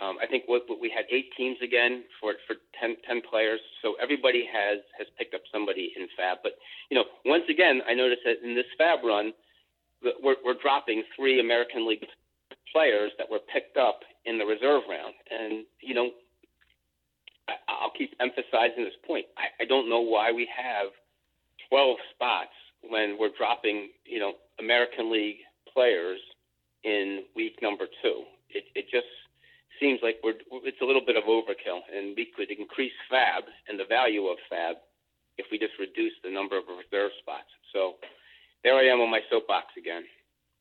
um, 0.00 0.16
I 0.20 0.26
think 0.26 0.44
what, 0.46 0.62
what 0.66 0.80
we 0.80 0.90
had 0.90 1.04
eight 1.12 1.30
teams 1.36 1.58
again 1.62 2.02
for 2.20 2.34
for 2.46 2.56
10, 2.80 2.96
10 3.06 3.22
players. 3.28 3.60
So 3.82 3.94
everybody 4.02 4.48
has 4.50 4.80
has 4.98 5.06
picked 5.18 5.34
up 5.34 5.42
somebody 5.52 5.92
in 5.94 6.08
FAAB. 6.18 6.36
But 6.42 6.52
you 6.90 6.96
know, 6.96 7.04
once 7.24 7.44
again, 7.48 7.82
I 7.86 7.94
noticed 7.94 8.22
that 8.24 8.42
in 8.42 8.54
this 8.54 8.66
FAAB 8.80 9.02
run, 9.04 9.32
we're, 10.22 10.36
we're 10.44 10.58
dropping 10.60 11.04
three 11.14 11.38
American 11.38 11.86
League 11.86 12.04
players 12.72 13.12
that 13.18 13.30
were 13.30 13.38
picked 13.52 13.76
up 13.76 14.00
in 14.24 14.38
the 14.38 14.44
reserve 14.44 14.82
round. 14.88 15.14
And 15.30 15.64
you 15.80 15.94
know, 15.94 16.10
I'll 17.68 17.92
keep 17.96 18.14
emphasizing 18.20 18.84
this 18.84 18.94
point. 19.06 19.26
I, 19.36 19.62
I 19.62 19.66
don't 19.66 19.88
know 19.88 20.00
why 20.00 20.32
we 20.32 20.48
have 20.56 20.88
12 21.68 21.96
spots 22.14 22.54
when 22.88 23.16
we're 23.18 23.34
dropping, 23.36 23.90
you 24.04 24.18
know, 24.18 24.34
American 24.58 25.12
League 25.12 25.38
players 25.72 26.20
in 26.84 27.24
week 27.34 27.58
number 27.62 27.86
two. 28.02 28.24
It, 28.50 28.64
it 28.74 28.86
just 28.90 29.06
seems 29.80 30.00
like 30.02 30.16
we're 30.22 30.34
it's 30.64 30.80
a 30.80 30.84
little 30.84 31.04
bit 31.04 31.16
of 31.16 31.24
overkill, 31.24 31.80
and 31.94 32.14
we 32.16 32.26
could 32.36 32.50
increase 32.50 32.92
FAAB 33.10 33.42
and 33.68 33.78
the 33.78 33.84
value 33.84 34.26
of 34.26 34.38
FAAB 34.50 34.74
if 35.38 35.46
we 35.50 35.58
just 35.58 35.72
reduce 35.78 36.12
the 36.22 36.30
number 36.30 36.56
of 36.56 36.64
reserve 36.68 37.10
spots. 37.20 37.48
So 37.72 37.94
there 38.62 38.76
I 38.76 38.84
am 38.84 39.00
on 39.00 39.10
my 39.10 39.20
soapbox 39.30 39.66
again. 39.76 40.04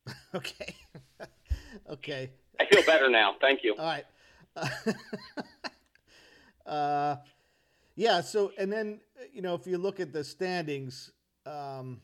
Okay, 0.34 0.74
okay, 1.90 2.32
I 2.60 2.66
feel 2.66 2.84
better 2.84 3.10
now. 3.10 3.36
Thank 3.40 3.64
you. 3.64 3.76
all 3.78 3.86
right. 3.86 4.06
uh, 4.56 4.68
yeah. 7.96 8.22
So 8.22 8.52
and 8.58 8.72
then 8.72 9.00
you 9.34 9.42
know 9.42 9.56
if 9.56 9.68
you 9.68 9.78
look 9.78 10.00
at 10.00 10.14
the 10.14 10.24
standings, 10.24 11.12
um, 11.46 12.02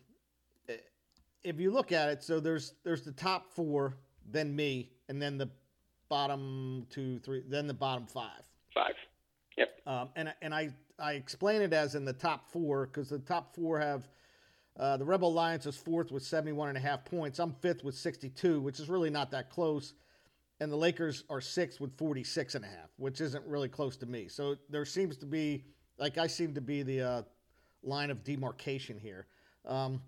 if 1.43 1.60
you 1.60 1.72
look 1.72 1.91
at 1.91 2.10
it, 2.10 2.24
so 2.24 2.39
there's 2.39 2.74
there's 2.84 3.04
the 3.04 3.12
top 3.12 3.52
four, 3.54 3.96
then 4.30 4.56
me, 4.56 4.91
and 5.10 5.22
then 5.22 5.38
the 5.38 5.50
bottom 6.10 6.86
two, 6.89 7.20
three, 7.20 7.43
then 7.48 7.67
the 7.67 7.74
bottom 7.74 8.06
five. 8.06 8.43
Five. 8.74 8.96
Yep. 9.58 9.82
Um, 9.86 10.10
and 10.15 10.34
and 10.41 10.54
I 10.54 10.70
I 11.00 11.13
explain 11.13 11.62
it 11.62 11.74
as 11.74 11.96
in 11.96 12.06
the 12.06 12.13
top 12.13 12.52
four 12.52 12.88
because 12.88 13.10
the 13.10 13.20
top 13.20 13.56
four 13.56 13.80
have 13.80 14.08
uh, 14.80 14.98
the 14.98 15.06
Rebel 15.06 15.30
Alliance 15.30 15.65
is 15.65 15.76
fourth 15.76 16.12
with 16.12 16.24
71 16.24 16.70
and 16.70 16.78
a 16.78 16.82
half 16.82 17.04
points. 17.06 17.39
I'm 17.39 17.54
fifth 17.54 17.84
with 17.84 17.96
62, 17.96 18.62
which 18.62 18.80
is 18.80 18.89
really 18.89 19.10
not 19.10 19.32
that 19.32 19.50
close. 19.50 19.93
And 20.60 20.72
the 20.72 20.76
Lakers 20.76 21.24
are 21.30 21.41
six 21.41 21.80
with 21.80 21.96
46 21.98 22.56
and 22.56 22.65
a 22.65 22.67
half, 22.67 22.89
which 22.98 23.22
isn't 23.22 23.46
really 23.46 23.70
close 23.70 23.96
to 23.98 24.06
me. 24.06 24.28
So 24.28 24.56
there 24.70 24.86
seems 24.86 25.17
to 25.17 25.26
be 25.26 25.63
like 25.98 26.17
I 26.17 26.28
seem 26.28 26.54
to 26.56 26.62
be 26.62 26.84
the 26.84 27.02
uh, 27.02 27.22
line 27.84 28.10
of 28.10 28.24
demarcation 28.24 28.98
here. 29.00 29.28
Um, 29.65 30.02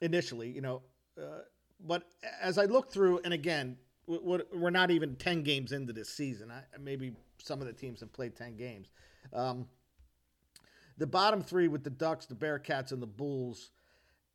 initially, 0.00 0.50
you 0.50 0.60
know, 0.60 0.82
uh, 1.18 1.40
but 1.86 2.04
as 2.40 2.58
I 2.58 2.64
look 2.64 2.92
through, 2.92 3.20
and 3.24 3.34
again, 3.34 3.76
we're 4.06 4.70
not 4.70 4.90
even 4.90 5.14
10 5.16 5.42
games 5.42 5.72
into 5.72 5.92
this 5.92 6.08
season. 6.08 6.50
I, 6.50 6.62
maybe 6.78 7.12
some 7.38 7.60
of 7.60 7.66
the 7.66 7.72
teams 7.72 8.00
have 8.00 8.12
played 8.12 8.36
10 8.36 8.56
games. 8.56 8.88
Um, 9.32 9.66
the 10.98 11.06
bottom 11.06 11.42
three 11.42 11.68
with 11.68 11.84
the 11.84 11.90
Ducks, 11.90 12.26
the 12.26 12.34
Bearcats, 12.34 12.92
and 12.92 13.00
the 13.00 13.06
Bulls, 13.06 13.70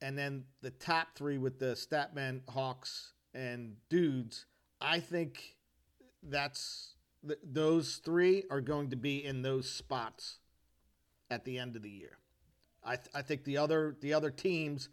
and 0.02 0.18
then 0.18 0.46
the 0.62 0.72
top 0.72 1.10
three 1.16 1.38
with 1.38 1.60
the 1.60 1.76
Statmen, 1.76 2.42
Hawks, 2.50 3.14
and 3.34 3.76
Dudes. 3.90 4.46
I 4.82 5.00
think 5.00 5.56
that's 6.24 6.96
th- 7.26 7.40
those 7.44 7.98
three 7.98 8.44
are 8.50 8.62
going 8.62 8.90
to 8.90 8.96
be 8.96 9.24
in 9.24 9.42
those 9.42 9.70
spots 9.70 10.40
at 11.30 11.46
the 11.46 11.58
end 11.58 11.76
of 11.76 11.82
the 11.82 11.90
year. 11.90 12.18
I, 12.84 12.96
th- 12.96 13.10
I 13.16 13.22
think 13.22 13.44
the 13.44 13.58
other 13.58 13.96
the 14.02 14.14
other 14.14 14.30
teams, 14.30 14.90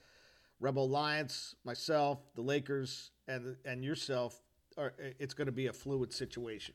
Rebel 0.61 0.85
Alliance, 0.85 1.55
myself, 1.65 2.19
the 2.35 2.43
Lakers, 2.43 3.11
and 3.29 3.57
and 3.65 3.85
yourself, 3.85 4.41
are 4.79 4.95
it's 5.19 5.35
going 5.35 5.47
to 5.47 5.53
be 5.53 5.67
a 5.67 5.73
fluid 5.73 6.13
situation. 6.13 6.75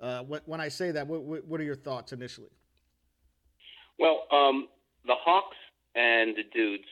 Uh, 0.00 0.22
wh- 0.24 0.48
when 0.48 0.60
I 0.60 0.68
say 0.68 0.90
that, 0.92 1.06
what, 1.06 1.22
what 1.22 1.44
what 1.46 1.60
are 1.60 1.64
your 1.64 1.76
thoughts 1.76 2.12
initially? 2.12 2.50
Well, 3.98 4.24
um, 4.32 4.68
the 5.06 5.14
Hawks 5.14 5.56
and 5.94 6.36
the 6.36 6.44
Dudes, 6.54 6.84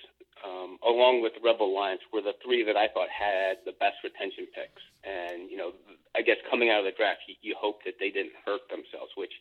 um, 0.44 0.78
along 0.86 1.22
with 1.22 1.32
Rebel 1.44 1.68
Alliance, 1.68 2.00
were 2.12 2.22
the 2.22 2.34
three 2.44 2.64
that 2.64 2.76
I 2.76 2.88
thought 2.88 3.08
had 3.08 3.60
the 3.64 3.76
best 3.76 4.00
retention 4.04 4.46
picks. 4.54 4.82
And 5.04 5.50
you 5.50 5.56
know, 5.56 5.72
I 6.16 6.22
guess 6.22 6.36
coming 6.50 6.70
out 6.70 6.80
of 6.80 6.88
the 6.88 6.96
draft, 6.96 7.20
you, 7.28 7.34
you 7.42 7.54
hope 7.58 7.84
that 7.84 8.00
they 8.00 8.10
didn't 8.10 8.36
hurt 8.44 8.64
themselves, 8.70 9.12
which 9.16 9.32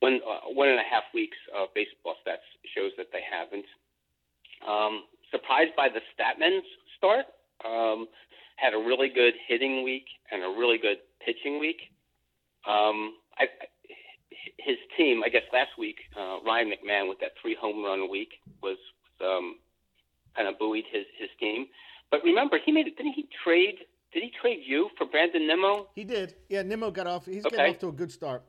one 0.00 0.20
uh, 0.24 0.48
one 0.52 0.68
and 0.68 0.80
a 0.80 0.88
half 0.88 1.04
weeks 1.12 1.38
of 1.54 1.68
baseball 1.74 2.16
stats 2.24 2.46
shows 2.74 2.92
that 2.96 3.12
they 3.12 3.22
haven't. 3.24 3.66
Um, 4.66 5.04
surprised 5.30 5.76
by 5.76 5.88
the 5.88 6.00
Statmen's 6.12 6.66
start. 6.96 7.26
Um, 7.64 8.08
had 8.56 8.74
a 8.74 8.78
really 8.78 9.08
good 9.08 9.34
hitting 9.48 9.84
week 9.84 10.04
and 10.30 10.42
a 10.42 10.48
really 10.48 10.76
good 10.76 10.98
pitching 11.24 11.58
week. 11.58 11.80
Um, 12.68 13.16
I, 13.38 13.48
his 14.58 14.76
team, 14.96 15.22
I 15.24 15.28
guess 15.28 15.42
last 15.52 15.70
week, 15.78 15.96
uh, 16.16 16.38
Ryan 16.44 16.70
McMahon 16.72 17.08
with 17.08 17.20
that 17.20 17.32
three 17.40 17.56
home 17.58 17.82
run 17.84 18.10
week 18.10 18.32
was 18.62 18.76
um, 19.22 19.56
kind 20.36 20.48
of 20.48 20.58
buoyed 20.58 20.84
his 20.92 21.04
his 21.18 21.28
team. 21.38 21.66
But 22.10 22.22
remember, 22.24 22.58
he 22.64 22.72
made 22.72 22.86
it. 22.86 22.96
Didn't 22.96 23.12
he 23.14 23.28
trade? 23.44 23.76
Did 24.12 24.22
he 24.24 24.32
trade 24.40 24.60
you 24.66 24.90
for 24.98 25.06
Brandon 25.06 25.46
Nimmo? 25.46 25.86
He 25.94 26.04
did. 26.04 26.34
Yeah, 26.48 26.62
Nimmo 26.62 26.90
got 26.90 27.06
off. 27.06 27.26
He's 27.26 27.44
Okay. 27.46 27.56
getting 27.56 27.74
off 27.74 27.80
to 27.80 27.88
a 27.88 27.92
good 27.92 28.10
start. 28.10 28.42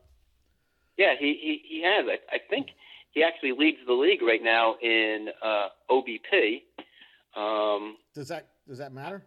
Yeah, 0.97 1.13
he 1.19 1.33
he, 1.41 1.61
he 1.67 1.83
has. 1.83 2.05
I, 2.07 2.35
I 2.35 2.39
think 2.49 2.67
he 3.11 3.23
actually 3.23 3.51
leads 3.57 3.77
the 3.85 3.93
league 3.93 4.21
right 4.21 4.41
now 4.43 4.75
in 4.81 5.29
uh, 5.43 5.67
OBP. 5.89 6.63
Um, 7.35 7.97
Does 8.15 8.27
that 8.29 8.47
does 8.67 8.77
that 8.79 8.91
matter? 8.93 9.23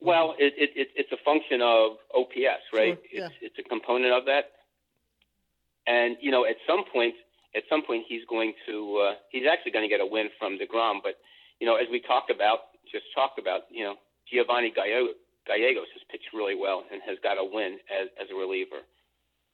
well, 0.00 0.34
it, 0.38 0.52
it, 0.56 0.70
it 0.74 0.88
it's 0.96 1.12
a 1.12 1.16
function 1.24 1.60
of 1.62 1.92
OPS, 2.14 2.64
right? 2.74 2.98
Sure, 2.98 3.20
yeah. 3.20 3.26
It's 3.26 3.34
it's 3.56 3.58
a 3.58 3.68
component 3.68 4.12
of 4.12 4.24
that. 4.26 4.50
And 5.86 6.16
you 6.20 6.30
know, 6.30 6.44
at 6.44 6.56
some 6.66 6.84
point, 6.92 7.14
at 7.54 7.62
some 7.68 7.82
point 7.84 8.04
he's 8.08 8.24
going 8.28 8.54
to 8.66 8.74
uh, 8.96 9.14
he's 9.30 9.44
actually 9.50 9.72
going 9.72 9.84
to 9.84 9.92
get 9.92 10.00
a 10.00 10.06
win 10.06 10.28
from 10.38 10.58
Degrom. 10.58 11.00
But 11.02 11.16
you 11.60 11.66
know, 11.66 11.76
as 11.76 11.86
we 11.90 12.00
talked 12.00 12.30
about, 12.30 12.74
just 12.90 13.04
talked 13.14 13.38
about, 13.38 13.62
you 13.70 13.84
know, 13.84 13.96
Giovanni 14.30 14.72
Gallegos 14.74 15.90
has 15.92 16.02
pitched 16.10 16.32
really 16.34 16.56
well 16.56 16.84
and 16.90 17.00
has 17.06 17.18
got 17.22 17.38
a 17.38 17.44
win 17.44 17.78
as 17.90 18.08
as 18.20 18.28
a 18.30 18.34
reliever. 18.34 18.82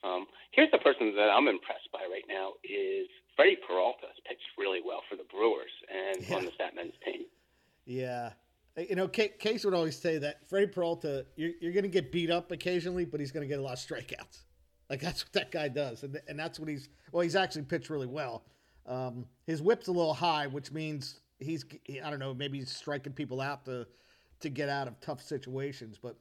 Um, 0.04 0.26
here's 0.52 0.70
the 0.70 0.78
person 0.78 1.14
that 1.16 1.30
I'm 1.30 1.48
impressed 1.48 1.90
by 1.92 2.06
right 2.10 2.24
now 2.28 2.52
is 2.62 3.08
Freddie 3.34 3.58
Peralta 3.66 4.06
has 4.06 4.18
pitched 4.26 4.46
really 4.56 4.80
well 4.84 5.02
for 5.08 5.16
the 5.16 5.24
Brewers 5.30 5.70
and 5.90 6.22
yeah. 6.22 6.36
on 6.36 6.44
the 6.44 6.52
Statmen's 6.52 6.94
team. 7.04 7.22
Yeah. 7.84 8.32
You 8.76 8.94
know, 8.94 9.08
Case 9.08 9.64
would 9.64 9.74
always 9.74 9.98
say 9.98 10.18
that 10.18 10.48
Freddie 10.48 10.68
Peralta, 10.68 11.26
you're, 11.34 11.50
you're 11.60 11.72
going 11.72 11.82
to 11.82 11.88
get 11.88 12.12
beat 12.12 12.30
up 12.30 12.52
occasionally, 12.52 13.04
but 13.04 13.18
he's 13.18 13.32
going 13.32 13.42
to 13.42 13.48
get 13.48 13.58
a 13.58 13.62
lot 13.62 13.72
of 13.72 13.78
strikeouts. 13.80 14.44
Like 14.90 15.00
that's 15.00 15.24
what 15.24 15.32
that 15.34 15.50
guy 15.50 15.68
does, 15.68 16.02
and 16.02 16.20
and 16.28 16.38
that's 16.38 16.58
what 16.58 16.68
he's. 16.68 16.88
Well, 17.12 17.22
he's 17.22 17.36
actually 17.36 17.62
pitched 17.62 17.90
really 17.90 18.06
well. 18.06 18.44
Um, 18.86 19.26
his 19.46 19.60
whip's 19.60 19.88
a 19.88 19.92
little 19.92 20.14
high, 20.14 20.46
which 20.46 20.72
means 20.72 21.20
he's. 21.38 21.66
I 22.02 22.08
don't 22.08 22.18
know. 22.18 22.32
Maybe 22.32 22.58
he's 22.58 22.70
striking 22.70 23.12
people 23.12 23.40
out 23.40 23.66
to 23.66 23.86
to 24.40 24.48
get 24.48 24.68
out 24.68 24.88
of 24.88 24.98
tough 25.00 25.20
situations, 25.20 25.98
but 26.02 26.16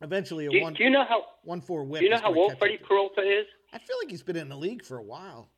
eventually 0.00 0.46
a 0.46 0.50
do, 0.50 0.62
one. 0.62 0.72
Do 0.72 0.84
you 0.84 0.90
know 0.90 1.04
how 1.06 1.24
one 1.42 1.60
four 1.60 1.84
whip? 1.84 2.00
Do 2.00 2.06
you 2.06 2.10
know 2.10 2.20
how 2.20 2.34
old 2.34 2.58
Freddie 2.58 2.78
Peralta 2.78 3.20
is? 3.20 3.46
I 3.72 3.78
feel 3.78 3.96
like 4.02 4.10
he's 4.10 4.22
been 4.22 4.36
in 4.36 4.48
the 4.48 4.56
league 4.56 4.84
for 4.84 4.96
a 4.96 5.02
while. 5.02 5.50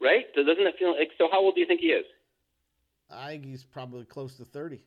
Right? 0.00 0.26
So 0.34 0.44
doesn't 0.44 0.64
it 0.66 0.74
feel 0.78 0.96
like? 0.96 1.10
So 1.18 1.28
how 1.30 1.40
old 1.40 1.54
do 1.54 1.60
you 1.60 1.66
think 1.66 1.80
he 1.80 1.88
is? 1.88 2.04
I 3.10 3.30
think 3.30 3.46
he's 3.46 3.64
probably 3.64 4.04
close 4.04 4.36
to 4.36 4.44
thirty. 4.44 4.84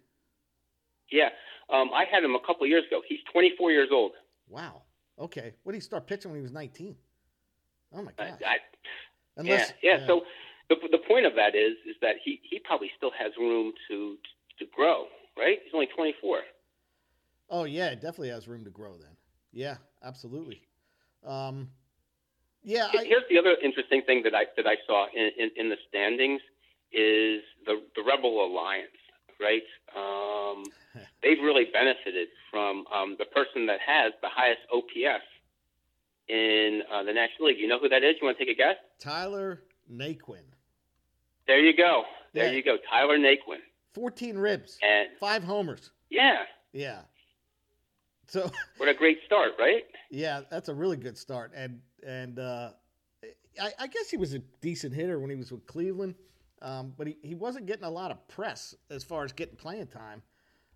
Yeah, 1.11 1.29
um, 1.69 1.89
I 1.93 2.05
had 2.09 2.23
him 2.23 2.35
a 2.35 2.39
couple 2.45 2.65
years 2.67 2.85
ago. 2.87 3.01
He's 3.07 3.19
twenty 3.31 3.51
four 3.57 3.71
years 3.71 3.89
old. 3.91 4.11
Wow. 4.47 4.83
Okay. 5.19 5.53
When 5.63 5.73
did 5.73 5.79
he 5.79 5.81
start 5.81 6.07
pitching 6.07 6.31
when 6.31 6.39
he 6.39 6.43
was 6.43 6.51
nineteen? 6.51 6.95
Oh 7.93 8.01
my 8.01 8.11
god. 8.17 8.37
I, 8.45 8.57
Unless, 9.37 9.73
yeah, 9.81 9.91
yeah, 9.91 9.99
yeah. 9.99 10.07
So 10.07 10.21
the 10.69 10.75
the 10.91 10.99
point 11.07 11.25
of 11.25 11.35
that 11.35 11.55
is 11.55 11.73
is 11.87 11.95
that 12.01 12.15
he 12.23 12.39
he 12.43 12.59
probably 12.59 12.91
still 12.97 13.11
has 13.17 13.31
room 13.37 13.73
to 13.89 14.17
to 14.59 14.65
grow. 14.75 15.05
Right? 15.37 15.59
He's 15.63 15.73
only 15.73 15.87
twenty 15.95 16.13
four. 16.21 16.39
Oh 17.49 17.63
yeah, 17.63 17.87
it 17.87 17.95
definitely 17.95 18.29
has 18.29 18.47
room 18.47 18.63
to 18.63 18.69
grow 18.69 18.93
then. 18.97 19.15
Yeah, 19.51 19.77
absolutely. 20.03 20.61
Um, 21.25 21.69
yeah. 22.63 22.87
I, 22.93 23.03
Here's 23.03 23.23
the 23.29 23.39
other 23.39 23.55
interesting 23.63 24.03
thing 24.05 24.21
that 24.23 24.35
I 24.35 24.45
that 24.55 24.67
I 24.67 24.75
saw 24.85 25.07
in, 25.15 25.31
in, 25.37 25.49
in 25.55 25.69
the 25.69 25.77
standings 25.87 26.41
is 26.91 27.41
the 27.65 27.81
the 27.95 28.03
Rebel 28.05 28.45
Alliance. 28.45 28.91
Right? 29.39 29.63
Um, 29.95 30.65
they've 31.23 31.41
really 31.41 31.65
benefited 31.71 32.27
from 32.51 32.85
um, 32.93 33.15
the 33.17 33.25
person 33.25 33.65
that 33.67 33.79
has 33.85 34.13
the 34.21 34.29
highest 34.29 34.61
OPS 34.73 35.23
in 36.27 36.81
uh, 36.91 37.03
the 37.03 37.13
National 37.13 37.47
League. 37.47 37.59
You 37.59 37.67
know 37.67 37.79
who 37.79 37.89
that 37.89 38.03
is? 38.03 38.15
You 38.21 38.27
want 38.27 38.37
to 38.37 38.45
take 38.45 38.53
a 38.53 38.57
guess? 38.57 38.75
Tyler 38.99 39.63
Naquin. 39.91 40.43
There 41.47 41.59
you 41.59 41.75
go. 41.75 42.03
There 42.33 42.45
yeah. 42.45 42.51
you 42.51 42.63
go. 42.63 42.77
Tyler 42.89 43.17
Naquin. 43.17 43.59
14 43.93 44.37
ribs 44.37 44.77
and 44.83 45.09
five 45.19 45.43
homers. 45.43 45.91
Yeah. 46.09 46.43
Yeah. 46.73 46.99
So 48.27 48.51
what 48.77 48.87
a 48.87 48.93
great 48.93 49.19
start, 49.25 49.51
right? 49.59 49.83
Yeah, 50.11 50.41
that's 50.49 50.69
a 50.69 50.73
really 50.73 50.97
good 50.97 51.17
start, 51.17 51.51
and 51.55 51.79
and 52.05 52.39
uh, 52.39 52.71
I, 53.59 53.71
I, 53.79 53.87
guess 53.87 54.09
he 54.09 54.17
was 54.17 54.33
a 54.33 54.39
decent 54.61 54.93
hitter 54.93 55.19
when 55.19 55.29
he 55.29 55.35
was 55.35 55.51
with 55.51 55.65
Cleveland, 55.65 56.15
um, 56.61 56.93
but 56.97 57.07
he, 57.07 57.17
he 57.21 57.35
wasn't 57.35 57.65
getting 57.65 57.85
a 57.85 57.89
lot 57.89 58.11
of 58.11 58.27
press 58.27 58.75
as 58.89 59.03
far 59.03 59.23
as 59.23 59.31
getting 59.31 59.55
playing 59.55 59.87
time. 59.87 60.21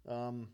Um, 0.08 0.50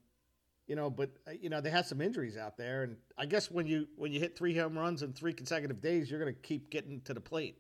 you 0.68 0.76
know, 0.76 0.90
but 0.90 1.10
uh, 1.28 1.32
you 1.40 1.50
know 1.50 1.62
they 1.62 1.72
had 1.72 1.86
some 1.88 2.00
injuries 2.00 2.38
out 2.38 2.56
there, 2.58 2.84
and 2.84 2.98
I 3.18 3.26
guess 3.26 3.50
when 3.50 3.66
you 3.66 3.88
when 3.96 4.12
you 4.12 4.20
hit 4.20 4.38
three 4.38 4.56
home 4.56 4.78
runs 4.78 5.02
in 5.02 5.14
three 5.14 5.34
consecutive 5.34 5.82
days, 5.82 6.10
you're 6.10 6.20
going 6.20 6.34
to 6.34 6.40
keep 6.42 6.70
getting 6.70 7.02
to 7.02 7.14
the 7.14 7.20
plate. 7.20 7.58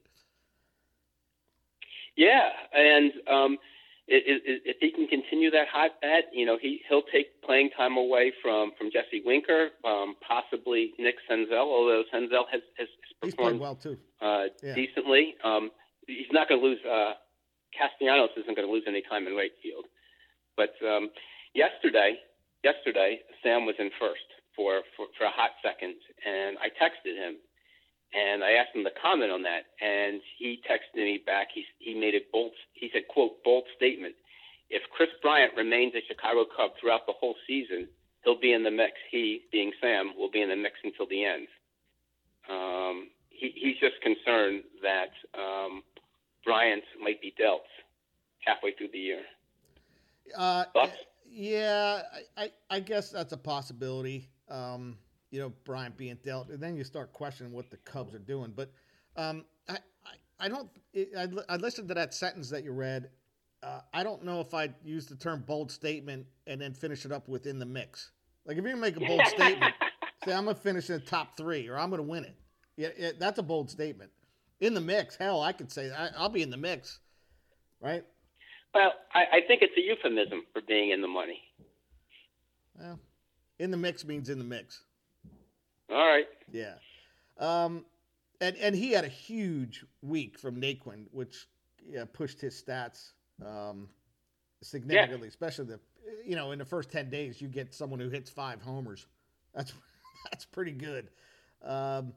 Yeah, 2.16 2.50
and 2.74 3.12
um, 3.28 3.58
if 4.08 4.78
he 4.80 4.92
can 4.92 5.08
continue 5.08 5.52
that 5.52 5.68
hot 5.72 5.92
bat, 6.02 6.26
you 6.34 6.46
know, 6.46 6.58
he 6.62 6.82
he'll 6.88 7.04
take 7.12 7.42
playing 7.42 7.70
time 7.76 7.98
away 7.98 8.32
from 8.42 8.72
from 8.78 8.92
Jesse 8.92 9.24
Winker, 9.26 9.70
um, 9.86 10.16
possibly 10.28 10.94
Nick 11.00 11.16
Senzel. 11.30 11.54
Although 11.58 12.04
Senzel 12.14 12.44
has 12.52 12.62
has 12.78 12.88
performed 13.22 13.60
well 13.60 13.76
too, 13.76 13.98
uh, 14.22 14.46
yeah. 14.62 14.76
decently. 14.76 15.36
Um, 15.44 15.72
he's 16.08 16.32
not 16.32 16.48
going 16.48 16.62
to 16.62 16.68
lose. 16.68 16.80
Uh, 16.86 17.14
Castellanos 17.76 18.32
isn't 18.38 18.56
going 18.56 18.68
to 18.68 18.72
lose 18.72 18.86
any 18.88 19.02
time 19.02 19.28
in 19.28 19.36
right 19.36 19.54
field. 19.62 19.86
But 20.58 20.76
um, 20.86 21.10
yesterday, 21.54 22.20
yesterday 22.64 23.20
Sam 23.42 23.66
was 23.66 23.76
in 23.80 23.90
first 24.00 24.28
for, 24.56 24.82
for 24.98 25.08
for 25.18 25.26
a 25.26 25.32
hot 25.32 25.52
second, 25.64 25.96
and 26.26 26.58
I 26.60 26.68
texted 26.76 27.16
him 27.16 27.38
and 28.14 28.44
I 28.44 28.58
asked 28.58 28.74
him 28.74 28.84
to 28.84 28.92
comment 29.02 29.32
on 29.32 29.44
that, 29.44 29.70
and 29.82 30.22
he 30.38 30.62
texted 30.66 30.98
me 30.98 31.22
back. 31.26 31.50
He 31.54 31.64
he 31.78 31.94
made 31.94 32.16
a 32.16 32.26
bold. 32.32 32.52
He 32.74 32.90
said, 32.92 33.08
"quote 33.08 33.44
bold 33.44 33.66
statement. 33.76 34.16
If 34.70 34.82
Kris 34.92 35.10
Bryant 35.22 35.54
remains 35.56 35.94
a 35.96 36.02
Chicago 36.08 36.46
Cub 36.46 36.72
throughout 36.80 37.06
the 37.06 37.14
whole 37.14 37.36
season, 37.48 37.88
he'll 38.24 38.40
be 38.40 38.54
in 38.54 38.64
the 38.64 38.72
mix. 38.72 38.94
He, 39.10 39.42
being 39.52 39.72
Sam, 39.82 40.14
will 40.18 40.30
be 40.30 40.42
in 40.42 40.50
the 40.50 40.56
mix 40.56 40.76
until 40.84 41.08
the 41.08 41.26
end. 41.26 41.48
Um, 42.50 43.10
he, 43.30 43.52
he's 43.56 43.80
just 43.80 44.02
concerned 44.02 44.64
that 44.82 45.10
um, 45.34 45.84
Bryant 46.46 46.84
might 47.02 47.22
be 47.22 47.34
dealt 47.38 47.66
halfway 48.46 48.74
through 48.74 48.90
the 48.94 49.00
year. 49.00 49.22
Uh, 50.36 50.66
yeah, 51.30 52.02
I, 52.38 52.52
I 52.70 52.80
guess 52.80 53.10
that's 53.10 53.34
a 53.34 53.38
possibility. 53.38 54.30
Um, 54.50 54.98
you 55.32 55.40
know, 55.40 55.54
Bryant 55.64 55.96
being 55.96 56.18
dealt, 56.24 56.50
and 56.50 56.62
then 56.62 56.76
you 56.76 56.84
start 56.84 57.14
questioning 57.14 57.54
what 57.54 57.70
the 57.70 57.78
Cubs 57.78 58.14
are 58.16 58.20
doing. 58.20 58.52
But 58.56 58.72
um, 59.16 59.46
I, 59.68 59.78
I, 60.06 60.46
I, 60.46 60.50
don't. 60.50 60.70
I, 60.96 61.28
I 61.54 61.56
listened 61.58 61.88
to 61.90 61.94
that 61.94 62.14
sentence 62.14 62.50
that 62.50 62.64
you 62.64 62.72
read. 62.72 63.10
Uh, 63.62 63.82
I 63.94 64.04
don't 64.04 64.24
know 64.24 64.40
if 64.40 64.54
I'd 64.54 64.74
use 64.84 65.06
the 65.06 65.16
term 65.16 65.44
bold 65.46 65.72
statement 65.72 66.26
and 66.48 66.62
then 66.62 66.74
finish 66.74 67.06
it 67.06 67.12
up 67.12 67.28
within 67.28 67.60
the 67.60 67.66
mix. 67.66 68.12
Like 68.46 68.58
if 68.58 68.64
you're 68.64 68.78
make 68.78 68.96
a 68.96 69.02
bold 69.02 69.22
statement, 69.28 69.74
say 70.26 70.34
I'm 70.34 70.46
gonna 70.46 70.56
finish 70.56 70.90
in 70.90 70.96
the 70.96 71.06
top 71.06 71.36
three 71.36 71.68
or 71.68 71.78
I'm 71.78 71.90
gonna 71.90 72.04
win 72.04 72.24
it. 72.24 72.36
Yeah, 72.78 72.90
yeah, 72.98 73.12
that's 73.20 73.38
a 73.38 73.44
bold 73.44 73.70
statement. 73.70 74.12
In 74.60 74.74
the 74.74 74.82
mix, 74.82 75.16
hell, 75.16 75.42
I 75.42 75.54
could 75.54 75.72
say 75.72 75.92
I, 75.92 76.22
will 76.22 76.30
be 76.30 76.42
in 76.42 76.50
the 76.50 76.58
mix, 76.58 77.00
right? 77.82 78.04
Well, 78.74 78.92
I, 79.14 79.38
I 79.38 79.42
think 79.48 79.62
it's 79.62 79.74
a 79.78 79.82
euphemism 79.82 80.44
for 80.54 80.62
being 80.62 80.92
in 80.92 81.02
the 81.02 81.08
money. 81.08 81.42
Well, 82.78 83.00
in 83.58 83.72
the 83.72 83.78
mix 83.78 84.06
means 84.06 84.30
in 84.30 84.38
the 84.38 84.44
mix. 84.44 84.84
All 85.90 86.06
right. 86.06 86.28
Yeah. 86.52 86.74
Um, 87.40 87.86
and 88.42 88.56
and 88.58 88.76
he 88.76 88.92
had 88.92 89.06
a 89.06 89.10
huge 89.10 89.86
week 90.02 90.38
from 90.38 90.62
Naquin, 90.62 91.06
which 91.12 91.48
yeah, 91.88 92.06
pushed 92.12 92.40
his 92.40 92.62
stats 92.62 93.12
um, 93.46 93.90
significantly, 94.62 95.28
yeah. 95.28 95.30
especially 95.30 95.66
the 95.66 95.80
you 96.26 96.36
know 96.36 96.52
in 96.52 96.60
the 96.60 96.66
first 96.66 96.92
ten 96.92 97.10
days 97.10 97.42
you 97.42 97.48
get 97.48 97.74
someone 97.74 98.00
who 98.00 98.10
hits 98.10 98.30
five 98.30 98.62
homers. 98.62 99.08
That's 99.54 99.74
that's 100.32 100.46
pretty 100.46 100.72
good. 100.72 101.10
Um, 101.64 102.14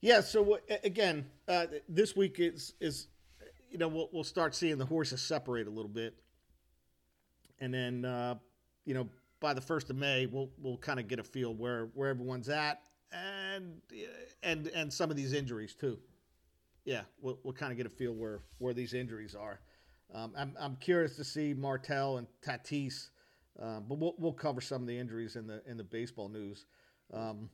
yeah. 0.00 0.20
So 0.20 0.58
again, 0.84 1.26
uh, 1.48 1.66
this 1.88 2.16
week 2.16 2.36
is 2.38 2.74
is 2.80 3.08
you 3.70 3.78
know 3.78 3.88
we'll 3.88 4.08
we'll 4.12 4.24
start 4.24 4.54
seeing 4.54 4.78
the 4.78 4.86
horses 4.86 5.20
separate 5.20 5.66
a 5.66 5.70
little 5.70 5.90
bit, 5.90 6.14
and 7.60 7.72
then 7.72 8.04
uh, 8.04 8.34
you 8.84 8.94
know 8.94 9.08
by 9.40 9.54
the 9.54 9.60
first 9.60 9.90
of 9.90 9.96
May, 9.96 10.26
we'll 10.26 10.50
we'll 10.58 10.76
kind 10.76 11.00
of 11.00 11.08
get 11.08 11.18
a 11.18 11.24
feel 11.24 11.54
where 11.54 11.86
where 11.94 12.10
everyone's 12.10 12.48
at, 12.48 12.82
and 13.12 13.80
and 14.42 14.68
and 14.68 14.92
some 14.92 15.10
of 15.10 15.16
these 15.16 15.32
injuries 15.32 15.74
too. 15.74 15.98
Yeah, 16.84 17.02
we'll 17.20 17.38
we'll 17.42 17.54
kind 17.54 17.72
of 17.72 17.76
get 17.76 17.86
a 17.86 17.90
feel 17.90 18.12
where 18.12 18.40
where 18.58 18.74
these 18.74 18.94
injuries 18.94 19.34
are. 19.34 19.60
Um, 20.14 20.32
I'm 20.36 20.56
I'm 20.60 20.76
curious 20.76 21.16
to 21.16 21.24
see 21.24 21.54
Marte 21.54 21.90
and 21.90 22.26
Tatis, 22.44 23.08
um, 23.60 23.84
but 23.88 23.98
we'll 23.98 24.14
we'll 24.18 24.32
cover 24.32 24.60
some 24.60 24.82
of 24.82 24.88
the 24.88 24.98
injuries 24.98 25.36
in 25.36 25.46
the 25.46 25.62
in 25.66 25.76
the 25.76 25.84
baseball 25.84 26.28
news. 26.28 26.66
Um, 27.12 27.50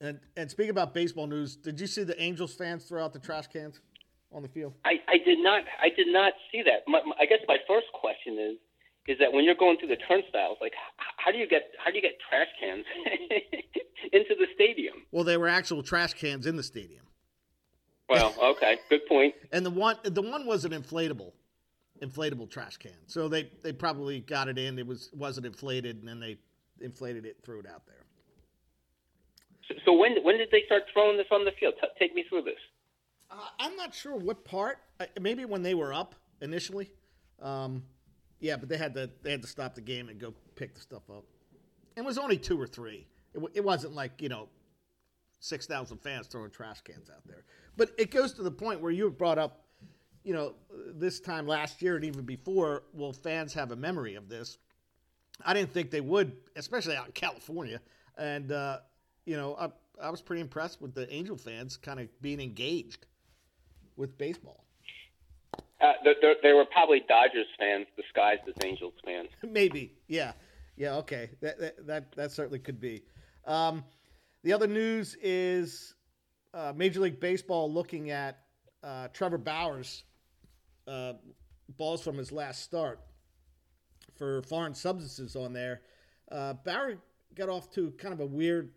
and 0.00 0.20
and 0.36 0.50
speaking 0.50 0.70
about 0.70 0.94
baseball 0.94 1.26
news, 1.26 1.56
did 1.56 1.80
you 1.80 1.86
see 1.86 2.04
the 2.04 2.20
Angels 2.20 2.54
fans 2.54 2.84
throw 2.84 3.04
out 3.04 3.12
the 3.12 3.18
trash 3.18 3.46
cans 3.46 3.80
on 4.32 4.42
the 4.42 4.48
field? 4.48 4.74
I, 4.84 5.00
I 5.08 5.18
did 5.18 5.38
not. 5.38 5.62
I 5.82 5.88
did 5.88 6.08
not 6.08 6.32
see 6.52 6.62
that. 6.62 6.84
My, 6.86 7.00
my, 7.06 7.14
I 7.20 7.26
guess 7.26 7.38
my 7.48 7.56
first 7.66 7.86
question 7.92 8.38
is 8.38 8.56
is 9.08 9.18
that 9.20 9.32
when 9.32 9.44
you're 9.44 9.54
going 9.54 9.78
through 9.78 9.88
the 9.88 9.96
turnstiles, 9.96 10.58
like 10.60 10.72
how 11.16 11.30
do 11.30 11.38
you 11.38 11.48
get 11.48 11.70
how 11.82 11.90
do 11.90 11.96
you 11.96 12.02
get 12.02 12.16
trash 12.28 12.48
cans 12.60 12.84
into 14.12 14.34
the 14.38 14.46
stadium? 14.54 14.94
Well, 15.12 15.24
they 15.24 15.36
were 15.36 15.48
actual 15.48 15.82
trash 15.82 16.14
cans 16.14 16.46
in 16.46 16.56
the 16.56 16.62
stadium. 16.62 17.04
Well, 18.08 18.34
okay, 18.42 18.78
good 18.88 19.06
point. 19.08 19.34
and 19.52 19.64
the 19.64 19.70
one 19.70 19.96
the 20.04 20.22
one 20.22 20.46
was 20.46 20.64
an 20.64 20.72
inflatable, 20.72 21.32
inflatable 22.02 22.50
trash 22.50 22.76
can. 22.76 22.92
So 23.06 23.28
they 23.28 23.50
they 23.62 23.72
probably 23.72 24.20
got 24.20 24.48
it 24.48 24.58
in. 24.58 24.78
It 24.78 24.86
was 24.86 25.10
wasn't 25.14 25.46
inflated, 25.46 25.96
and 25.98 26.08
then 26.08 26.20
they 26.20 26.36
inflated 26.80 27.24
it, 27.24 27.38
threw 27.42 27.60
it 27.60 27.66
out 27.66 27.86
there. 27.86 28.05
So, 29.84 29.92
when 29.92 30.22
when 30.22 30.38
did 30.38 30.48
they 30.50 30.62
start 30.66 30.84
throwing 30.92 31.16
this 31.16 31.26
on 31.30 31.44
the 31.44 31.52
field? 31.58 31.74
T- 31.80 31.88
take 31.98 32.14
me 32.14 32.24
through 32.28 32.42
this. 32.42 32.58
Uh, 33.30 33.36
I'm 33.58 33.76
not 33.76 33.94
sure 33.94 34.16
what 34.16 34.44
part. 34.44 34.78
Maybe 35.20 35.44
when 35.44 35.62
they 35.62 35.74
were 35.74 35.92
up 35.92 36.14
initially. 36.40 36.90
Um, 37.42 37.82
yeah, 38.40 38.56
but 38.56 38.68
they 38.68 38.76
had 38.76 38.94
to 38.94 39.10
they 39.22 39.30
had 39.30 39.42
to 39.42 39.48
stop 39.48 39.74
the 39.74 39.80
game 39.80 40.08
and 40.08 40.20
go 40.20 40.34
pick 40.54 40.74
the 40.74 40.80
stuff 40.80 41.02
up. 41.10 41.24
It 41.96 42.04
was 42.04 42.18
only 42.18 42.36
two 42.36 42.60
or 42.60 42.66
three. 42.66 43.06
It, 43.34 43.42
it 43.54 43.64
wasn't 43.64 43.94
like 43.94 44.22
you 44.22 44.28
know, 44.28 44.48
six 45.40 45.66
thousand 45.66 45.98
fans 45.98 46.26
throwing 46.26 46.50
trash 46.50 46.80
cans 46.82 47.10
out 47.10 47.26
there. 47.26 47.44
But 47.76 47.90
it 47.98 48.10
goes 48.10 48.32
to 48.34 48.42
the 48.42 48.50
point 48.50 48.80
where 48.80 48.92
you 48.92 49.10
brought 49.10 49.38
up, 49.38 49.64
you 50.22 50.32
know, 50.32 50.54
this 50.94 51.20
time 51.20 51.46
last 51.46 51.82
year 51.82 51.96
and 51.96 52.04
even 52.04 52.24
before. 52.24 52.84
Will 52.94 53.12
fans 53.12 53.52
have 53.54 53.72
a 53.72 53.76
memory 53.76 54.14
of 54.14 54.28
this? 54.28 54.58
I 55.44 55.52
didn't 55.52 55.72
think 55.72 55.90
they 55.90 56.00
would, 56.00 56.32
especially 56.56 56.96
out 56.96 57.06
in 57.06 57.12
California. 57.12 57.80
And 58.16 58.52
uh, 58.52 58.78
you 59.26 59.36
know, 59.36 59.56
I, 59.58 59.68
I 60.02 60.10
was 60.10 60.22
pretty 60.22 60.40
impressed 60.40 60.80
with 60.80 60.94
the 60.94 61.12
Angel 61.12 61.36
fans 61.36 61.76
kind 61.76 62.00
of 62.00 62.08
being 62.22 62.40
engaged 62.40 63.06
with 63.96 64.16
baseball. 64.16 64.64
Uh, 65.80 65.92
there 66.42 66.56
were 66.56 66.64
probably 66.64 67.04
Dodgers 67.06 67.46
fans 67.58 67.86
disguised 67.96 68.42
as 68.48 68.54
Angels 68.64 68.94
fans. 69.04 69.28
Maybe, 69.46 69.92
yeah, 70.08 70.32
yeah. 70.76 70.94
Okay, 70.96 71.28
that 71.42 71.58
that 71.58 71.86
that, 71.86 72.12
that 72.16 72.32
certainly 72.32 72.58
could 72.58 72.80
be. 72.80 73.02
Um, 73.44 73.84
the 74.42 74.54
other 74.54 74.66
news 74.66 75.16
is 75.20 75.94
uh, 76.54 76.72
Major 76.74 77.00
League 77.00 77.20
Baseball 77.20 77.70
looking 77.70 78.10
at 78.10 78.38
uh, 78.82 79.08
Trevor 79.08 79.38
Bauer's 79.38 80.04
uh, 80.86 81.14
balls 81.76 82.02
from 82.02 82.16
his 82.16 82.32
last 82.32 82.62
start 82.62 83.00
for 84.16 84.42
foreign 84.42 84.74
substances 84.74 85.36
on 85.36 85.52
there. 85.52 85.82
Uh, 86.30 86.54
Bauer 86.54 86.96
got 87.34 87.48
off 87.48 87.70
to 87.72 87.90
kind 87.98 88.14
of 88.14 88.20
a 88.20 88.26
weird 88.26 88.70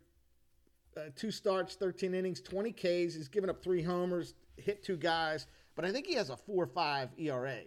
uh, 0.99 1.09
two 1.15 1.31
starts, 1.31 1.75
13 1.75 2.13
innings, 2.13 2.41
20 2.41 2.71
Ks. 2.71 2.83
He's 2.83 3.27
given 3.27 3.49
up 3.49 3.63
three 3.63 3.81
homers, 3.81 4.33
hit 4.57 4.83
two 4.83 4.97
guys, 4.97 5.47
but 5.75 5.85
I 5.85 5.91
think 5.91 6.05
he 6.05 6.15
has 6.15 6.29
a 6.29 6.37
4 6.37 6.67
5 6.67 7.09
ERA. 7.17 7.59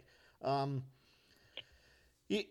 Um, 0.43 0.83
and, 2.31 2.45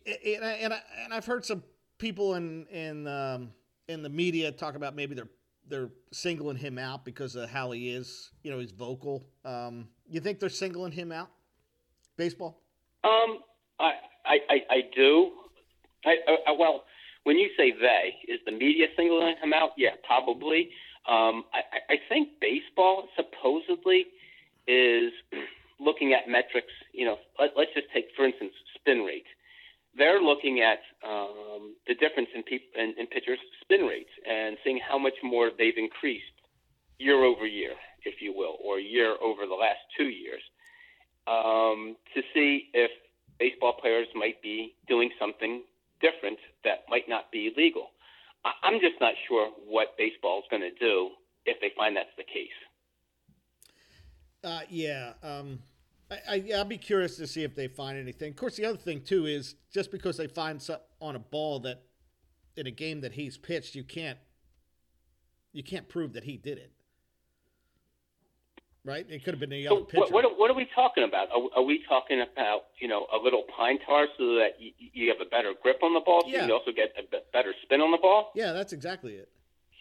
I, 0.44 0.50
and, 0.62 0.74
I, 0.74 0.82
and 1.04 1.14
I've 1.14 1.26
heard 1.26 1.46
some 1.46 1.64
people 1.98 2.36
in 2.36 2.66
in 2.68 3.08
um, 3.08 3.52
in 3.88 4.04
the 4.04 4.10
media 4.10 4.52
talk 4.52 4.76
about 4.76 4.96
maybe 4.96 5.16
they're 5.16 5.30
they're 5.68 5.90
singling 6.12 6.58
him 6.58 6.78
out 6.78 7.06
because 7.06 7.36
of 7.36 7.50
how 7.50 7.72
he 7.72 7.90
is. 7.90 8.32
You 8.44 8.52
know, 8.52 8.60
he's 8.60 8.72
vocal. 8.72 9.24
Um, 9.46 9.88
you 10.08 10.20
think 10.20 10.40
they're 10.40 10.50
singling 10.50 10.92
him 10.92 11.12
out? 11.12 11.30
Baseball? 12.18 12.62
Um, 13.04 13.40
I 13.80 13.92
I, 14.26 14.40
I, 14.50 14.56
I 14.70 14.82
do. 14.96 15.32
I, 16.06 16.16
I, 16.48 16.52
well, 16.58 16.84
when 17.24 17.38
you 17.38 17.50
say 17.58 17.72
they, 17.72 18.32
is 18.32 18.40
the 18.46 18.52
media 18.52 18.88
singling 18.98 19.36
him 19.42 19.54
out? 19.54 19.72
Yeah, 19.78 19.92
probably. 20.06 20.70
Um, 21.08 21.46
I, 21.54 21.94
I 21.94 21.96
think 22.10 22.30
baseball 22.40 23.08
supposedly 23.16 24.06
is 24.68 25.12
looking 25.80 26.14
at 26.14 26.30
metrics. 26.30 26.74
You 26.94 27.06
know, 27.06 27.18
let, 27.40 27.52
let's 27.58 27.72
just 27.74 27.88
take, 27.94 28.06
for 28.16 28.26
instance, 28.26 28.54
spin 28.76 29.00
rate. 29.00 29.26
They're 29.98 30.22
looking 30.22 30.62
at 30.62 30.80
um, 31.08 31.76
the 31.88 31.96
difference 31.96 32.30
in, 32.34 32.44
peop- 32.44 32.74
in, 32.76 32.94
in 32.98 33.08
pitchers' 33.08 33.40
spin 33.62 33.82
rates 33.82 34.10
and 34.28 34.58
seeing 34.64 34.80
how 34.80 34.98
much 34.98 35.16
more 35.24 35.52
they've 35.58 35.78
increased 35.78 36.24
year 36.98 37.24
over 37.24 37.46
year, 37.46 37.74
if 38.06 38.22
you 38.22 38.34
will, 38.34 38.58
or 38.64 38.80
year 38.80 39.16
over 39.22 39.46
the 39.48 39.56
last 39.56 39.80
two 39.98 40.06
years, 40.06 40.42
um, 41.28 41.98
to 42.16 42.22
see 42.34 42.70
if 42.74 42.90
baseball 43.40 43.74
players 43.74 44.08
might 44.16 44.42
be 44.42 44.76
doing 44.88 45.10
something 45.20 45.64
different 46.02 46.40
that 46.64 46.86
might 46.90 47.08
not 47.08 47.32
be 47.32 47.52
legal. 47.56 47.88
I'm 48.64 48.80
just 48.80 49.00
not 49.00 49.14
sure 49.28 49.50
what 49.68 49.98
baseball 49.98 50.40
is 50.40 50.46
going 50.50 50.64
to 50.64 50.74
do 50.80 51.10
if 51.46 51.60
they 51.62 51.72
find 51.78 51.96
that's 51.96 52.10
the 52.18 52.24
case. 52.24 52.50
Uh, 54.44 54.62
yeah, 54.70 55.14
um, 55.22 55.60
I, 56.10 56.18
I, 56.28 56.58
will 56.58 56.66
be 56.66 56.78
curious 56.78 57.18
to 57.18 57.28
see 57.28 57.44
if 57.44 57.56
they 57.56 57.68
find 57.68 57.98
anything. 57.98 58.32
Of 58.32 58.36
course, 58.36 58.56
the 58.56 58.66
other 58.66 58.78
thing 58.78 59.02
too 59.02 59.28
is 59.28 59.56
just 59.72 59.92
because 59.92 60.18
they 60.18 60.26
find 60.28 60.60
some, 60.60 60.80
on 61.00 61.16
a 61.16 61.20
ball 61.20 61.60
that 61.60 61.84
in 62.58 62.66
a 62.66 62.72
game 62.72 63.02
that 63.02 63.14
he's 63.14 63.38
pitched, 63.38 63.76
you 63.76 63.84
can't 63.84 64.18
you 65.54 65.64
can't 65.64 65.88
prove 65.88 66.14
that 66.14 66.24
he 66.24 66.38
did 66.38 66.58
it 66.58 66.72
right? 68.84 69.06
It 69.10 69.24
could 69.24 69.34
have 69.34 69.40
been 69.40 69.54
a 69.54 69.68
other 69.68 69.82
so 69.82 69.84
pitcher. 69.86 70.02
What, 70.02 70.24
what, 70.24 70.40
what, 70.40 70.52
are 70.52 70.56
we 70.56 70.68
talking 70.74 71.04
about? 71.04 71.30
Are, 71.32 71.60
are, 71.60 71.64
we 71.64 71.84
talking 71.88 72.22
about 72.22 72.62
you 72.80 72.88
know 72.88 73.08
a 73.14 73.18
little 73.18 73.44
pine 73.56 73.80
tar 73.86 74.08
so 74.18 74.36
that 74.36 74.56
you, 74.60 74.72
you 74.78 75.10
have 75.10 75.26
a 75.26 75.30
better 75.30 75.54
grip 75.62 75.80
on 75.84 75.94
the 75.94 76.00
ball, 76.00 76.22
so 76.22 76.30
yeah. 76.30 76.48
you 76.48 76.54
also 76.54 76.72
get 76.72 76.94
a 76.98 77.04
better 77.32 77.54
spin 77.64 77.82
on 77.82 77.92
the 77.92 77.98
ball? 77.98 78.32
Yeah, 78.36 78.54
that's 78.54 78.74
exactly 78.74 79.14
it. 79.14 79.30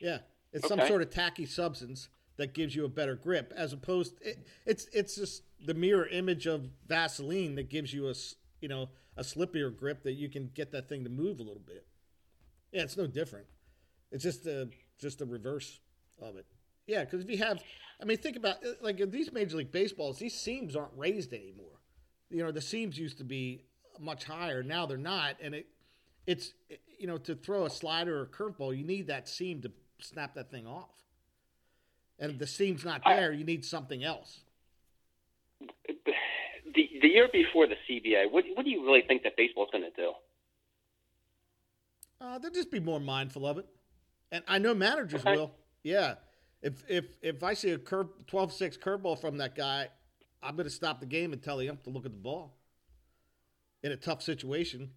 Yeah, 0.00 0.18
it's 0.52 0.64
okay. 0.64 0.80
some 0.80 0.88
sort 0.88 1.02
of 1.02 1.10
tacky 1.10 1.46
substance 1.46 2.08
that 2.36 2.54
gives 2.54 2.74
you 2.74 2.84
a 2.84 2.88
better 2.88 3.16
grip, 3.16 3.52
as 3.56 3.72
opposed 3.72 4.14
it, 4.22 4.46
it's 4.66 4.86
it's 4.92 5.16
just 5.16 5.42
the 5.64 5.74
mirror 5.74 6.06
image 6.06 6.46
of 6.46 6.70
Vaseline 6.86 7.54
that 7.56 7.68
gives 7.68 7.92
you 7.92 8.08
a 8.08 8.14
you 8.60 8.68
know 8.68 8.88
a 9.16 9.22
slippier 9.22 9.74
grip 9.74 10.02
that 10.04 10.12
you 10.12 10.28
can 10.28 10.50
get 10.54 10.72
that 10.72 10.88
thing 10.88 11.04
to 11.04 11.10
move 11.10 11.38
a 11.38 11.42
little 11.42 11.62
bit. 11.64 11.86
Yeah, 12.72 12.82
it's 12.82 12.96
no 12.96 13.06
different. 13.06 13.46
It's 14.10 14.24
just 14.24 14.46
a 14.46 14.68
just 14.98 15.20
a 15.20 15.26
reverse 15.26 15.80
of 16.20 16.36
it. 16.36 16.46
Yeah, 16.86 17.04
because 17.04 17.22
if 17.22 17.30
you 17.30 17.38
have 17.38 17.62
I 18.00 18.04
mean, 18.04 18.16
think 18.16 18.36
about 18.36 18.64
uh, 18.64 18.70
like 18.80 19.00
these 19.10 19.32
Major 19.32 19.58
League 19.58 19.72
Baseballs. 19.72 20.18
These 20.18 20.38
seams 20.38 20.74
aren't 20.74 20.96
raised 20.96 21.32
anymore. 21.32 21.66
You 22.30 22.44
know, 22.44 22.52
the 22.52 22.60
seams 22.60 22.98
used 22.98 23.18
to 23.18 23.24
be 23.24 23.64
much 23.98 24.24
higher. 24.24 24.62
Now 24.62 24.86
they're 24.86 24.96
not, 24.96 25.36
and 25.40 25.54
it 25.54 25.66
it's 26.26 26.54
you 26.98 27.06
know 27.06 27.18
to 27.18 27.34
throw 27.34 27.66
a 27.66 27.70
slider 27.70 28.18
or 28.18 28.22
a 28.22 28.26
curveball, 28.26 28.76
you 28.76 28.84
need 28.84 29.08
that 29.08 29.28
seam 29.28 29.60
to 29.62 29.72
snap 30.00 30.34
that 30.34 30.50
thing 30.50 30.66
off. 30.66 30.90
And 32.18 32.32
if 32.32 32.38
the 32.38 32.46
seam's 32.46 32.84
not 32.84 33.02
there, 33.04 33.32
you 33.32 33.44
need 33.44 33.64
something 33.64 34.02
else. 34.02 34.40
The 35.60 36.88
the 37.02 37.08
year 37.08 37.28
before 37.32 37.66
the 37.66 37.76
CBA, 37.88 38.30
what 38.30 38.44
what 38.54 38.64
do 38.64 38.70
you 38.70 38.84
really 38.84 39.02
think 39.06 39.22
that 39.24 39.36
baseball's 39.36 39.70
going 39.72 39.84
to 39.84 39.90
do? 39.90 40.12
Uh, 42.20 42.38
they'll 42.38 42.50
just 42.50 42.70
be 42.70 42.80
more 42.80 43.00
mindful 43.00 43.46
of 43.46 43.58
it, 43.58 43.66
and 44.30 44.42
I 44.46 44.58
know 44.58 44.74
managers 44.74 45.22
okay. 45.22 45.36
will. 45.36 45.52
Yeah, 45.82 46.16
if 46.62 46.84
if 46.88 47.04
if 47.22 47.42
I 47.42 47.54
see 47.54 47.70
a 47.70 47.78
curve 47.78 48.08
12-6 48.30 48.78
curveball 48.78 49.20
from 49.20 49.38
that 49.38 49.54
guy, 49.54 49.88
I'm 50.42 50.56
going 50.56 50.68
to 50.68 50.74
stop 50.74 51.00
the 51.00 51.06
game 51.06 51.32
and 51.32 51.42
tell 51.42 51.58
him 51.58 51.78
to 51.84 51.90
look 51.90 52.04
at 52.04 52.12
the 52.12 52.18
ball. 52.18 52.56
In 53.82 53.92
a 53.92 53.96
tough 53.96 54.20
situation, 54.20 54.90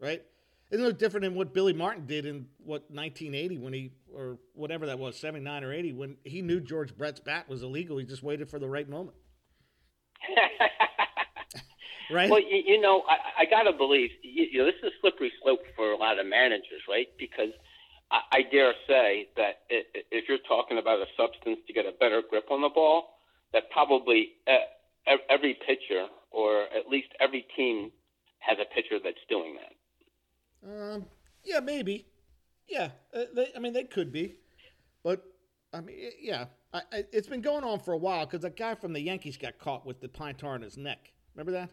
right? 0.00 0.22
It's 0.70 0.80
no 0.80 0.92
different 0.92 1.24
than 1.24 1.34
what 1.34 1.52
Billy 1.52 1.72
Martin 1.72 2.06
did 2.06 2.24
in 2.24 2.46
what 2.58 2.82
1980 2.90 3.58
when 3.58 3.72
he 3.72 3.90
or 4.14 4.38
whatever 4.54 4.86
that 4.86 4.98
was, 4.98 5.18
79 5.18 5.64
or 5.64 5.72
80 5.72 5.92
when 5.94 6.16
he 6.24 6.40
knew 6.40 6.60
George 6.60 6.96
Brett's 6.96 7.18
bat 7.18 7.48
was 7.48 7.62
illegal. 7.62 7.98
He 7.98 8.04
just 8.04 8.22
waited 8.22 8.48
for 8.48 8.60
the 8.60 8.68
right 8.68 8.88
moment. 8.88 9.16
right? 12.12 12.30
Well, 12.30 12.40
you, 12.40 12.62
you 12.64 12.80
know, 12.80 13.02
I, 13.08 13.42
I 13.42 13.44
got 13.46 13.64
to 13.64 13.76
believe 13.76 14.10
you, 14.22 14.46
you 14.52 14.58
know 14.58 14.66
this 14.66 14.76
is 14.84 14.92
a 14.92 15.00
slippery 15.00 15.32
slope 15.42 15.60
for 15.74 15.90
a 15.90 15.96
lot 15.96 16.20
of 16.20 16.26
managers, 16.26 16.82
right? 16.88 17.08
Because– 17.18 17.50
I, 18.10 18.20
I 18.32 18.42
dare 18.50 18.72
say 18.86 19.28
that 19.36 19.60
if 19.68 20.28
you're 20.28 20.38
talking 20.48 20.78
about 20.78 20.98
a 21.00 21.06
substance 21.16 21.58
to 21.66 21.72
get 21.72 21.86
a 21.86 21.92
better 21.98 22.22
grip 22.28 22.50
on 22.50 22.62
the 22.62 22.68
ball, 22.68 23.18
that 23.52 23.70
probably 23.70 24.32
every 25.30 25.58
pitcher 25.66 26.06
or 26.30 26.62
at 26.64 26.88
least 26.88 27.08
every 27.20 27.46
team 27.56 27.90
has 28.38 28.58
a 28.60 28.74
pitcher 28.74 28.98
that's 29.02 29.16
doing 29.28 29.56
that. 29.56 30.94
Um, 30.94 31.06
yeah, 31.44 31.60
maybe. 31.60 32.06
Yeah, 32.68 32.90
uh, 33.14 33.22
they, 33.34 33.48
I 33.56 33.58
mean 33.58 33.72
they 33.72 33.84
could 33.84 34.12
be, 34.12 34.34
but 35.02 35.24
I 35.72 35.80
mean, 35.80 35.96
yeah, 36.20 36.46
I, 36.74 36.82
I, 36.92 37.04
it's 37.12 37.26
been 37.26 37.40
going 37.40 37.64
on 37.64 37.80
for 37.80 37.92
a 37.92 37.96
while 37.96 38.26
because 38.26 38.42
that 38.42 38.56
guy 38.56 38.74
from 38.74 38.92
the 38.92 39.00
Yankees 39.00 39.38
got 39.38 39.58
caught 39.58 39.86
with 39.86 40.00
the 40.00 40.08
pine 40.08 40.34
tar 40.34 40.54
in 40.54 40.62
his 40.62 40.76
neck. 40.76 41.10
Remember 41.34 41.52
that? 41.52 41.70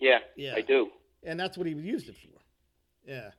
Yeah, 0.00 0.18
yeah, 0.36 0.54
I 0.56 0.62
do. 0.62 0.88
And 1.22 1.38
that's 1.38 1.56
what 1.56 1.68
he 1.68 1.72
used 1.74 2.08
it 2.08 2.16
for. 2.16 2.40
Yeah. 3.06 3.30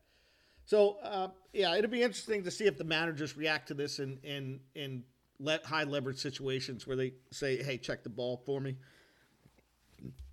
So 0.66 0.98
uh, 1.04 1.30
yeah, 1.54 1.76
it'll 1.76 1.92
be 1.92 2.04
interesting 2.04 2.44
to 2.44 2.52
see 2.52 2.66
if 2.66 2.78
the 2.78 2.84
managers 2.84 3.36
react 3.38 3.68
to 3.70 3.74
this 3.74 4.00
in 4.00 4.20
in 4.24 4.60
in 4.76 5.04
let 5.40 5.66
high 5.66 5.84
leverage 5.84 6.18
situations 6.18 6.88
where 6.88 6.96
they 6.96 7.14
say, 7.32 7.62
"Hey, 7.62 7.78
check 7.78 8.04
the 8.04 8.10
ball 8.10 8.42
for 8.46 8.62
me." 8.62 8.76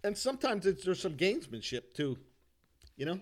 And 0.04 0.16
sometimes 0.16 0.64
there's 0.64 1.00
some 1.00 1.14
gamesmanship 1.14 1.92
too, 1.94 2.18
you 2.96 3.04
know. 3.04 3.20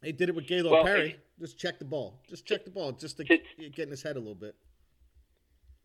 They 0.00 0.12
did 0.12 0.28
it 0.28 0.34
with 0.34 0.46
Gaylord 0.46 0.72
well, 0.72 0.84
Perry. 0.84 1.10
It, 1.10 1.20
just 1.40 1.58
check 1.58 1.78
the 1.78 1.84
ball. 1.84 2.20
Just 2.28 2.46
check 2.46 2.64
the 2.64 2.70
ball, 2.70 2.92
just 2.92 3.16
to 3.16 3.24
get, 3.24 3.42
get 3.58 3.84
in 3.84 3.90
his 3.90 4.02
head 4.02 4.16
a 4.16 4.18
little 4.18 4.34
bit. 4.34 4.54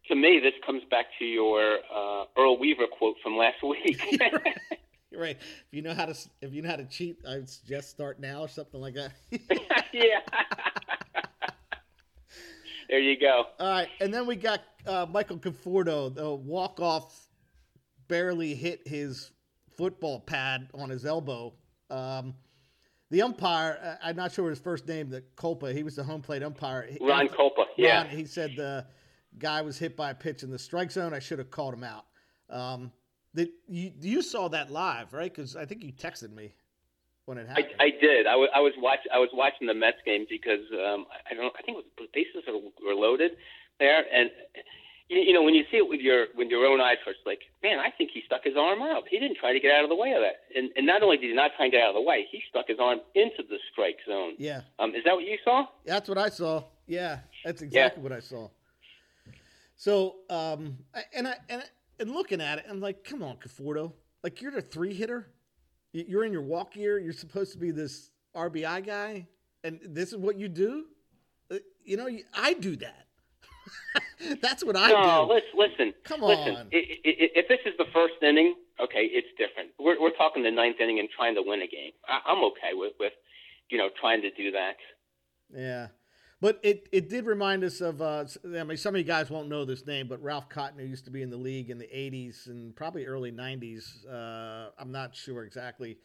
To 0.07 0.15
me, 0.15 0.39
this 0.41 0.53
comes 0.65 0.83
back 0.89 1.05
to 1.19 1.25
your 1.25 1.79
uh, 1.93 2.25
Earl 2.37 2.59
Weaver 2.59 2.87
quote 2.97 3.15
from 3.21 3.37
last 3.37 3.63
week. 3.63 4.01
Right. 5.17 5.37
If 5.39 5.67
you 5.71 5.81
know 5.81 5.93
how 5.95 6.05
to, 6.05 6.15
if 6.41 6.53
you 6.53 6.61
know 6.61 6.69
how 6.69 6.75
to 6.75 6.85
cheat, 6.85 7.17
I 7.27 7.37
would 7.37 7.49
suggest 7.49 7.89
start 7.89 8.19
now 8.19 8.41
or 8.41 8.47
something 8.47 8.79
like 8.79 8.93
that. 8.93 9.11
yeah. 9.91 10.19
there 12.89 12.99
you 12.99 13.19
go. 13.19 13.45
All 13.59 13.69
right, 13.69 13.89
and 14.01 14.13
then 14.13 14.27
we 14.27 14.35
got 14.35 14.61
uh, 14.85 15.07
Michael 15.09 15.37
Conforto. 15.37 16.13
The 16.13 16.29
walk 16.31 16.79
off 16.79 17.27
barely 18.07 18.53
hit 18.53 18.87
his 18.87 19.31
football 19.75 20.19
pad 20.19 20.69
on 20.75 20.89
his 20.89 21.05
elbow. 21.05 21.53
Um, 21.89 22.35
the 23.09 23.23
umpire, 23.23 23.79
uh, 23.81 23.95
I'm 24.03 24.15
not 24.15 24.31
sure 24.31 24.49
his 24.49 24.59
first 24.59 24.87
name, 24.87 25.09
the 25.09 25.23
Kulpa. 25.35 25.73
He 25.73 25.81
was 25.81 25.95
the 25.95 26.03
home 26.03 26.21
plate 26.21 26.43
umpire. 26.43 26.87
Ron 27.01 27.29
Kulpa. 27.29 27.65
Yeah. 27.77 28.05
he 28.05 28.25
said 28.25 28.51
the 28.55 28.85
guy 29.39 29.61
was 29.61 29.79
hit 29.79 29.95
by 29.95 30.11
a 30.11 30.15
pitch 30.15 30.43
in 30.43 30.51
the 30.51 30.59
strike 30.59 30.91
zone. 30.91 31.13
I 31.13 31.19
should 31.19 31.39
have 31.39 31.49
called 31.49 31.73
him 31.73 31.83
out. 31.83 32.05
Um, 32.49 32.91
that 33.33 33.49
you 33.67 33.91
you 33.99 34.21
saw 34.21 34.47
that 34.49 34.71
live, 34.71 35.13
right? 35.13 35.33
Because 35.33 35.55
I 35.55 35.65
think 35.65 35.83
you 35.83 35.91
texted 35.91 36.33
me 36.33 36.53
when 37.25 37.37
it 37.37 37.47
happened. 37.47 37.67
I, 37.79 37.85
I 37.85 37.89
did. 37.91 38.25
I, 38.25 38.31
w- 38.31 38.49
I 38.53 38.59
was 38.59 38.73
watch 38.77 38.99
I 39.13 39.19
was 39.19 39.29
watching 39.33 39.67
the 39.67 39.73
Mets 39.73 39.97
game 40.05 40.25
because 40.29 40.65
um, 40.73 41.05
I 41.29 41.35
don't. 41.35 41.53
I 41.57 41.61
think 41.61 41.77
it 41.77 41.85
was, 41.99 42.09
bases 42.13 42.43
were 42.83 42.95
loaded, 42.95 43.31
there, 43.79 44.03
and 44.11 44.31
you, 45.09 45.19
you 45.19 45.33
know 45.33 45.43
when 45.43 45.53
you 45.53 45.63
see 45.71 45.77
it 45.77 45.87
with 45.87 46.01
your 46.01 46.27
with 46.35 46.49
your 46.49 46.65
own 46.65 46.81
eyes, 46.81 46.97
first, 47.05 47.19
like, 47.25 47.41
man, 47.61 47.79
I 47.79 47.91
think 47.95 48.11
he 48.13 48.21
stuck 48.25 48.43
his 48.43 48.55
arm 48.57 48.81
out. 48.81 49.03
He 49.09 49.19
didn't 49.19 49.37
try 49.37 49.53
to 49.53 49.59
get 49.59 49.71
out 49.71 49.83
of 49.83 49.89
the 49.89 49.95
way 49.95 50.13
of 50.13 50.21
that, 50.21 50.41
and 50.57 50.71
and 50.75 50.85
not 50.85 51.03
only 51.03 51.17
did 51.17 51.29
he 51.29 51.35
not 51.35 51.51
try 51.55 51.67
to 51.67 51.71
get 51.71 51.83
out 51.83 51.89
of 51.89 51.95
the 51.95 52.01
way, 52.01 52.27
he 52.31 52.41
stuck 52.49 52.67
his 52.67 52.77
arm 52.79 52.99
into 53.15 53.43
the 53.47 53.57
strike 53.71 53.97
zone. 54.07 54.33
Yeah. 54.37 54.61
Um, 54.79 54.95
is 54.95 55.03
that 55.05 55.13
what 55.13 55.25
you 55.25 55.37
saw? 55.43 55.67
That's 55.85 56.09
what 56.09 56.17
I 56.17 56.29
saw. 56.29 56.63
Yeah, 56.87 57.19
that's 57.45 57.61
exactly 57.61 58.01
yeah. 58.01 58.03
what 58.03 58.11
I 58.11 58.19
saw. 58.19 58.49
So, 59.75 60.15
um, 60.29 60.77
and 61.13 61.27
I 61.27 61.35
and 61.47 61.63
and 61.99 62.11
looking 62.11 62.41
at 62.41 62.59
it, 62.59 62.65
I'm 62.69 62.79
like, 62.79 63.03
come 63.03 63.23
on, 63.23 63.37
Conforto, 63.37 63.93
like 64.23 64.41
you're 64.41 64.51
the 64.51 64.61
three 64.61 64.93
hitter. 64.93 65.27
You're 65.91 66.23
in 66.23 66.31
your 66.31 66.43
walk 66.43 66.75
year. 66.75 66.99
You're 66.99 67.13
supposed 67.13 67.51
to 67.53 67.57
be 67.57 67.71
this 67.71 68.11
RBI 68.35 68.85
guy, 68.85 69.27
and 69.63 69.79
this 69.83 70.13
is 70.13 70.17
what 70.17 70.37
you 70.37 70.47
do. 70.47 70.85
Uh, 71.51 71.55
you 71.83 71.97
know, 71.97 72.07
I 72.33 72.53
do 72.53 72.75
that. 72.75 73.07
That's 74.41 74.63
what 74.63 74.75
I 74.77 74.89
no, 74.89 75.27
do. 75.27 75.33
listen, 75.33 75.49
listen. 75.57 75.93
Come 76.03 76.21
listen. 76.21 76.55
on. 76.55 76.67
If 76.71 77.47
this 77.47 77.59
is 77.65 77.73
the 77.77 77.85
first 77.93 78.15
inning, 78.21 78.55
okay, 78.79 79.09
it's 79.11 79.27
different. 79.37 79.71
We're 79.79 79.99
we're 79.99 80.15
talking 80.15 80.43
the 80.43 80.51
ninth 80.51 80.77
inning 80.79 80.99
and 80.99 81.09
trying 81.15 81.35
to 81.35 81.41
win 81.43 81.61
a 81.61 81.67
game. 81.67 81.91
I, 82.07 82.31
I'm 82.31 82.43
okay 82.45 82.73
with 82.73 82.93
with 82.99 83.13
you 83.69 83.77
know 83.77 83.89
trying 83.99 84.21
to 84.21 84.31
do 84.31 84.51
that. 84.51 84.75
Yeah. 85.55 85.87
But 86.41 86.59
it, 86.63 86.87
it 86.93 87.09
did 87.09 87.25
remind 87.25 87.65
us 87.65 87.81
of, 87.81 88.01
uh, 88.01 88.23
I 88.45 88.63
mean, 88.63 88.77
some 88.77 88.95
of 88.95 88.99
you 88.99 89.05
guys 89.05 89.29
won't 89.29 89.49
know 89.49 89.65
this 89.65 89.85
name, 89.85 90.07
but 90.07 90.21
Ralph 90.23 90.47
Cotton, 90.47 90.79
who 90.79 90.85
used 90.85 91.03
to 91.05 91.11
be 91.11 91.21
in 91.21 91.29
the 91.29 91.37
league 91.37 91.69
in 91.69 91.77
the 91.77 91.87
80s 91.87 92.47
and 92.47 92.73
probably 92.75 93.05
early 93.05 93.31
90s. 93.31 94.07
Uh, 94.09 94.69
I'm 94.79 94.91
not 94.91 95.13
sure 95.13 95.43
exactly. 95.43 95.97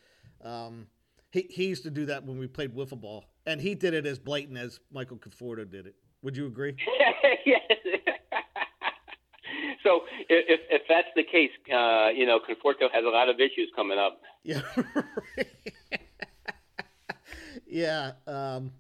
Um, 0.42 0.88
he, 1.30 1.46
he 1.50 1.66
used 1.66 1.84
to 1.84 1.90
do 1.90 2.06
that 2.06 2.24
when 2.24 2.38
we 2.38 2.48
played 2.48 2.74
wiffle 2.74 3.00
ball, 3.00 3.26
and 3.46 3.60
he 3.60 3.76
did 3.76 3.94
it 3.94 4.06
as 4.06 4.18
blatant 4.18 4.58
as 4.58 4.80
Michael 4.92 5.18
Conforto 5.18 5.70
did 5.70 5.86
it. 5.86 5.94
Would 6.22 6.36
you 6.36 6.46
agree? 6.46 6.74
yes. 7.46 7.60
so 9.84 10.00
if, 10.28 10.60
if 10.68 10.82
that's 10.88 11.08
the 11.14 11.22
case, 11.22 11.50
uh, 11.72 12.08
you 12.08 12.26
know, 12.26 12.40
Conforto 12.40 12.90
has 12.92 13.04
a 13.04 13.08
lot 13.08 13.28
of 13.28 13.36
issues 13.36 13.70
coming 13.76 13.98
up. 13.98 14.20
Yeah. 14.42 14.62
yeah. 17.66 18.12
Um, 18.26 18.72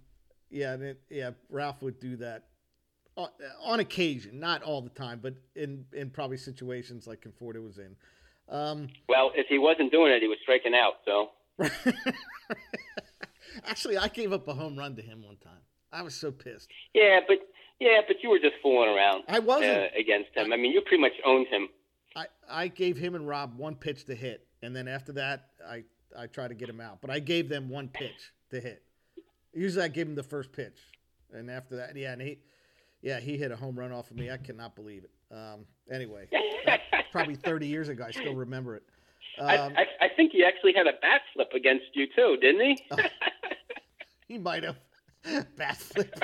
yeah, 0.54 0.74
it, 0.74 1.00
yeah. 1.10 1.30
Ralph 1.50 1.82
would 1.82 1.98
do 1.98 2.16
that 2.16 2.44
on, 3.16 3.28
on, 3.62 3.80
occasion, 3.80 4.38
not 4.38 4.62
all 4.62 4.80
the 4.80 4.90
time, 4.90 5.18
but 5.22 5.34
in 5.56 5.84
in 5.92 6.10
probably 6.10 6.36
situations 6.36 7.06
like 7.06 7.24
Conforto 7.24 7.62
was 7.62 7.78
in. 7.78 7.96
Um, 8.48 8.88
well, 9.08 9.32
if 9.34 9.46
he 9.48 9.58
wasn't 9.58 9.90
doing 9.90 10.12
it, 10.12 10.22
he 10.22 10.28
was 10.28 10.38
striking 10.42 10.74
out. 10.74 10.94
So. 11.04 11.30
Actually, 13.66 13.96
I 13.96 14.08
gave 14.08 14.32
up 14.32 14.46
a 14.48 14.54
home 14.54 14.76
run 14.76 14.96
to 14.96 15.02
him 15.02 15.22
one 15.22 15.36
time. 15.36 15.60
I 15.92 16.02
was 16.02 16.14
so 16.14 16.32
pissed. 16.32 16.68
Yeah, 16.92 17.20
but 17.26 17.38
yeah, 17.80 18.00
but 18.06 18.16
you 18.22 18.30
were 18.30 18.38
just 18.38 18.54
fooling 18.62 18.90
around. 18.94 19.24
I 19.28 19.38
wasn't 19.38 19.70
uh, 19.70 19.98
against 19.98 20.30
him. 20.34 20.52
I 20.52 20.56
mean, 20.56 20.72
you 20.72 20.80
pretty 20.80 21.00
much 21.00 21.12
owned 21.24 21.48
him. 21.48 21.68
I, 22.16 22.26
I 22.48 22.68
gave 22.68 22.96
him 22.96 23.14
and 23.14 23.26
Rob 23.26 23.56
one 23.56 23.74
pitch 23.74 24.04
to 24.06 24.14
hit, 24.14 24.46
and 24.62 24.74
then 24.74 24.86
after 24.88 25.12
that, 25.12 25.48
I 25.66 25.84
I 26.16 26.26
tried 26.26 26.48
to 26.48 26.54
get 26.54 26.68
him 26.68 26.80
out. 26.80 27.00
But 27.00 27.10
I 27.10 27.18
gave 27.18 27.48
them 27.48 27.68
one 27.68 27.88
pitch 27.88 28.32
to 28.50 28.60
hit. 28.60 28.82
Usually, 29.54 29.84
I 29.84 29.88
give 29.88 30.08
him 30.08 30.14
the 30.14 30.22
first 30.22 30.52
pitch, 30.52 30.78
and 31.32 31.50
after 31.50 31.76
that, 31.76 31.96
yeah, 31.96 32.12
and 32.12 32.22
he, 32.22 32.38
yeah, 33.02 33.20
he 33.20 33.36
hit 33.36 33.52
a 33.52 33.56
home 33.56 33.78
run 33.78 33.92
off 33.92 34.10
of 34.10 34.16
me. 34.16 34.30
I 34.30 34.36
cannot 34.36 34.74
believe 34.74 35.04
it. 35.04 35.10
Um, 35.34 35.66
anyway, 35.90 36.28
probably 37.12 37.36
30 37.36 37.66
years 37.66 37.88
ago. 37.88 38.04
I 38.06 38.10
still 38.10 38.34
remember 38.34 38.76
it. 38.76 38.82
Um, 39.38 39.48
I, 39.48 39.56
I, 39.56 39.86
I, 40.02 40.08
think 40.16 40.32
he 40.32 40.44
actually 40.44 40.74
had 40.74 40.86
a 40.86 40.92
bat 41.02 41.22
flip 41.32 41.48
against 41.54 41.86
you 41.94 42.06
too, 42.14 42.36
didn't 42.40 42.60
he? 42.60 42.84
oh, 42.92 42.96
he 44.28 44.38
might 44.38 44.62
have 44.62 44.76
bat 45.56 45.76
flip. 45.76 46.22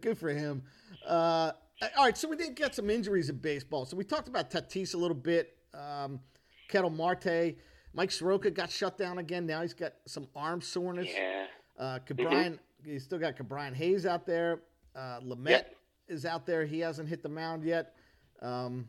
Good 0.00 0.18
for 0.18 0.30
him. 0.30 0.62
Uh, 1.06 1.52
all 1.96 2.04
right, 2.04 2.16
so 2.16 2.28
we 2.28 2.36
did 2.36 2.56
get 2.56 2.74
some 2.74 2.90
injuries 2.90 3.30
in 3.30 3.36
baseball. 3.36 3.84
So 3.84 3.96
we 3.96 4.04
talked 4.04 4.28
about 4.28 4.50
Tatis 4.50 4.94
a 4.94 4.98
little 4.98 5.16
bit. 5.16 5.56
Um, 5.72 6.20
Ketel 6.68 6.90
Marte, 6.90 7.56
Mike 7.94 8.10
Soroka 8.10 8.50
got 8.50 8.70
shut 8.70 8.98
down 8.98 9.18
again. 9.18 9.46
Now 9.46 9.62
he's 9.62 9.74
got 9.74 9.92
some 10.06 10.26
arm 10.34 10.60
soreness. 10.60 11.08
Yeah. 11.12 11.46
Uh, 11.80 11.98
Ke'Bryan, 12.06 12.52
mm-hmm. 12.52 12.90
he's 12.90 13.04
still 13.04 13.18
got 13.18 13.36
Ke'Bryan 13.36 13.74
Hayes 13.74 14.04
out 14.04 14.26
there. 14.26 14.60
Uh, 14.94 15.20
Lamet 15.20 15.48
yep. 15.48 15.76
is 16.08 16.26
out 16.26 16.44
there. 16.44 16.66
He 16.66 16.78
hasn't 16.80 17.08
hit 17.08 17.22
the 17.22 17.28
mound 17.28 17.64
yet. 17.64 17.94
Um, 18.42 18.86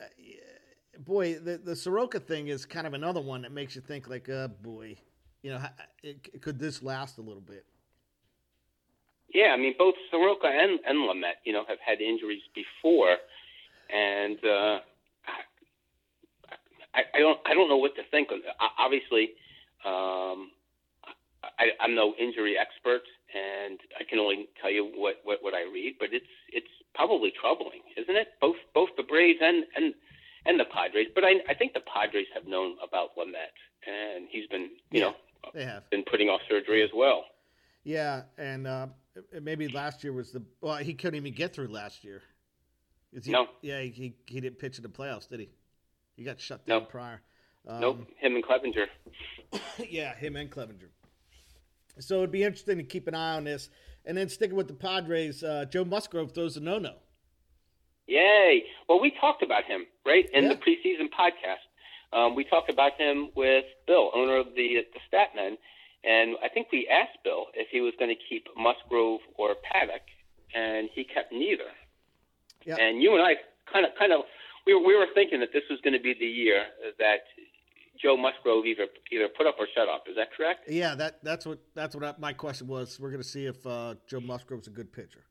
uh, 0.00 0.06
boy, 0.98 1.38
the 1.38 1.58
the 1.58 1.76
Soroka 1.76 2.18
thing 2.18 2.48
is 2.48 2.66
kind 2.66 2.88
of 2.88 2.94
another 2.94 3.20
one 3.20 3.42
that 3.42 3.52
makes 3.52 3.76
you 3.76 3.82
think 3.82 4.08
like, 4.08 4.28
uh, 4.28 4.48
boy, 4.48 4.96
you 5.42 5.52
know, 5.52 5.62
it, 6.02 6.42
could 6.42 6.58
this 6.58 6.82
last 6.82 7.18
a 7.18 7.20
little 7.20 7.40
bit? 7.40 7.64
Yeah, 9.32 9.54
I 9.54 9.56
mean, 9.56 9.74
both 9.78 9.94
Soroka 10.10 10.48
and 10.48 10.80
and 10.84 11.08
Lamet, 11.08 11.34
you 11.44 11.52
know, 11.52 11.64
have 11.68 11.78
had 11.84 12.00
injuries 12.00 12.42
before, 12.52 13.16
and 13.94 14.38
uh, 14.44 14.78
I, 16.94 17.02
I 17.14 17.18
don't 17.20 17.38
I 17.46 17.54
don't 17.54 17.68
know 17.68 17.76
what 17.76 17.94
to 17.94 18.02
think. 18.10 18.28
Obviously, 18.78 19.30
um, 19.84 20.50
I, 21.42 21.70
I'm 21.80 21.94
no 21.94 22.14
injury 22.18 22.56
expert, 22.58 23.02
and 23.34 23.78
I 23.98 24.04
can 24.08 24.18
only 24.18 24.48
tell 24.60 24.70
you 24.70 24.84
what, 24.94 25.16
what, 25.24 25.38
what 25.42 25.54
I 25.54 25.62
read. 25.62 25.94
But 25.98 26.08
it's 26.12 26.26
it's 26.52 26.70
probably 26.94 27.32
troubling, 27.38 27.82
isn't 27.96 28.16
it? 28.16 28.28
Both 28.40 28.56
both 28.74 28.90
the 28.96 29.02
Braves 29.02 29.40
and 29.42 29.64
and 29.76 29.94
and 30.46 30.58
the 30.58 30.64
Padres. 30.64 31.08
But 31.14 31.24
I 31.24 31.40
I 31.48 31.54
think 31.54 31.74
the 31.74 31.80
Padres 31.80 32.26
have 32.34 32.46
known 32.46 32.76
about 32.86 33.16
Lamet, 33.16 33.54
and 33.86 34.28
he's 34.30 34.46
been 34.46 34.70
you 34.90 35.00
yeah, 35.00 35.00
know 35.00 35.14
they 35.54 35.64
have 35.64 35.88
been 35.90 36.04
putting 36.04 36.28
off 36.28 36.40
surgery 36.48 36.82
as 36.82 36.90
well. 36.94 37.24
Yeah, 37.84 38.22
and 38.38 38.66
uh, 38.66 38.86
maybe 39.40 39.68
last 39.68 40.04
year 40.04 40.12
was 40.12 40.30
the 40.30 40.42
well 40.60 40.76
he 40.76 40.94
couldn't 40.94 41.16
even 41.16 41.34
get 41.34 41.54
through 41.54 41.68
last 41.68 42.04
year. 42.04 42.22
Is 43.12 43.26
he, 43.26 43.32
no. 43.32 43.46
Yeah, 43.60 43.80
he 43.80 44.14
he 44.26 44.40
didn't 44.40 44.58
pitch 44.58 44.78
in 44.78 44.82
the 44.82 44.88
playoffs, 44.88 45.28
did 45.28 45.40
he? 45.40 45.50
He 46.16 46.24
got 46.24 46.40
shut 46.40 46.66
down 46.66 46.80
nope. 46.80 46.90
prior. 46.90 47.20
Um, 47.66 47.80
nope, 47.80 48.06
him 48.18 48.34
and 48.34 48.44
Clevinger. 48.44 48.86
yeah, 49.90 50.14
him 50.16 50.36
and 50.36 50.50
Clevinger. 50.50 50.88
So 51.98 52.18
it'd 52.18 52.32
be 52.32 52.42
interesting 52.42 52.78
to 52.78 52.84
keep 52.84 53.06
an 53.08 53.14
eye 53.14 53.36
on 53.36 53.44
this. 53.44 53.68
And 54.04 54.16
then 54.16 54.28
sticking 54.28 54.56
with 54.56 54.66
the 54.68 54.74
Padres, 54.74 55.44
uh, 55.44 55.66
Joe 55.66 55.84
Musgrove 55.84 56.32
throws 56.32 56.56
a 56.56 56.60
no-no. 56.60 56.94
Yay! 58.06 58.64
Well, 58.88 59.00
we 59.00 59.12
talked 59.20 59.42
about 59.42 59.64
him 59.64 59.86
right 60.04 60.28
in 60.32 60.44
Yeah. 60.44 60.50
the 60.50 60.56
preseason 60.56 61.08
podcast. 61.10 61.62
Um, 62.12 62.34
we 62.34 62.44
talked 62.44 62.68
about 62.68 62.94
him 63.00 63.30
with 63.36 63.64
Bill, 63.86 64.10
owner 64.14 64.36
of 64.36 64.54
the 64.54 64.84
the 64.92 65.00
Statmen, 65.08 65.56
and 66.04 66.36
I 66.42 66.48
think 66.48 66.70
we 66.72 66.88
asked 66.88 67.18
Bill 67.24 67.46
if 67.54 67.68
he 67.70 67.80
was 67.80 67.94
going 67.98 68.10
to 68.14 68.20
keep 68.28 68.48
Musgrove 68.56 69.20
or 69.36 69.54
Paddock, 69.54 70.02
and 70.54 70.90
he 70.92 71.04
kept 71.04 71.32
neither. 71.32 71.70
Yeah. 72.66 72.76
And 72.76 73.02
you 73.02 73.14
and 73.14 73.22
I 73.22 73.36
kind 73.72 73.86
of 73.86 73.92
kind 73.98 74.12
of 74.12 74.22
we 74.66 74.74
were, 74.74 74.84
we 74.84 74.96
were 74.96 75.06
thinking 75.14 75.40
that 75.40 75.52
this 75.52 75.62
was 75.70 75.80
going 75.80 75.94
to 75.94 76.00
be 76.02 76.12
the 76.12 76.26
year 76.26 76.66
that 76.98 77.20
Joe 78.00 78.16
Musgrove 78.16 78.64
either 78.66 78.86
either 79.12 79.28
put 79.28 79.46
up 79.46 79.56
or 79.58 79.66
shut 79.74 79.88
up. 79.88 80.04
Is 80.08 80.16
that 80.16 80.28
correct? 80.36 80.68
Yeah, 80.68 80.94
that 80.94 81.22
that's 81.22 81.44
what 81.46 81.58
that's 81.74 81.94
what 81.94 82.04
I, 82.04 82.14
my 82.18 82.32
question 82.32 82.66
was. 82.66 82.98
We're 82.98 83.10
going 83.10 83.22
to 83.22 83.28
see 83.28 83.46
if 83.46 83.64
uh, 83.66 83.94
Joe 84.06 84.20
Musgrove's 84.20 84.66
a 84.66 84.70
good 84.70 84.92
pitcher, 84.92 85.24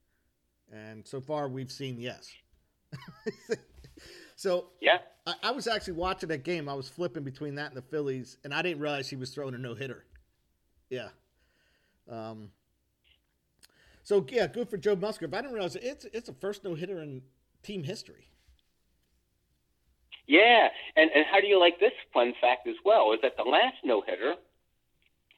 and 0.71 1.05
so 1.07 1.19
far 1.19 1.47
we've 1.49 1.71
seen 1.71 1.99
yes. 1.99 2.31
so 4.35 4.67
Yeah. 4.81 4.97
I, 5.25 5.33
I 5.43 5.51
was 5.51 5.67
actually 5.67 5.93
watching 5.93 6.29
that 6.29 6.43
game. 6.43 6.67
I 6.67 6.73
was 6.73 6.89
flipping 6.89 7.23
between 7.23 7.55
that 7.55 7.67
and 7.67 7.77
the 7.77 7.81
Phillies, 7.81 8.37
and 8.43 8.53
I 8.53 8.61
didn't 8.61 8.81
realize 8.81 9.09
he 9.09 9.15
was 9.15 9.31
throwing 9.31 9.53
a 9.53 9.57
no 9.57 9.75
hitter. 9.75 10.05
Yeah. 10.89 11.09
Um. 12.09 12.49
So 14.03 14.25
yeah, 14.29 14.47
good 14.47 14.69
for 14.69 14.77
Joe 14.77 14.95
Musgrove. 14.95 15.33
I 15.33 15.41
didn't 15.41 15.53
realize 15.53 15.75
it's 15.75 16.05
it's 16.05 16.29
a 16.29 16.33
first 16.33 16.63
no 16.63 16.75
hitter 16.75 17.01
in 17.01 17.21
team 17.63 17.83
history. 17.83 18.30
Yeah, 20.31 20.69
and 20.95 21.11
and 21.13 21.25
how 21.29 21.41
do 21.41 21.47
you 21.47 21.59
like 21.59 21.77
this 21.81 21.91
fun 22.13 22.33
fact 22.39 22.65
as 22.67 22.75
well? 22.85 23.11
Is 23.11 23.19
that 23.21 23.35
the 23.35 23.43
last 23.43 23.75
no 23.83 23.99
hitter 24.01 24.35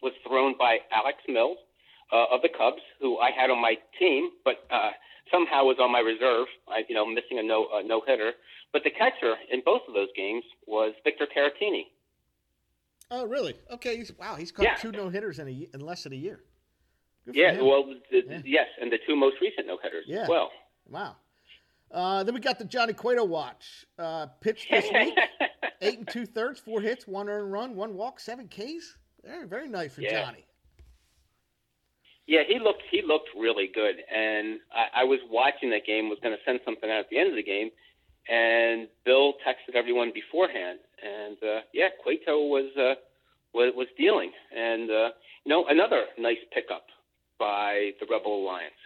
was 0.03 0.13
thrown 0.27 0.53
by 0.59 0.77
Alec 0.91 1.15
Mills 1.27 1.57
uh, 2.11 2.25
of 2.35 2.41
the 2.43 2.49
Cubs, 2.49 2.81
who 3.01 3.17
I 3.17 3.31
had 3.31 3.49
on 3.49 3.59
my 3.59 3.73
team, 3.97 4.29
but 4.45 4.67
uh, 4.69 4.91
somehow 5.31 5.63
was 5.63 5.77
on 5.81 5.91
my 5.91 5.99
reserve. 5.99 6.45
I, 6.67 6.83
you 6.87 6.93
know, 6.93 7.07
missing 7.07 7.39
a 7.39 7.43
no 7.43 7.65
no 7.83 8.01
hitter. 8.05 8.33
But 8.71 8.83
the 8.83 8.91
catcher 8.91 9.33
in 9.51 9.61
both 9.65 9.81
of 9.87 9.95
those 9.95 10.09
games 10.15 10.43
was 10.67 10.93
Victor 11.03 11.25
Caratini. 11.25 11.85
Oh, 13.11 13.25
really? 13.25 13.55
Okay. 13.71 13.97
He's, 13.97 14.11
wow, 14.19 14.35
he's 14.35 14.51
caught 14.51 14.65
Yeah. 14.65 14.75
two 14.75 14.91
no 14.91 15.09
hitters 15.09 15.39
in 15.39 15.47
a 15.47 15.67
in 15.73 15.79
less 15.81 16.03
than 16.03 16.13
a 16.13 16.15
year. 16.15 16.39
Yeah, 17.31 17.53
him. 17.53 17.65
well, 17.65 17.83
the, 18.11 18.21
Yeah. 18.27 18.41
yes, 18.45 18.67
and 18.81 18.91
the 18.91 18.97
two 19.07 19.15
most 19.15 19.37
recent 19.41 19.65
no 19.65 19.77
hitters 19.81 20.05
Yeah. 20.07 20.23
as 20.23 20.29
well. 20.29 20.51
Wow. 20.89 21.15
Uh, 21.93 22.23
then 22.23 22.33
we 22.33 22.39
got 22.41 22.57
the 22.57 22.65
Johnny 22.65 22.93
Cueto 22.93 23.23
watch. 23.23 23.85
Uh, 23.99 24.25
pitched 24.41 24.69
this 24.71 24.85
week, 24.91 25.13
eight 25.81 25.99
and 25.99 26.07
two 26.07 26.25
thirds, 26.25 26.59
four 26.59 26.81
hits, 26.81 27.07
one 27.07 27.29
earned 27.29 27.51
run, 27.51 27.75
one 27.75 27.93
walk, 27.93 28.19
seven 28.19 28.47
Ks. 28.47 28.97
Very, 29.23 29.47
very 29.47 29.69
nice 29.69 29.93
for 29.93 30.01
Yeah. 30.01 30.25
Johnny. 30.25 30.45
Yeah, 32.25 32.41
he 32.47 32.57
looked 32.57 32.83
he 32.89 33.01
looked 33.05 33.29
really 33.37 33.67
good, 33.73 33.95
and 34.13 34.59
I, 34.73 35.01
I 35.01 35.03
was 35.03 35.19
watching 35.29 35.69
that 35.71 35.85
game. 35.85 36.09
Was 36.09 36.19
going 36.23 36.35
to 36.35 36.41
send 36.45 36.61
something 36.63 36.89
out 36.89 36.99
at 36.99 37.09
the 37.09 37.17
end 37.19 37.29
of 37.29 37.35
the 37.35 37.43
game, 37.43 37.69
and 38.29 38.87
Bill 39.05 39.33
texted 39.45 39.75
everyone 39.75 40.11
beforehand, 40.13 40.79
and 41.03 41.37
uh, 41.43 41.59
yeah, 41.73 41.89
Cueto 42.01 42.47
was 42.47 42.71
uh, 42.77 42.95
was 43.53 43.73
was 43.75 43.87
dealing, 43.97 44.31
and 44.55 44.89
uh, 44.89 45.09
you 45.45 45.49
know 45.49 45.65
another 45.67 46.05
nice 46.17 46.37
pickup 46.53 46.85
by 47.37 47.91
the 47.99 48.07
Rebel 48.09 48.41
Alliance. 48.41 48.79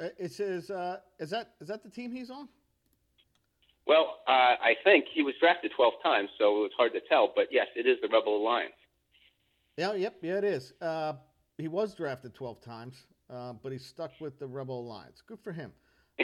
Uh, 0.00 0.08
It 0.18 0.32
says, 0.32 0.70
uh, 0.70 0.98
is 1.18 1.30
that 1.30 1.52
is 1.60 1.68
that 1.68 1.82
the 1.82 1.90
team 1.90 2.10
he's 2.12 2.30
on? 2.30 2.48
Well, 3.86 4.18
uh, 4.28 4.30
I 4.60 4.76
think 4.84 5.06
he 5.12 5.22
was 5.22 5.34
drafted 5.40 5.72
12 5.74 5.94
times, 6.02 6.30
so 6.38 6.64
it's 6.64 6.74
hard 6.76 6.92
to 6.92 7.00
tell. 7.08 7.32
But 7.34 7.48
yes, 7.50 7.66
it 7.74 7.86
is 7.86 7.98
the 8.02 8.08
Rebel 8.08 8.36
Alliance. 8.36 8.72
Yeah, 9.76 9.94
yep, 9.94 10.16
yeah, 10.22 10.38
it 10.38 10.44
is. 10.44 10.74
Uh, 10.80 11.14
he 11.58 11.66
was 11.66 11.94
drafted 11.94 12.34
12 12.34 12.60
times, 12.60 13.06
uh, 13.28 13.54
but 13.54 13.72
he's 13.72 13.84
stuck 13.84 14.12
with 14.20 14.38
the 14.38 14.46
Rebel 14.46 14.80
Alliance. 14.80 15.22
Good 15.26 15.40
for 15.40 15.52
him. 15.52 15.72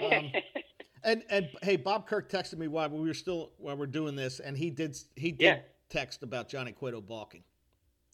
Um, 0.03 0.31
and 1.05 1.23
and 1.31 1.49
hey, 1.63 1.77
Bob 1.77 2.07
Kirk 2.07 2.31
texted 2.31 2.59
me 2.59 2.69
while 2.69 2.89
we 2.89 3.01
were 3.09 3.15
still 3.15 3.53
while 3.59 3.77
we're 3.77 3.87
doing 3.87 4.15
this, 4.17 4.41
and 4.41 4.57
he 4.57 4.71
did 4.71 4.97
he 5.17 5.33
did 5.33 5.45
Yeah. 5.45 5.59
text 5.89 6.23
about 6.23 6.49
Johnny 6.49 6.73
Cueto 6.73 7.01
balking. 7.01 7.43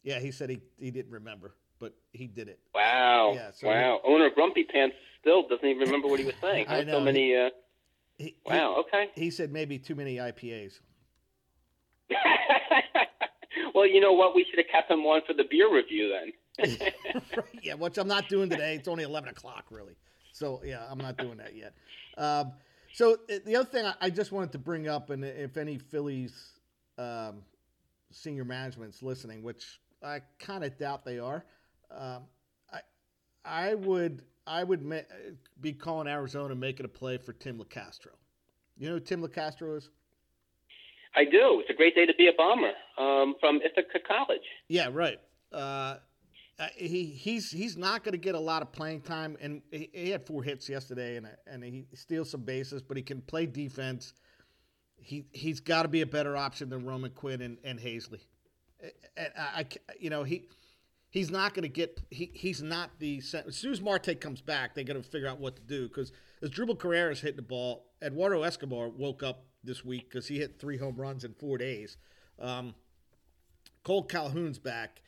Yeah, 0.04 0.18
he 0.18 0.32
said 0.32 0.50
he, 0.50 0.60
he 0.80 0.90
didn't 0.90 1.12
remember, 1.12 1.54
but 1.82 1.94
he 2.12 2.28
did 2.28 2.48
it. 2.48 2.60
wow. 2.72 3.32
Yeah, 3.34 3.50
so 3.50 3.66
wow. 3.66 4.00
Owner 4.06 4.30
Grumpy 4.30 4.62
Pants 4.62 4.94
still 5.20 5.48
doesn't 5.48 5.66
even 5.66 5.80
remember 5.80 6.06
what 6.06 6.20
he 6.20 6.24
was 6.24 6.36
saying. 6.40 6.66
I 6.68 6.84
know. 6.84 6.92
So 6.92 7.00
many. 7.00 7.36
Uh, 7.36 7.50
He, 8.18 8.36
wow. 8.46 8.84
Okay. 8.86 9.10
He, 9.16 9.22
he 9.24 9.30
said 9.30 9.52
maybe 9.52 9.80
too 9.80 9.96
many 9.96 10.16
IPAs. 10.16 10.78
well, 13.74 13.86
you 13.86 14.00
know 14.00 14.12
what? 14.12 14.36
We 14.36 14.46
should 14.48 14.60
have 14.60 14.68
kept 14.70 14.92
him 14.92 15.00
on 15.00 15.22
for 15.26 15.34
the 15.34 15.44
beer 15.50 15.74
review 15.74 16.14
then. 16.56 16.78
yeah, 17.62 17.74
which 17.74 17.98
I'm 17.98 18.06
not 18.06 18.28
doing 18.28 18.48
today. 18.48 18.76
It's 18.76 18.86
only 18.86 19.02
11 19.02 19.30
o'clock, 19.30 19.64
really. 19.70 19.96
So, 20.32 20.62
yeah, 20.64 20.86
I'm 20.88 20.98
not 20.98 21.16
doing 21.16 21.38
that 21.38 21.56
yet. 21.56 21.74
Um, 22.16 22.52
so, 22.92 23.14
uh, 23.14 23.38
the 23.44 23.56
other 23.56 23.68
thing 23.68 23.86
I, 23.86 23.94
I 24.00 24.10
just 24.10 24.30
wanted 24.30 24.52
to 24.52 24.58
bring 24.58 24.86
up, 24.86 25.10
and 25.10 25.24
if 25.24 25.56
any 25.56 25.78
Phillies 25.78 26.60
um, 26.96 27.42
senior 28.12 28.44
management's 28.44 29.02
listening, 29.02 29.42
which 29.42 29.80
I 30.02 30.20
kind 30.38 30.64
of 30.64 30.76
doubt 30.78 31.04
they 31.04 31.18
are, 31.18 31.44
um, 31.96 32.22
I, 32.72 32.80
I 33.44 33.74
would, 33.74 34.22
I 34.46 34.64
would 34.64 34.82
ma- 34.82 35.08
be 35.60 35.72
calling 35.72 36.08
Arizona 36.08 36.54
making 36.54 36.86
a 36.86 36.88
play 36.88 37.18
for 37.18 37.32
Tim 37.32 37.58
Locastro. 37.58 38.14
You 38.78 38.88
know 38.88 38.94
who 38.94 39.00
Tim 39.00 39.22
Locastro 39.22 39.76
is? 39.76 39.90
I 41.14 41.24
do. 41.24 41.60
It's 41.60 41.70
a 41.70 41.74
great 41.74 41.94
day 41.94 42.06
to 42.06 42.14
be 42.14 42.28
a 42.28 42.32
bomber 42.36 42.72
um, 42.98 43.34
from 43.38 43.56
Ithaca 43.56 43.98
College. 44.06 44.40
Yeah, 44.68 44.88
right. 44.90 45.20
Uh, 45.52 45.96
he 46.76 47.04
he's 47.04 47.50
he's 47.50 47.76
not 47.76 48.04
going 48.04 48.12
to 48.12 48.18
get 48.18 48.34
a 48.34 48.40
lot 48.40 48.62
of 48.62 48.72
playing 48.72 49.00
time, 49.02 49.36
and 49.40 49.62
he, 49.70 49.90
he 49.92 50.10
had 50.10 50.26
four 50.26 50.42
hits 50.42 50.68
yesterday, 50.68 51.16
and 51.16 51.28
and 51.46 51.64
he 51.64 51.86
steals 51.94 52.30
some 52.30 52.42
bases, 52.42 52.82
but 52.82 52.96
he 52.96 53.02
can 53.02 53.20
play 53.20 53.46
defense. 53.46 54.14
He 54.96 55.24
he's 55.32 55.60
got 55.60 55.82
to 55.82 55.88
be 55.88 56.02
a 56.02 56.06
better 56.06 56.36
option 56.36 56.68
than 56.68 56.86
Roman 56.86 57.10
Quinn 57.10 57.40
and, 57.42 57.58
and 57.64 57.78
Haseley. 57.78 58.20
And 59.16 59.32
I, 59.36 59.60
I 59.60 59.66
you 59.98 60.10
know 60.10 60.22
he 60.22 60.48
he's 61.12 61.30
not 61.30 61.54
going 61.54 61.62
to 61.62 61.68
get 61.68 62.00
he 62.10 62.30
he's 62.34 62.60
not 62.60 62.90
the 62.98 63.18
as 63.46 63.56
soon 63.56 63.70
as 63.70 63.80
Marte 63.80 64.20
comes 64.20 64.40
back, 64.40 64.74
they 64.74 64.82
got 64.82 64.94
to 64.94 65.02
figure 65.02 65.28
out 65.28 65.38
what 65.38 65.54
to 65.54 65.62
do 65.62 65.86
because 65.86 66.10
as 66.42 66.50
Drupal 66.50 66.76
Carrera's 66.76 67.20
hitting 67.20 67.36
the 67.36 67.42
ball, 67.42 67.86
Eduardo 68.02 68.42
Escobar 68.42 68.88
woke 68.88 69.22
up 69.22 69.44
this 69.62 69.84
week 69.84 70.08
because 70.08 70.26
he 70.26 70.38
hit 70.38 70.58
three 70.58 70.76
home 70.76 70.96
runs 70.96 71.22
in 71.22 71.34
four 71.34 71.58
days. 71.58 71.96
Um, 72.40 72.74
Kole 73.84 74.08
Calhoun's 74.08 74.58
back. 74.58 75.02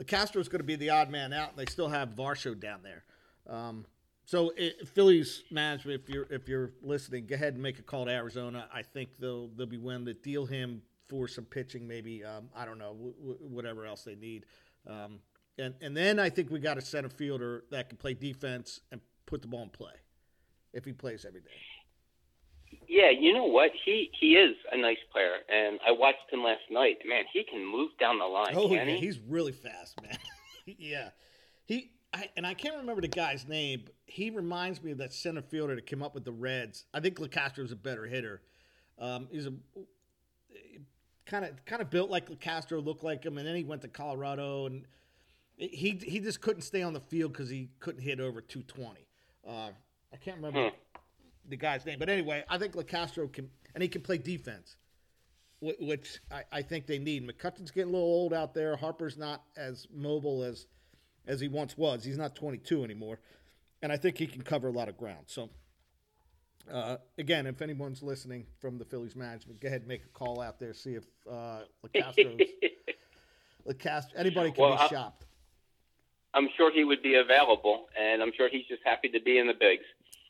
Locastro's 0.00 0.48
going 0.48 0.60
to 0.60 0.64
be 0.64 0.76
the 0.76 0.90
odd 0.90 1.10
man 1.10 1.32
out, 1.32 1.50
and 1.50 1.58
they 1.58 1.70
still 1.70 1.88
have 1.88 2.10
Varsho 2.10 2.58
down 2.58 2.80
there. 2.82 3.04
Um, 3.46 3.84
so, 4.24 4.52
it, 4.56 4.88
Phillies 4.88 5.42
management, 5.50 6.00
if 6.02 6.08
you're 6.08 6.26
if 6.30 6.48
you're 6.48 6.72
listening, 6.82 7.26
go 7.26 7.34
ahead 7.34 7.54
and 7.54 7.62
make 7.62 7.78
a 7.78 7.82
call 7.82 8.06
to 8.06 8.10
Arizona. 8.12 8.68
I 8.72 8.82
think 8.82 9.10
they'll 9.18 9.48
they'll 9.48 9.66
be 9.66 9.76
willing 9.76 10.06
to 10.06 10.14
deal 10.14 10.46
him 10.46 10.82
for 11.08 11.28
some 11.28 11.44
pitching, 11.44 11.86
maybe 11.86 12.24
um, 12.24 12.48
I 12.56 12.64
don't 12.64 12.78
know 12.78 12.94
w- 12.94 13.14
w- 13.20 13.38
whatever 13.40 13.84
else 13.84 14.02
they 14.04 14.14
need. 14.14 14.46
Um, 14.86 15.18
and 15.58 15.74
and 15.80 15.96
then 15.96 16.18
I 16.18 16.30
think 16.30 16.50
we 16.50 16.58
got 16.58 16.78
a 16.78 16.80
center 16.80 17.08
fielder 17.08 17.64
that 17.70 17.88
can 17.88 17.98
play 17.98 18.14
defense 18.14 18.80
and 18.90 19.00
put 19.26 19.42
the 19.42 19.48
ball 19.48 19.62
in 19.62 19.70
play 19.70 19.92
if 20.72 20.84
he 20.84 20.92
plays 20.92 21.24
every 21.26 21.40
day. 21.40 21.48
Yeah, 22.88 23.10
you 23.10 23.32
know 23.32 23.44
what? 23.44 23.70
He 23.84 24.10
he 24.18 24.34
is 24.34 24.56
a 24.70 24.76
nice 24.76 24.98
player, 25.12 25.36
and 25.48 25.78
I 25.86 25.92
watched 25.92 26.30
him 26.30 26.42
last 26.42 26.62
night. 26.70 26.98
Man, 27.06 27.24
he 27.32 27.44
can 27.44 27.64
move 27.64 27.90
down 27.98 28.18
the 28.18 28.24
line. 28.24 28.54
Oh 28.54 28.72
yeah, 28.72 28.84
he? 28.84 28.98
he's 28.98 29.18
really 29.18 29.52
fast, 29.52 30.00
man. 30.02 30.16
yeah, 30.78 31.10
he 31.64 31.90
I, 32.14 32.28
and 32.36 32.46
I 32.46 32.54
can't 32.54 32.76
remember 32.76 33.00
the 33.00 33.08
guy's 33.08 33.46
name. 33.46 33.82
But 33.84 33.94
he 34.06 34.30
reminds 34.30 34.82
me 34.82 34.92
of 34.92 34.98
that 34.98 35.12
center 35.12 35.42
fielder 35.42 35.74
that 35.74 35.86
came 35.86 36.02
up 36.02 36.14
with 36.14 36.24
the 36.24 36.32
Reds. 36.32 36.84
I 36.92 37.00
think 37.00 37.18
Locastro's 37.18 37.72
a 37.72 37.76
better 37.76 38.06
hitter. 38.06 38.42
Um, 38.98 39.28
he's 39.30 39.46
a 39.46 39.52
kind 41.26 41.44
of 41.44 41.64
kind 41.64 41.82
of 41.82 41.90
built 41.90 42.10
like 42.10 42.28
Locastro, 42.28 42.84
looked 42.84 43.04
like 43.04 43.24
him, 43.24 43.38
and 43.38 43.46
then 43.46 43.56
he 43.56 43.64
went 43.64 43.82
to 43.82 43.88
Colorado, 43.88 44.66
and 44.66 44.86
he 45.70 45.98
he 46.02 46.20
just 46.20 46.40
couldn't 46.40 46.62
stay 46.62 46.82
on 46.82 46.92
the 46.92 47.00
field 47.00 47.32
because 47.32 47.48
he 47.50 47.68
couldn't 47.80 48.02
hit 48.02 48.20
over 48.20 48.40
two 48.40 48.62
twenty. 48.62 49.06
Uh, 49.46 49.70
I 50.12 50.16
can't 50.20 50.36
remember 50.36 50.70
Hmm. 50.70 50.74
the 51.48 51.56
guy's 51.56 51.84
name, 51.86 51.98
but 51.98 52.08
anyway, 52.08 52.44
I 52.48 52.58
think 52.58 52.74
Locastro 52.74 53.32
can 53.32 53.50
and 53.74 53.82
he 53.82 53.88
can 53.88 54.02
play 54.02 54.18
defense 54.18 54.76
which 55.78 56.18
I, 56.28 56.42
I 56.50 56.62
think 56.62 56.86
they 56.86 56.98
need. 56.98 57.24
McCutchen's 57.24 57.70
getting 57.70 57.90
a 57.90 57.92
little 57.92 58.08
old 58.08 58.34
out 58.34 58.52
there. 58.52 58.74
Harper's 58.74 59.16
not 59.16 59.44
as 59.56 59.86
mobile 59.94 60.42
as 60.42 60.66
as 61.28 61.38
he 61.40 61.46
once 61.46 61.78
was. 61.78 62.02
He's 62.02 62.18
not 62.18 62.34
22 62.34 62.82
anymore, 62.82 63.20
and 63.80 63.92
I 63.92 63.96
think 63.96 64.18
he 64.18 64.26
can 64.26 64.42
cover 64.42 64.66
a 64.66 64.72
lot 64.72 64.88
of 64.88 64.96
ground. 64.96 65.26
So, 65.28 65.50
uh, 66.68 66.96
again, 67.16 67.46
if 67.46 67.62
anyone's 67.62 68.02
listening 68.02 68.44
from 68.58 68.76
the 68.76 68.84
Phillies 68.84 69.14
management, 69.14 69.60
go 69.60 69.68
ahead 69.68 69.82
and 69.82 69.88
make 69.88 70.02
a 70.04 70.08
call 70.08 70.40
out 70.40 70.58
there. 70.58 70.74
See 70.74 70.94
if 70.94 71.04
uh, 71.30 71.60
Locastro's 71.86 72.40
Locastro 73.68 74.10
anybody 74.16 74.50
can 74.50 74.62
Well, 74.62 74.72
be 74.76 74.82
I- 74.82 74.88
shopped. 74.88 75.26
I'm 76.34 76.48
sure 76.56 76.72
he 76.72 76.84
would 76.84 77.02
be 77.02 77.16
available, 77.16 77.88
and 77.98 78.22
I'm 78.22 78.32
sure 78.36 78.48
he's 78.48 78.66
just 78.66 78.82
happy 78.84 79.08
to 79.10 79.20
be 79.20 79.38
in 79.38 79.46
the 79.46 79.54
bigs. 79.54 79.84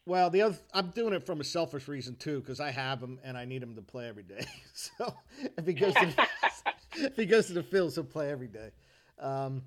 Well, 0.04 0.30
the 0.30 0.42
other 0.42 0.56
I'm 0.74 0.90
doing 0.90 1.12
it 1.12 1.24
from 1.24 1.40
a 1.40 1.44
selfish 1.44 1.86
reason 1.86 2.16
too, 2.16 2.40
because 2.40 2.58
I 2.58 2.70
have 2.70 3.00
him 3.00 3.20
and 3.22 3.38
I 3.38 3.44
need 3.44 3.62
him 3.62 3.76
to 3.76 3.82
play 3.82 4.08
every 4.08 4.24
day. 4.24 4.44
So 4.74 5.14
if 5.56 5.66
he 5.66 5.74
goes 5.74 5.94
to 5.94 6.28
if 6.96 7.16
he 7.16 7.26
goes 7.26 7.46
to 7.48 7.52
the 7.52 7.62
Phils, 7.62 7.94
he'll 7.94 8.04
play 8.04 8.30
every 8.30 8.48
day. 8.48 8.70
Um, 9.18 9.62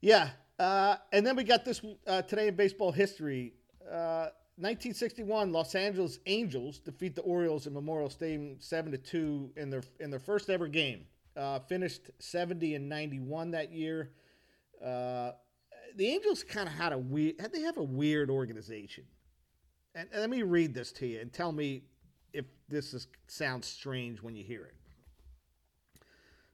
yeah, 0.00 0.30
uh, 0.58 0.96
and 1.12 1.24
then 1.24 1.36
we 1.36 1.44
got 1.44 1.64
this 1.64 1.80
uh, 2.06 2.22
today 2.22 2.48
in 2.48 2.56
baseball 2.56 2.92
history. 2.92 3.52
Uh, 3.86 4.30
1961, 4.56 5.52
Los 5.52 5.74
Angeles 5.76 6.18
Angels 6.26 6.80
defeat 6.80 7.14
the 7.14 7.22
Orioles 7.22 7.68
in 7.68 7.74
Memorial 7.74 8.10
Stadium 8.10 8.56
seven 8.58 8.90
to 8.90 8.98
two 8.98 9.50
in 9.56 9.70
their 9.70 9.82
in 10.00 10.10
their 10.10 10.18
first 10.18 10.50
ever 10.50 10.66
game. 10.66 11.04
Uh, 11.36 11.60
finished 11.60 12.10
70 12.18 12.74
and 12.74 12.88
91 12.88 13.52
that 13.52 13.72
year. 13.72 14.10
Uh, 14.84 15.32
the 15.96 16.06
Angels 16.06 16.42
kind 16.44 16.68
of 16.68 16.74
had 16.74 16.92
a 16.92 16.98
weird. 16.98 17.36
They 17.52 17.62
have 17.62 17.76
a 17.76 17.82
weird 17.82 18.30
organization. 18.30 19.04
And, 19.94 20.08
and 20.12 20.20
let 20.20 20.30
me 20.30 20.42
read 20.42 20.74
this 20.74 20.92
to 20.92 21.06
you 21.06 21.20
and 21.20 21.32
tell 21.32 21.52
me 21.52 21.82
if 22.32 22.44
this 22.68 22.94
is, 22.94 23.08
sounds 23.26 23.66
strange 23.66 24.22
when 24.22 24.36
you 24.36 24.44
hear 24.44 24.64
it. 24.64 24.74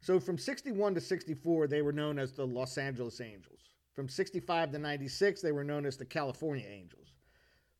So 0.00 0.20
from 0.20 0.38
61 0.38 0.94
to 0.94 1.00
64, 1.00 1.66
they 1.66 1.82
were 1.82 1.92
known 1.92 2.18
as 2.18 2.32
the 2.32 2.46
Los 2.46 2.78
Angeles 2.78 3.20
Angels. 3.20 3.60
From 3.94 4.08
65 4.08 4.72
to 4.72 4.78
96, 4.78 5.40
they 5.40 5.52
were 5.52 5.64
known 5.64 5.86
as 5.86 5.96
the 5.96 6.04
California 6.04 6.66
Angels. 6.68 7.08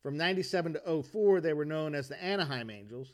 From 0.01 0.17
97 0.17 0.73
to 0.73 1.03
04, 1.03 1.41
they 1.41 1.53
were 1.53 1.65
known 1.65 1.95
as 1.95 2.07
the 2.07 2.23
Anaheim 2.23 2.69
Angels. 2.69 3.13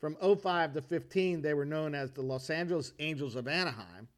From 0.00 0.16
05 0.16 0.74
to 0.74 0.82
15, 0.82 1.42
they 1.42 1.54
were 1.54 1.64
known 1.64 1.94
as 1.94 2.10
the 2.10 2.22
Los 2.22 2.50
Angeles 2.50 2.92
Angels 2.98 3.36
of 3.36 3.46
Anaheim. 3.46 4.08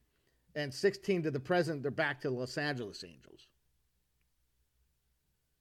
And 0.57 0.73
16 0.73 1.25
to 1.25 1.31
the 1.31 1.41
present, 1.41 1.83
they're 1.83 1.91
back 1.91 2.21
to 2.21 2.29
the 2.31 2.35
Los 2.35 2.57
Angeles 2.59 3.03
Angels. 3.05 3.49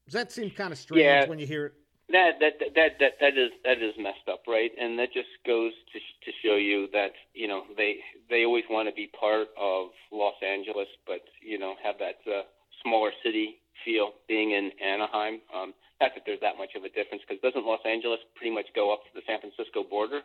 Does 0.05 0.13
that 0.13 0.31
seem 0.31 0.51
kind 0.51 0.71
of 0.71 0.77
strange 0.77 1.01
Yeah. 1.03 1.25
when 1.27 1.39
you 1.39 1.47
hear 1.47 1.67
it? 1.67 1.73
That 2.09 2.37
that 2.41 2.59
that 2.75 2.99
that 2.99 3.13
that 3.21 3.37
is 3.37 3.49
that 3.63 3.81
is 3.81 3.95
messed 3.97 4.27
up, 4.29 4.43
right? 4.45 4.71
And 4.77 4.99
that 4.99 5.13
just 5.13 5.29
goes 5.47 5.71
to 5.93 5.99
to 5.99 6.31
show 6.43 6.57
you 6.57 6.87
that 6.91 7.13
you 7.33 7.47
know 7.47 7.63
they 7.77 7.99
they 8.29 8.43
always 8.45 8.65
want 8.69 8.89
to 8.89 8.93
be 8.93 9.07
part 9.07 9.47
of 9.57 9.87
Los 10.11 10.35
Angeles, 10.43 10.89
but 11.07 11.21
you 11.41 11.57
know 11.57 11.75
have 11.81 11.95
that 11.99 12.19
uh, 12.27 12.43
smaller 12.83 13.11
city 13.23 13.61
feel. 13.85 14.11
Being 14.27 14.51
in 14.51 14.71
Anaheim, 14.83 15.39
um, 15.55 15.73
not 16.01 16.11
that 16.13 16.23
there's 16.25 16.41
that 16.41 16.57
much 16.57 16.75
of 16.75 16.83
a 16.83 16.89
difference, 16.89 17.23
because 17.27 17.41
doesn't 17.41 17.65
Los 17.65 17.81
Angeles 17.87 18.19
pretty 18.35 18.53
much 18.53 18.67
go 18.75 18.91
up 18.93 19.03
to 19.05 19.09
the 19.15 19.21
San 19.25 19.39
Francisco 19.39 19.81
border? 19.83 20.21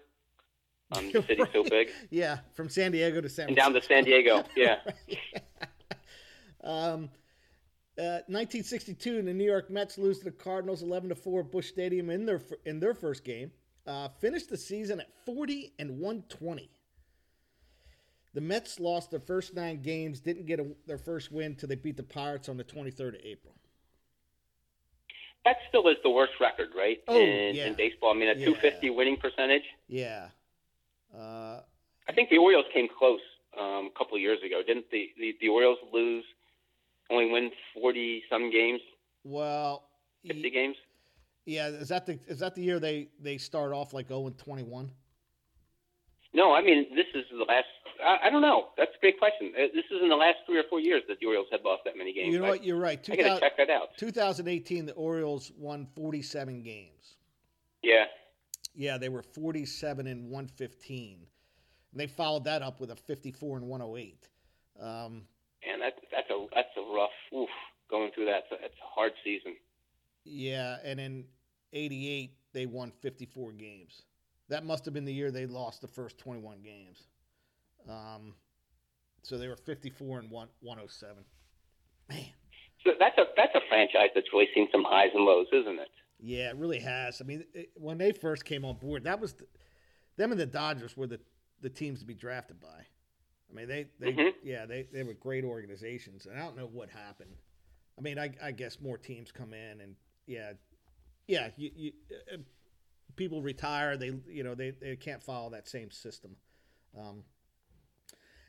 Um, 0.91 1.13
the 1.13 1.23
city's 1.23 1.47
so 1.53 1.65
big, 1.65 1.91
Yeah, 2.11 2.39
from 2.55 2.69
San 2.69 2.93
Diego 2.93 3.21
to 3.21 3.29
San 3.29 3.49
and 3.49 3.57
down 3.57 3.75
to 3.75 3.83
San 3.83 4.05
Diego. 4.05 4.45
Yeah. 4.57 4.79
Um, 6.65 7.09
uh, 7.99 8.27
1962, 8.27 9.23
the 9.23 9.33
New 9.33 9.45
York 9.45 9.71
Mets 9.71 9.97
lose 9.97 10.19
to 10.19 10.25
the 10.25 10.31
Cardinals 10.33 10.83
11 10.83 11.09
to 11.11 11.15
4 11.15 11.41
at 11.41 11.51
Busch 11.53 11.69
Stadium 11.69 12.11
in 12.11 12.27
their 12.27 12.43
in 12.67 12.81
their 12.81 12.95
first 12.95 13.25
game. 13.25 13.53
Uh, 13.87 14.09
finished 14.21 14.51
the 14.51 14.57
season 14.57 15.01
at 15.01 15.09
40 15.25 15.73
and 15.79 15.99
120. 15.99 16.69
The 18.35 18.41
Mets 18.41 18.79
lost 18.79 19.11
their 19.11 19.21
first 19.21 19.55
nine 19.55 19.81
games, 19.81 20.21
didn't 20.21 20.47
get 20.47 20.61
a, 20.61 20.67
their 20.87 20.99
first 20.99 21.33
win 21.33 21.55
till 21.55 21.69
they 21.69 21.75
beat 21.75 21.97
the 21.97 22.03
Pirates 22.03 22.49
on 22.49 22.57
the 22.57 22.65
23rd 22.65 23.15
of 23.15 23.21
April. 23.25 23.55
That 25.45 25.57
still 25.69 25.89
is 25.89 25.97
the 26.03 26.11
worst 26.11 26.35
record, 26.41 26.69
right? 26.77 26.99
Oh, 27.09 27.19
in, 27.19 27.55
yeah. 27.55 27.67
in 27.67 27.75
baseball. 27.75 28.11
I 28.11 28.19
mean, 28.19 28.29
a 28.29 28.35
Yeah. 28.35 28.47
250 28.47 28.91
winning 28.91 29.17
percentage. 29.17 29.63
Yeah. 29.87 30.29
Uh, 31.17 31.61
I 32.09 32.13
think 32.15 32.31
the 32.31 32.39
Orioles 32.39 32.67
came 32.73 32.89
close 32.99 33.21
um, 33.59 33.91
a 33.95 33.99
couple 33.99 34.17
of 34.17 34.21
years 34.23 34.39
ago. 34.45 34.63
Didn't 34.67 34.91
the, 34.91 35.11
the, 35.19 35.35
the 35.41 35.49
Orioles 35.49 35.79
lose, 35.93 36.25
only 37.11 37.31
win 37.31 37.51
40 37.75 38.23
some 38.31 38.51
games? 38.51 38.81
well, 39.25 39.85
50 40.27 40.51
games. 40.51 40.77
Yeah, 41.45 41.69
is 41.69 41.89
that 41.89 42.05
the 42.05 42.19
is 42.27 42.41
that 42.41 42.55
the 42.55 42.63
year 42.63 42.79
they 42.79 43.09
they 43.23 43.39
start 43.39 43.73
off 43.73 43.95
like 43.95 44.09
0 44.09 44.27
and 44.27 44.37
21? 44.37 44.91
No, 46.35 46.53
I 46.53 46.61
mean 46.61 46.87
this 46.95 47.07
is 47.15 47.25
the 47.31 47.45
last. 47.45 47.65
I, 48.05 48.27
I 48.27 48.31
don't 48.31 48.43
know. 48.43 48.67
That's 48.77 48.91
a 48.95 49.01
great 49.01 49.19
question. 49.19 49.53
Uh, 49.57 49.69
This 49.75 49.85
is 49.91 50.03
in 50.03 50.11
the 50.11 50.17
last 50.17 50.37
three 50.45 50.59
or 50.59 50.65
four 50.69 50.79
years 50.79 51.03
that 51.09 51.19
the 51.21 51.27
Orioles 51.27 51.47
have 51.51 51.61
lost 51.65 51.83
that 51.87 51.97
many 51.97 52.13
games. 52.13 52.35
You 52.35 52.41
know 52.41 52.49
what? 52.49 52.65
You're 52.65 52.77
right. 52.79 53.01
I 53.11 53.17
gotta 53.17 53.41
check 53.41 53.57
that 53.57 53.71
out. 53.71 53.97
2018, 53.97 54.85
the 54.85 54.93
Orioles 54.93 55.51
won 55.57 55.87
47 55.97 56.63
games. 56.63 57.17
Yeah, 57.83 58.05
Yeah, 58.79 58.97
they 58.97 59.09
were 59.09 59.23
47 59.23 60.07
and 60.07 60.31
115. 60.31 61.27
And 61.91 62.01
they 62.01 62.07
followed 62.07 62.45
that 62.45 62.63
up 62.63 62.81
with 62.81 62.93
a 62.93 62.97
54 62.97 63.57
and 63.57 63.67
108. 63.67 64.29
Um, 64.81 65.23
and 65.69 65.83
that 65.83 65.95
that's 66.13 66.31
a 66.31 66.47
that's 66.55 66.69
a 66.77 66.95
rough. 66.95 67.11
Oof, 67.35 67.49
going 67.91 68.13
through 68.15 68.27
that. 68.27 68.45
It's 68.53 68.77
a, 68.81 68.95
hard 68.95 69.11
season. 69.25 69.57
yeah, 70.25 70.77
and 70.85 71.01
in 71.01 71.25
88 71.73 72.31
they 72.53 72.67
won 72.67 72.93
54 73.03 73.51
games. 73.53 74.03
That 74.49 74.65
must 74.65 74.85
have 74.85 74.95
been 74.95 75.05
the 75.05 75.13
year 75.13 75.33
they 75.33 75.47
lost 75.47 75.81
the 75.81 75.89
first 75.89 76.17
21 76.19 76.61
games. 76.63 77.09
Um, 77.89 78.35
so 79.23 79.39
they 79.39 79.49
were 79.49 79.57
54 79.57 80.21
and 80.21 80.31
1 80.31 80.49
107. 80.61 81.25
Man, 82.09 82.25
So 82.85 82.93
that's 83.01 83.19
a 83.19 83.25
that's 83.37 83.57
a 83.57 83.61
franchise 83.69 84.11
that's 84.15 84.29
really 84.33 84.49
seen 84.55 84.69
some 84.71 84.85
highs 84.87 85.11
and 85.15 85.25
lows, 85.25 85.49
isn't 85.53 85.81
it? 85.81 85.91
Yeah, 86.21 86.51
it 86.51 86.57
really 86.57 86.81
has. 86.81 87.21
I 87.21 87.25
mean, 87.25 87.45
it, 87.55 87.71
when 87.75 87.99
they 87.99 88.13
first 88.13 88.45
came 88.45 88.65
on 88.65 88.77
board, 88.77 89.05
that 89.05 89.21
was 89.21 89.35
the, 89.35 89.47
them 90.17 90.33
and 90.33 90.41
the 90.41 90.47
Dodgers 90.47 90.97
were 90.97 91.07
the 91.07 91.21
the 91.61 91.71
teams 91.71 92.01
to 92.01 92.07
be 92.07 92.15
drafted 92.15 92.61
by. 92.61 92.87
I 93.51 93.55
mean, 93.55 93.69
they 93.69 93.87
they 93.99 94.13
Mhm. 94.13 94.33
yeah 94.43 94.67
they 94.67 94.87
they 94.93 95.03
were 95.03 95.15
great 95.15 95.45
organizations, 95.45 96.27
and 96.27 96.39
I 96.39 96.43
don't 96.43 96.57
know 96.57 96.67
what 96.67 96.91
happened. 96.91 97.35
I 97.97 98.01
mean, 98.01 98.19
I, 98.19 98.31
I 98.43 98.53
guess 98.53 98.81
more 98.81 98.97
teams 98.97 99.33
come 99.33 99.53
in, 99.53 99.81
and 99.81 99.97
yeah, 100.27 100.53
yeah, 101.27 101.51
you, 101.57 101.71
you 101.75 101.93
uh, 102.33 102.37
people 103.17 103.43
retire. 103.43 103.97
They 103.97 104.13
you 104.29 104.45
know 104.45 104.55
they, 104.55 104.71
they 104.71 104.97
can't 104.97 105.23
follow 105.23 105.51
that 105.51 105.67
same 105.69 105.91
system. 105.91 106.37
Um, 106.97 107.25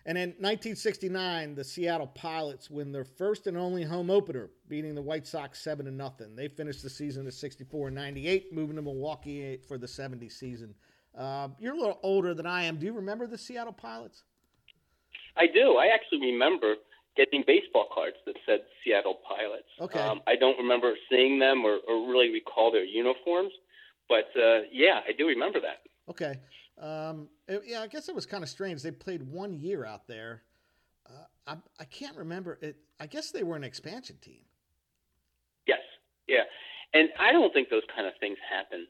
and 0.05 0.17
in 0.17 0.29
1969, 0.29 1.55
the 1.55 1.63
Seattle 1.63 2.07
Pilots 2.07 2.69
win 2.69 2.91
their 2.91 3.03
first 3.03 3.47
and 3.47 3.57
only 3.57 3.83
home 3.83 4.09
opener, 4.09 4.49
beating 4.67 4.95
the 4.95 5.01
White 5.01 5.27
Sox 5.27 5.59
seven 5.59 5.85
to 5.85 5.91
nothing. 5.91 6.35
They 6.35 6.47
finished 6.47 6.83
the 6.83 6.89
season 6.89 7.27
at 7.27 7.33
64 7.33 7.87
and 7.87 7.95
98, 7.95 8.53
moving 8.53 8.77
to 8.77 8.81
Milwaukee 8.81 9.59
for 9.67 9.77
the 9.77 9.87
70 9.87 10.29
season. 10.29 10.73
Uh, 11.17 11.49
you're 11.59 11.73
a 11.73 11.77
little 11.77 11.99
older 12.01 12.33
than 12.33 12.45
I 12.45 12.63
am. 12.63 12.77
Do 12.77 12.85
you 12.85 12.93
remember 12.93 13.27
the 13.27 13.37
Seattle 13.37 13.73
Pilots? 13.73 14.23
I 15.35 15.47
do. 15.47 15.75
I 15.75 15.87
actually 15.87 16.21
remember 16.31 16.75
getting 17.17 17.43
baseball 17.45 17.87
cards 17.93 18.15
that 18.25 18.35
said 18.45 18.59
Seattle 18.83 19.19
Pilots. 19.27 19.67
Okay. 19.81 19.99
Um, 19.99 20.21
I 20.27 20.35
don't 20.35 20.57
remember 20.57 20.93
seeing 21.09 21.39
them 21.39 21.65
or, 21.65 21.79
or 21.87 22.09
really 22.09 22.29
recall 22.29 22.71
their 22.71 22.85
uniforms, 22.85 23.51
but 24.07 24.29
uh, 24.37 24.61
yeah, 24.71 25.01
I 25.07 25.11
do 25.17 25.27
remember 25.27 25.59
that. 25.59 25.81
Okay. 26.09 26.39
Um, 26.79 27.29
it- 27.47 27.63
yeah, 27.65 27.81
I 27.81 27.87
guess 27.87 28.07
it 28.09 28.15
was 28.15 28.25
kind 28.25 28.43
of 28.43 28.49
strange. 28.49 28.81
They 28.81 28.91
played 28.91 29.23
one 29.23 29.53
year 29.53 29.85
out 29.85 30.07
there. 30.07 30.43
Uh, 31.05 31.25
I, 31.47 31.55
I 31.79 31.85
can't 31.85 32.15
remember 32.17 32.57
it. 32.61 32.77
I 32.99 33.07
guess 33.07 33.31
they 33.31 33.43
were 33.43 33.55
an 33.55 33.63
expansion 33.63 34.17
team. 34.21 34.45
Yes, 35.67 35.79
yeah, 36.27 36.43
and 36.93 37.09
I 37.19 37.31
don't 37.31 37.51
think 37.53 37.69
those 37.69 37.83
kind 37.95 38.07
of 38.07 38.13
things 38.19 38.37
happen 38.49 38.87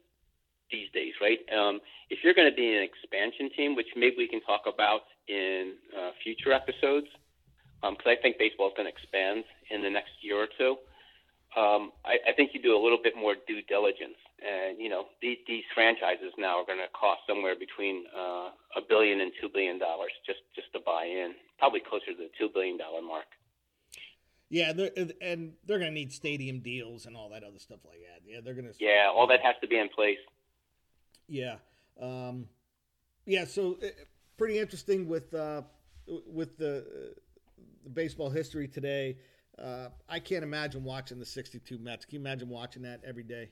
these 0.71 0.89
days, 0.93 1.13
right? 1.21 1.39
Um, 1.57 1.79
if 2.09 2.19
you're 2.23 2.33
going 2.33 2.49
to 2.49 2.55
be 2.55 2.75
an 2.75 2.83
expansion 2.83 3.49
team, 3.55 3.75
which 3.75 3.87
maybe 3.95 4.15
we 4.17 4.27
can 4.27 4.41
talk 4.41 4.61
about 4.71 5.01
in 5.27 5.73
uh, 5.97 6.11
future 6.23 6.51
episodes, 6.53 7.07
because 7.81 8.05
I 8.05 8.15
think 8.21 8.37
baseball 8.37 8.67
is 8.67 8.73
going 8.77 8.85
to 8.87 8.93
expand 8.93 9.45
in 9.71 9.81
the 9.81 9.89
next 9.89 10.11
year 10.21 10.37
or 10.37 10.47
two. 10.57 10.75
Um, 11.57 11.91
I, 12.05 12.17
I 12.29 12.33
think 12.35 12.51
you 12.53 12.61
do 12.61 12.77
a 12.77 12.81
little 12.81 12.99
bit 13.01 13.15
more 13.17 13.33
due 13.47 13.61
diligence, 13.63 14.21
and 14.37 14.77
you 14.79 14.89
know 14.89 15.05
these, 15.21 15.37
these 15.47 15.63
franchises 15.73 16.31
now 16.37 16.61
are 16.61 16.65
going 16.65 16.77
to 16.77 16.91
cost 16.93 17.21
somewhere 17.27 17.55
between 17.57 18.05
uh, 18.15 18.53
a 18.77 18.81
billion 18.87 19.19
and 19.21 19.31
two 19.41 19.49
billion 19.49 19.79
dollars 19.79 20.11
just 20.25 20.39
just 20.55 20.71
to 20.73 20.79
buy 20.85 21.05
in, 21.05 21.33
probably 21.57 21.81
closer 21.81 22.13
to 22.13 22.17
the 22.17 22.29
two 22.37 22.49
billion 22.53 22.77
dollar 22.77 23.01
mark. 23.01 23.25
Yeah, 24.49 24.73
they're, 24.73 24.91
and 25.21 25.53
they're 25.65 25.77
going 25.77 25.91
to 25.91 25.95
need 25.95 26.11
stadium 26.11 26.59
deals 26.59 27.05
and 27.05 27.15
all 27.15 27.29
that 27.29 27.43
other 27.43 27.59
stuff 27.59 27.79
like 27.85 27.99
that. 27.99 28.21
Yeah, 28.25 28.39
they're 28.43 28.55
going 28.55 28.65
to. 28.65 28.73
Yeah, 28.79 29.09
all 29.13 29.27
that 29.27 29.41
has 29.43 29.55
to 29.61 29.67
be 29.67 29.77
in 29.77 29.89
place. 29.89 30.17
Yeah. 31.27 31.55
Um, 32.01 32.47
yeah. 33.25 33.45
So 33.45 33.77
uh, 33.83 33.87
pretty 34.37 34.57
interesting 34.57 35.07
with 35.07 35.33
uh, 35.33 35.61
with 36.07 36.57
the, 36.57 36.79
uh, 36.79 37.13
the 37.83 37.89
baseball 37.89 38.29
history 38.29 38.67
today. 38.67 39.17
Uh, 39.61 39.89
I 40.07 40.19
can't 40.19 40.43
imagine 40.43 40.83
watching 40.83 41.19
the 41.19 41.25
'62 41.25 41.77
Mets. 41.79 42.05
Can 42.05 42.15
you 42.15 42.21
imagine 42.21 42.49
watching 42.49 42.83
that 42.83 43.01
every 43.05 43.23
day? 43.23 43.49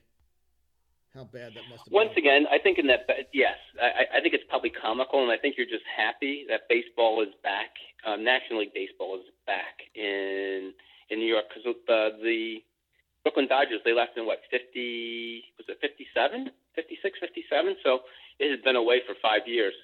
How 1.14 1.24
bad 1.24 1.54
that 1.54 1.64
must 1.68 1.84
have 1.84 1.92
been 1.92 1.94
Once 1.94 2.14
been. 2.14 2.24
again, 2.24 2.46
I 2.50 2.58
think 2.58 2.78
in 2.78 2.86
that, 2.88 3.08
yes, 3.32 3.56
I, 3.80 4.18
I 4.18 4.20
think 4.20 4.34
it's 4.34 4.44
probably 4.48 4.70
comical, 4.70 5.22
and 5.22 5.32
I 5.32 5.36
think 5.36 5.56
you're 5.56 5.66
just 5.66 5.84
happy 5.96 6.44
that 6.48 6.68
baseball 6.68 7.22
is 7.22 7.32
back. 7.42 7.72
Um, 8.06 8.24
National 8.24 8.60
League 8.60 8.74
baseball 8.74 9.16
is 9.16 9.24
back 9.46 9.80
in 9.94 10.72
in 11.10 11.18
New 11.18 11.28
York 11.28 11.44
because 11.48 11.64
the 11.86 12.10
the 12.22 12.62
Brooklyn 13.22 13.48
Dodgers 13.48 13.80
they 13.84 13.92
left 13.92 14.16
in 14.16 14.26
what 14.26 14.40
50 14.50 15.44
was 15.58 15.66
it 15.68 15.78
57, 15.80 16.50
56, 16.74 17.18
57. 17.20 17.76
So 17.84 18.00
it 18.38 18.50
has 18.50 18.60
been 18.64 18.76
away 18.76 19.00
for 19.06 19.14
five 19.20 19.46
years. 19.46 19.74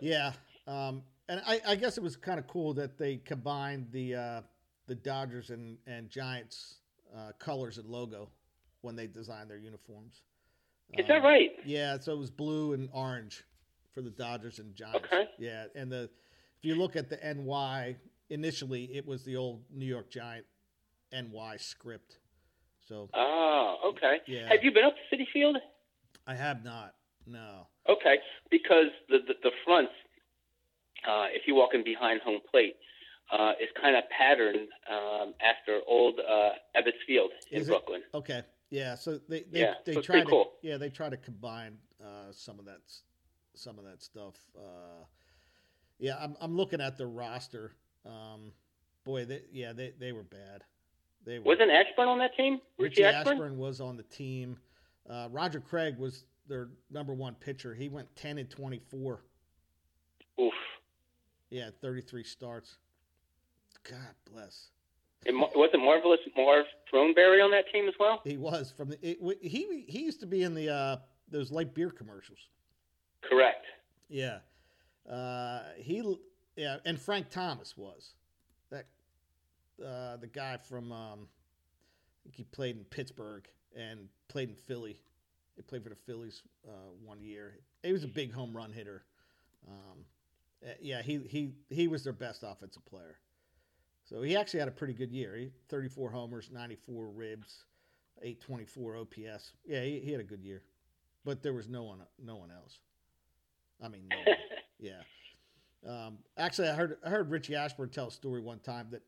Yeah. 0.00 0.32
Um, 0.66 1.02
and 1.30 1.40
I, 1.46 1.60
I 1.68 1.76
guess 1.76 1.96
it 1.96 2.02
was 2.02 2.16
kind 2.16 2.38
of 2.38 2.46
cool 2.48 2.74
that 2.74 2.98
they 2.98 3.16
combined 3.18 3.86
the 3.92 4.14
uh, 4.16 4.40
the 4.86 4.94
Dodgers 4.96 5.50
and 5.50 5.78
and 5.86 6.10
Giants 6.10 6.76
uh, 7.16 7.32
colors 7.38 7.78
and 7.78 7.88
logo 7.88 8.28
when 8.82 8.96
they 8.96 9.06
designed 9.06 9.48
their 9.48 9.58
uniforms. 9.58 10.22
Is 10.98 11.06
that 11.06 11.18
Um, 11.18 11.22
right? 11.22 11.50
Yeah, 11.64 11.98
so 12.00 12.12
it 12.12 12.18
was 12.18 12.30
blue 12.30 12.72
and 12.72 12.88
orange 12.92 13.44
for 13.94 14.02
the 14.02 14.10
Dodgers 14.10 14.58
and 14.58 14.74
Giants. 14.74 15.06
Okay. 15.06 15.24
Yeah, 15.38 15.66
and 15.76 15.90
the 15.90 16.04
if 16.58 16.64
you 16.64 16.74
look 16.74 16.96
at 16.96 17.08
the 17.08 17.16
NY, 17.22 17.96
initially 18.28 18.84
it 18.96 19.06
was 19.06 19.22
the 19.24 19.36
old 19.36 19.62
New 19.72 19.86
York 19.86 20.10
Giant 20.10 20.46
NY 21.12 21.56
script. 21.58 22.18
So 22.80 23.08
Oh, 23.14 23.92
okay. 23.94 24.18
Yeah. 24.26 24.48
Have 24.48 24.64
you 24.64 24.72
been 24.72 24.84
up 24.84 24.94
to 24.96 25.16
Citi 25.16 25.26
Field? 25.32 25.58
I 26.26 26.34
have 26.34 26.64
not. 26.64 26.94
No. 27.26 27.68
Okay, 27.88 28.16
because 28.50 28.86
the 29.08 29.18
the, 29.28 29.34
the 29.44 29.50
front, 29.64 29.88
uh, 31.08 31.26
if 31.32 31.42
you 31.46 31.54
walk 31.54 31.70
in 31.74 31.84
behind 31.84 32.20
home 32.22 32.40
plate, 32.50 32.76
uh, 33.32 33.52
is 33.60 33.68
kind 33.80 33.96
of 33.96 34.04
patterned 34.10 34.68
um, 34.90 35.34
after 35.40 35.80
old 35.86 36.18
uh, 36.18 36.50
Ebbets 36.76 36.98
Field 37.06 37.30
in 37.50 37.60
Is 37.60 37.68
it? 37.68 37.70
Brooklyn. 37.70 38.02
Okay. 38.14 38.42
Yeah. 38.70 38.94
So 38.96 39.20
they 39.28 39.44
they, 39.50 39.60
Yeah, 39.60 39.74
they 39.84 39.94
so 39.94 40.00
try 40.00 40.20
to 40.20 40.26
cool. 40.26 40.52
yeah 40.62 40.76
they 40.76 40.88
try 40.90 41.08
to 41.08 41.16
combine 41.16 41.78
uh, 42.02 42.32
some 42.32 42.58
of 42.58 42.64
that 42.66 42.80
some 43.54 43.78
of 43.78 43.84
that 43.84 44.02
stuff. 44.02 44.34
Uh, 44.56 45.04
yeah, 45.98 46.16
I'm 46.20 46.36
I'm 46.40 46.56
looking 46.56 46.80
at 46.80 46.96
the 46.96 47.06
roster. 47.06 47.72
Um, 48.06 48.52
boy, 49.04 49.24
they 49.26 49.42
yeah 49.52 49.72
they 49.72 49.92
they 49.98 50.12
were 50.12 50.22
bad. 50.24 50.64
They 51.24 51.38
were. 51.38 51.44
Wasn't 51.44 51.70
Ashburn 51.70 52.08
on 52.08 52.18
that 52.18 52.34
team? 52.36 52.60
Richie 52.78 53.02
Richie 53.02 53.04
Ashburn? 53.04 53.32
Ashburn? 53.34 53.58
was 53.58 53.80
on 53.80 53.96
the 53.96 54.02
team. 54.04 54.56
Uh, 55.08 55.28
Roger 55.30 55.60
Craig 55.60 55.98
was 55.98 56.24
their 56.48 56.68
number 56.90 57.12
one 57.14 57.34
pitcher. 57.34 57.74
He 57.74 57.88
went 57.88 58.08
ten 58.16 58.38
and 58.38 58.48
twenty 58.50 58.80
four. 58.90 59.22
Oof. 60.40 60.52
Yeah, 61.50 61.70
thirty 61.80 62.00
three 62.00 62.24
starts. 62.24 62.78
God 63.88 64.14
bless. 64.30 64.70
And 65.26 65.36
Mar- 65.36 65.50
wasn't 65.54 65.84
Marvelous 65.84 66.20
Marv 66.36 66.64
Throneberry 66.92 67.44
on 67.44 67.50
that 67.50 67.64
team 67.72 67.88
as 67.88 67.94
well? 67.98 68.20
He 68.24 68.36
was 68.36 68.72
from 68.74 68.90
the. 68.90 68.98
It, 69.02 69.18
he 69.42 69.84
he 69.86 70.02
used 70.02 70.20
to 70.20 70.26
be 70.26 70.42
in 70.42 70.54
the 70.54 70.70
uh, 70.70 70.96
those 71.28 71.50
light 71.50 71.74
beer 71.74 71.90
commercials. 71.90 72.38
Correct. 73.22 73.66
Yeah. 74.08 74.38
Uh, 75.10 75.62
he 75.76 76.02
yeah, 76.56 76.78
and 76.84 77.00
Frank 77.00 77.30
Thomas 77.30 77.76
was 77.76 78.14
that 78.70 78.86
uh, 79.84 80.16
the 80.16 80.26
guy 80.26 80.56
from 80.56 80.92
um, 80.92 81.20
I 81.22 82.18
think 82.24 82.36
he 82.36 82.44
played 82.44 82.76
in 82.76 82.84
Pittsburgh 82.84 83.46
and 83.76 84.08
played 84.28 84.50
in 84.50 84.54
Philly. 84.54 85.00
He 85.56 85.62
played 85.62 85.82
for 85.82 85.90
the 85.90 85.96
Phillies 85.96 86.42
uh, 86.66 86.90
one 87.04 87.20
year. 87.22 87.58
He 87.82 87.92
was 87.92 88.04
a 88.04 88.08
big 88.08 88.32
home 88.32 88.56
run 88.56 88.72
hitter. 88.72 89.04
Um, 89.68 90.04
yeah, 90.80 91.02
he 91.02 91.18
he 91.18 91.52
he 91.70 91.88
was 91.88 92.04
their 92.04 92.12
best 92.12 92.42
offensive 92.46 92.84
player. 92.86 93.18
So 94.04 94.22
he 94.22 94.36
actually 94.36 94.60
had 94.60 94.68
a 94.68 94.72
pretty 94.72 94.94
good 94.94 95.12
year. 95.12 95.36
He 95.36 95.50
34 95.68 96.10
homers, 96.10 96.50
94 96.52 97.06
ribs, 97.08 97.64
824 98.22 98.96
OPS. 98.96 99.52
Yeah, 99.64 99.82
he, 99.82 100.00
he 100.00 100.10
had 100.10 100.20
a 100.20 100.24
good 100.24 100.42
year. 100.42 100.62
But 101.24 101.42
there 101.42 101.52
was 101.52 101.68
no 101.68 101.84
one 101.84 102.00
no 102.22 102.36
one 102.36 102.50
else. 102.50 102.78
I 103.82 103.88
mean, 103.88 104.08
no 104.10 104.16
one. 104.16 104.26
Yeah. 104.82 105.02
Um, 105.86 106.18
actually, 106.38 106.68
I 106.70 106.74
heard 106.74 106.96
I 107.04 107.10
heard 107.10 107.30
Richie 107.30 107.54
Ashburn 107.54 107.90
tell 107.90 108.08
a 108.08 108.10
story 108.10 108.40
one 108.40 108.60
time 108.60 108.88
that 108.92 109.02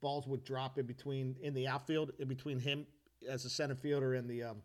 balls 0.00 0.26
would 0.26 0.44
drop 0.44 0.76
in 0.76 0.86
between 0.86 1.36
in 1.40 1.54
the 1.54 1.68
outfield 1.68 2.10
in 2.18 2.26
between 2.26 2.58
him 2.58 2.84
as 3.28 3.44
a 3.44 3.50
center 3.50 3.76
fielder 3.76 4.14
and 4.14 4.28
the 4.28 4.42
um, 4.42 4.56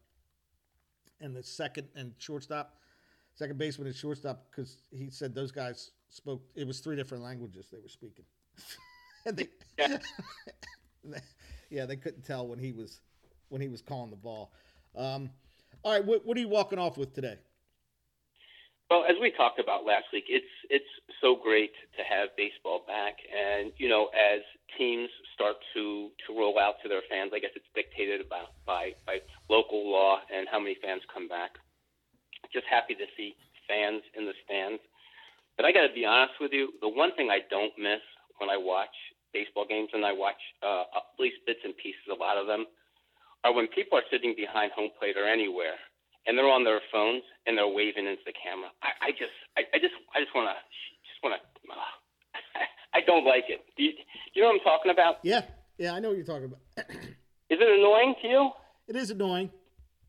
and 1.21 1.35
the 1.35 1.43
second 1.43 1.87
and 1.95 2.13
shortstop, 2.17 2.79
second 3.35 3.59
baseman 3.59 3.87
and 3.87 3.95
shortstop 3.95 4.47
because 4.49 4.77
he 4.91 5.11
said 5.11 5.35
those 5.35 5.51
guys 5.51 5.91
spoke. 6.09 6.41
It 6.55 6.67
was 6.67 6.79
three 6.79 6.95
different 6.95 7.23
languages 7.23 7.67
they 7.71 7.79
were 7.79 7.89
speaking, 7.89 8.25
and 9.25 9.37
they 9.37 9.47
Yeah. 9.77 9.97
yeah 11.69 11.85
they 11.85 11.95
couldn't 11.95 12.23
tell 12.23 12.47
when 12.47 12.59
he 12.59 12.71
was 12.71 13.01
when 13.49 13.61
he 13.61 13.67
was 13.67 13.81
calling 13.81 14.09
the 14.09 14.15
ball. 14.15 14.51
Um, 14.95 15.29
all 15.83 15.93
right, 15.93 16.03
what, 16.03 16.25
what 16.25 16.37
are 16.37 16.39
you 16.39 16.49
walking 16.49 16.79
off 16.79 16.97
with 16.97 17.13
today? 17.13 17.37
Well, 18.89 19.05
as 19.07 19.15
we 19.21 19.29
talked 19.29 19.59
about 19.59 19.85
last 19.85 20.05
week, 20.11 20.25
it's 20.27 20.49
it's 20.69 20.89
so 21.21 21.35
great 21.35 21.71
to 21.97 22.01
have 22.03 22.29
baseball 22.35 22.83
back, 22.87 23.17
and 23.29 23.71
you 23.77 23.87
know, 23.87 24.09
as 24.17 24.41
teams 24.77 25.09
start 25.33 25.57
to 25.75 26.09
to 26.25 26.33
roll 26.33 26.57
out 26.57 26.81
to 26.81 26.89
their 26.89 27.05
fans, 27.07 27.31
I 27.33 27.39
guess 27.39 27.53
it's 27.55 27.69
dictated 27.75 28.19
about 28.19 28.57
by 28.65 28.93
by 29.05 29.21
local 29.47 29.91
law 29.91 30.19
and 30.33 30.47
how 30.49 30.59
many 30.59 30.75
fans 30.81 31.03
come 31.13 31.27
back. 31.27 31.51
Just 32.51 32.65
happy 32.65 32.95
to 32.95 33.05
see 33.15 33.35
fans 33.67 34.01
in 34.17 34.25
the 34.25 34.33
stands. 34.43 34.81
But 35.59 35.67
I 35.67 35.75
got 35.75 35.83
to 35.83 35.91
be 35.91 36.07
honest 36.07 36.39
with 36.39 36.55
you, 36.55 36.71
the 36.79 36.87
one 36.87 37.11
thing 37.19 37.27
I 37.27 37.43
don't 37.51 37.75
miss 37.75 37.99
when 38.39 38.47
I 38.47 38.55
watch 38.55 38.95
baseball 39.35 39.67
games, 39.67 39.91
and 39.91 40.07
I 40.07 40.15
watch 40.15 40.39
uh, 40.63 40.87
at 40.95 41.19
least 41.19 41.43
bits 41.43 41.59
and 41.67 41.75
pieces, 41.75 42.07
of 42.07 42.15
a 42.15 42.23
lot 42.23 42.39
of 42.39 42.47
them, 42.47 42.63
are 43.43 43.51
when 43.51 43.67
people 43.67 43.99
are 43.99 44.07
sitting 44.07 44.31
behind 44.39 44.71
home 44.71 44.87
plate 44.95 45.19
or 45.19 45.27
anywhere 45.27 45.75
and 46.25 46.37
they're 46.37 46.47
on 46.47 46.63
their 46.63 46.79
phones 46.95 47.23
and 47.45 47.57
they're 47.57 47.67
waving 47.67 48.07
into 48.07 48.23
the 48.25 48.31
camera. 48.31 48.71
I, 48.79 49.07
I 49.07 49.11
just, 49.11 49.35
I, 49.59 49.67
I 49.75 49.83
just, 49.83 49.91
I 50.15 50.23
just 50.23 50.31
want 50.31 50.47
to, 50.47 50.55
just 51.03 51.19
want 51.19 51.35
to. 51.35 51.43
Uh, 51.67 51.75
I 52.95 53.03
don't 53.03 53.27
like 53.27 53.51
it. 53.51 53.59
Do 53.75 53.83
you, 53.83 53.91
you 54.33 54.41
know 54.41 54.55
what 54.55 54.63
I'm 54.63 54.63
talking 54.63 54.91
about? 54.95 55.19
Yeah, 55.23 55.43
yeah, 55.77 55.91
I 55.91 55.99
know 55.99 56.15
what 56.15 56.17
you're 56.17 56.25
talking 56.25 56.55
about. 56.55 56.63
Is 57.51 57.59
it 57.59 57.67
annoying 57.67 58.15
to 58.21 58.27
you? 58.27 58.49
It 58.87 58.95
is 58.95 59.11
annoying. 59.11 59.51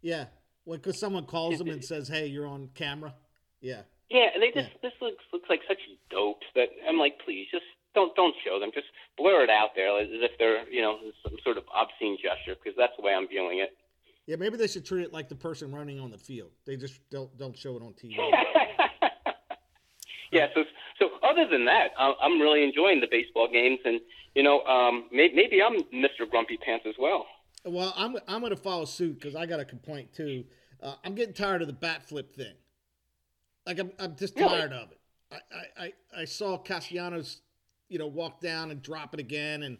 Yeah, 0.00 0.26
because 0.64 0.98
someone 0.98 1.26
calls 1.26 1.58
them 1.58 1.68
and 1.68 1.84
says, 1.84 2.06
"Hey, 2.06 2.26
you're 2.26 2.46
on 2.46 2.70
camera." 2.74 3.14
Yeah. 3.60 3.82
Yeah, 4.10 4.26
and 4.34 4.42
they 4.42 4.50
just 4.50 4.70
yeah. 4.74 4.90
this 4.90 4.92
looks 5.00 5.22
looks 5.32 5.48
like 5.48 5.60
such 5.68 5.78
dopes 6.10 6.46
that 6.54 6.68
I'm 6.88 6.98
like, 6.98 7.18
please 7.24 7.46
just 7.50 7.64
don't 7.94 8.14
don't 8.16 8.34
show 8.44 8.58
them. 8.58 8.70
Just 8.74 8.88
blur 9.16 9.44
it 9.44 9.50
out 9.50 9.70
there 9.76 9.98
as 10.00 10.08
if 10.10 10.32
they're 10.38 10.68
you 10.68 10.82
know 10.82 10.98
some 11.22 11.36
sort 11.44 11.56
of 11.56 11.64
obscene 11.74 12.18
gesture 12.20 12.58
because 12.58 12.76
that's 12.76 12.92
the 12.98 13.02
way 13.02 13.14
I'm 13.14 13.28
viewing 13.28 13.60
it. 13.60 13.76
Yeah, 14.26 14.36
maybe 14.36 14.56
they 14.56 14.66
should 14.66 14.84
treat 14.84 15.02
it 15.02 15.12
like 15.12 15.28
the 15.28 15.34
person 15.34 15.72
running 15.72 15.98
on 15.98 16.10
the 16.10 16.18
field. 16.18 16.50
They 16.66 16.76
just 16.76 17.00
don't 17.10 17.36
don't 17.38 17.56
show 17.56 17.76
it 17.76 17.82
on 17.82 17.94
TV. 17.94 18.16
yeah. 20.32 20.46
So 20.54 20.64
so 20.98 21.10
other 21.22 21.46
than 21.48 21.64
that, 21.66 21.90
I'm 21.98 22.40
really 22.40 22.64
enjoying 22.64 23.00
the 23.00 23.08
baseball 23.10 23.48
games, 23.50 23.78
and 23.84 24.00
you 24.34 24.42
know, 24.42 24.62
um, 24.64 25.06
maybe, 25.12 25.34
maybe 25.34 25.62
I'm 25.62 25.82
Mr. 25.94 26.28
Grumpy 26.28 26.58
Pants 26.58 26.84
as 26.88 26.94
well. 26.98 27.26
Well, 27.64 27.94
I'm 27.96 28.16
I'm 28.28 28.40
going 28.40 28.54
to 28.54 28.60
follow 28.60 28.84
suit 28.84 29.20
because 29.20 29.34
I 29.34 29.46
got 29.46 29.60
a 29.60 29.64
complaint 29.64 30.12
too. 30.12 30.44
Uh, 30.82 30.94
I'm 31.04 31.14
getting 31.14 31.34
tired 31.34 31.62
of 31.62 31.68
the 31.68 31.74
bat 31.74 32.08
flip 32.08 32.34
thing. 32.34 32.54
Like 33.70 33.78
I'm 33.78 33.92
I'm 34.00 34.16
just 34.16 34.36
tired 34.36 34.72
really? 34.72 34.82
of 34.82 34.90
it. 34.90 34.98
I, 35.30 35.84
I 35.84 35.92
I 36.22 36.24
saw 36.24 36.58
Castellanos, 36.58 37.40
you 37.88 38.00
know, 38.00 38.08
walk 38.08 38.40
down 38.40 38.72
and 38.72 38.82
drop 38.82 39.14
it 39.14 39.20
again, 39.20 39.62
and 39.62 39.78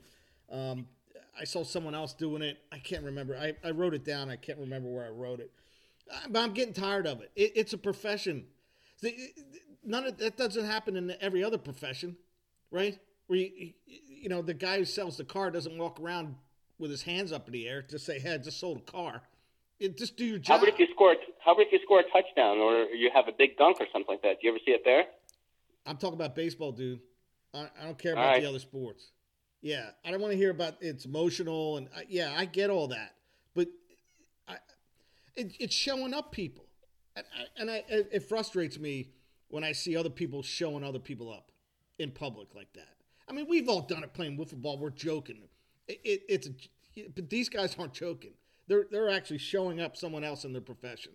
um, 0.49 0.87
I 1.37 1.43
saw 1.43 1.65
someone 1.65 1.93
else 1.93 2.13
doing 2.13 2.41
it. 2.41 2.59
I 2.71 2.79
can't 2.79 3.03
remember. 3.03 3.37
I, 3.37 3.55
I 3.65 3.73
wrote 3.73 3.93
it 3.93 4.05
down. 4.05 4.31
I 4.31 4.37
can't 4.37 4.61
remember 4.61 4.89
where 4.89 5.05
I 5.05 5.09
wrote 5.09 5.41
it. 5.41 5.51
Uh, 6.09 6.19
but 6.29 6.39
I'm 6.39 6.53
getting 6.53 6.73
tired 6.73 7.05
of 7.09 7.21
it. 7.21 7.33
it 7.35 7.51
it's 7.57 7.73
a 7.73 7.79
profession. 7.79 8.45
None 9.85 10.07
of 10.07 10.19
that 10.19 10.37
doesn't 10.37 10.67
happen 10.67 10.95
in 10.95 11.13
every 11.21 11.43
other 11.43 11.59
profession, 11.59 12.17
right? 12.71 12.97
Where 13.27 13.41
you, 13.41 13.73
you 13.87 14.29
know 14.29 14.41
the 14.41 14.55
guy 14.55 14.79
who 14.79 14.85
sells 14.85 15.17
the 15.17 15.25
car 15.25 15.51
doesn't 15.51 15.77
walk 15.77 15.99
around 15.99 16.37
with 16.79 16.93
his 16.93 17.03
hands 17.03 17.33
up 17.33 17.49
in 17.49 17.55
the 17.55 17.67
air 17.67 17.83
to 17.83 17.99
say, 17.99 18.21
"Hey, 18.21 18.35
I 18.35 18.39
just 18.39 18.61
sold 18.61 18.79
a 18.79 18.83
car." 18.83 19.23
It, 19.81 19.97
just 19.97 20.17
do 20.17 20.25
your 20.25 20.39
job. 20.39 20.59
How 20.59 20.63
about 20.63 20.75
if 20.75 20.79
you 20.79 20.87
score? 20.93 21.15
How 21.45 21.53
about 21.53 21.67
if 21.67 21.73
you 21.73 21.81
score 21.83 22.01
a 22.01 22.05
touchdown 22.05 22.59
or 22.59 22.85
you 22.85 23.11
have 23.15 23.27
a 23.29 23.33
big 23.33 23.57
dunk 23.57 23.79
or 23.81 23.87
something 23.93 24.15
like 24.15 24.23
that? 24.23 24.41
Do 24.41 24.47
you 24.47 24.51
ever 24.51 24.61
see 24.65 24.73
it 24.73 24.83
there? 24.85 25.05
I'm 25.87 25.97
talking 25.97 26.15
about 26.15 26.35
baseball, 26.35 26.73
dude. 26.73 27.01
I, 27.55 27.69
I 27.81 27.85
don't 27.85 27.99
care 27.99 28.13
about 28.13 28.29
right. 28.29 28.43
the 28.43 28.49
other 28.49 28.59
sports. 28.59 29.11
Yeah, 29.63 29.91
I 30.05 30.11
don't 30.11 30.21
want 30.21 30.33
to 30.33 30.39
hear 30.39 30.51
about 30.51 30.77
it's 30.81 31.05
emotional 31.05 31.77
and 31.77 31.89
I, 31.97 32.05
yeah, 32.09 32.35
I 32.37 32.45
get 32.47 32.71
all 32.71 32.89
that, 32.89 33.15
but 33.55 33.69
I, 34.49 34.55
it, 35.37 35.55
it's 35.59 35.75
showing 35.75 36.15
up 36.15 36.33
people, 36.33 36.65
and, 37.15 37.27
I, 37.39 37.61
and 37.61 37.71
I, 37.71 37.85
it 37.89 38.23
frustrates 38.23 38.79
me 38.79 39.11
when 39.49 39.63
I 39.63 39.73
see 39.73 39.97
other 39.97 40.09
people 40.09 40.43
showing 40.43 40.83
other 40.83 40.99
people 40.99 41.31
up 41.31 41.53
in 41.99 42.11
public 42.11 42.55
like 42.55 42.73
that. 42.73 42.95
I 43.29 43.33
mean, 43.33 43.47
we've 43.49 43.69
all 43.69 43.83
done 43.83 44.03
it 44.03 44.15
playing 44.15 44.39
wiffle 44.39 44.61
ball. 44.61 44.79
We're 44.79 44.91
joking. 44.91 45.43
It, 45.89 46.01
it, 46.05 46.23
it's 46.29 46.47
a, 46.47 47.09
but 47.15 47.29
these 47.29 47.51
guys 47.51 47.77
aren't 47.79 47.93
joking. 47.93 48.33
They're 48.71 48.87
they're 48.89 49.11
actually 49.11 49.39
showing 49.39 49.81
up 49.81 49.97
someone 49.97 50.23
else 50.23 50.45
in 50.45 50.53
their 50.53 50.63
profession, 50.63 51.11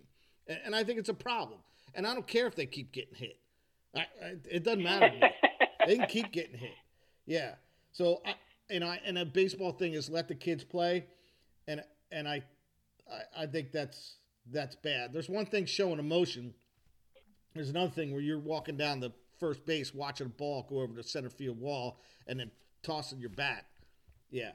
and, 0.46 0.58
and 0.66 0.76
I 0.76 0.84
think 0.84 0.98
it's 0.98 1.08
a 1.08 1.14
problem. 1.14 1.58
And 1.94 2.06
I 2.06 2.12
don't 2.12 2.26
care 2.26 2.46
if 2.46 2.54
they 2.54 2.66
keep 2.66 2.92
getting 2.92 3.14
hit. 3.14 3.38
I, 3.96 4.04
it 4.44 4.62
doesn't 4.62 4.82
matter. 4.82 5.10
they 5.86 5.96
can 5.96 6.06
keep 6.06 6.32
getting 6.32 6.58
hit. 6.58 6.74
Yeah. 7.24 7.54
So 7.92 8.20
I, 8.26 8.34
and 8.68 8.84
I 8.84 9.00
and 9.06 9.16
a 9.16 9.24
baseball 9.24 9.72
thing 9.72 9.94
is 9.94 10.10
let 10.10 10.28
the 10.28 10.34
kids 10.34 10.64
play, 10.64 11.06
and 11.66 11.82
and 12.12 12.28
I, 12.28 12.42
I, 13.10 13.44
I 13.44 13.46
think 13.46 13.72
that's 13.72 14.16
that's 14.52 14.76
bad. 14.76 15.14
There's 15.14 15.30
one 15.30 15.46
thing 15.46 15.64
showing 15.64 15.98
emotion. 15.98 16.52
There's 17.54 17.70
another 17.70 17.90
thing 17.90 18.12
where 18.12 18.20
you're 18.20 18.38
walking 18.38 18.76
down 18.76 19.00
the 19.00 19.12
first 19.40 19.64
base, 19.64 19.94
watching 19.94 20.26
a 20.26 20.30
ball 20.30 20.66
go 20.68 20.80
over 20.80 20.92
the 20.92 21.02
center 21.02 21.30
field 21.30 21.58
wall, 21.58 22.00
and 22.26 22.38
then 22.38 22.50
tossing 22.82 23.18
your 23.18 23.30
bat. 23.30 23.64
Yeah. 24.30 24.50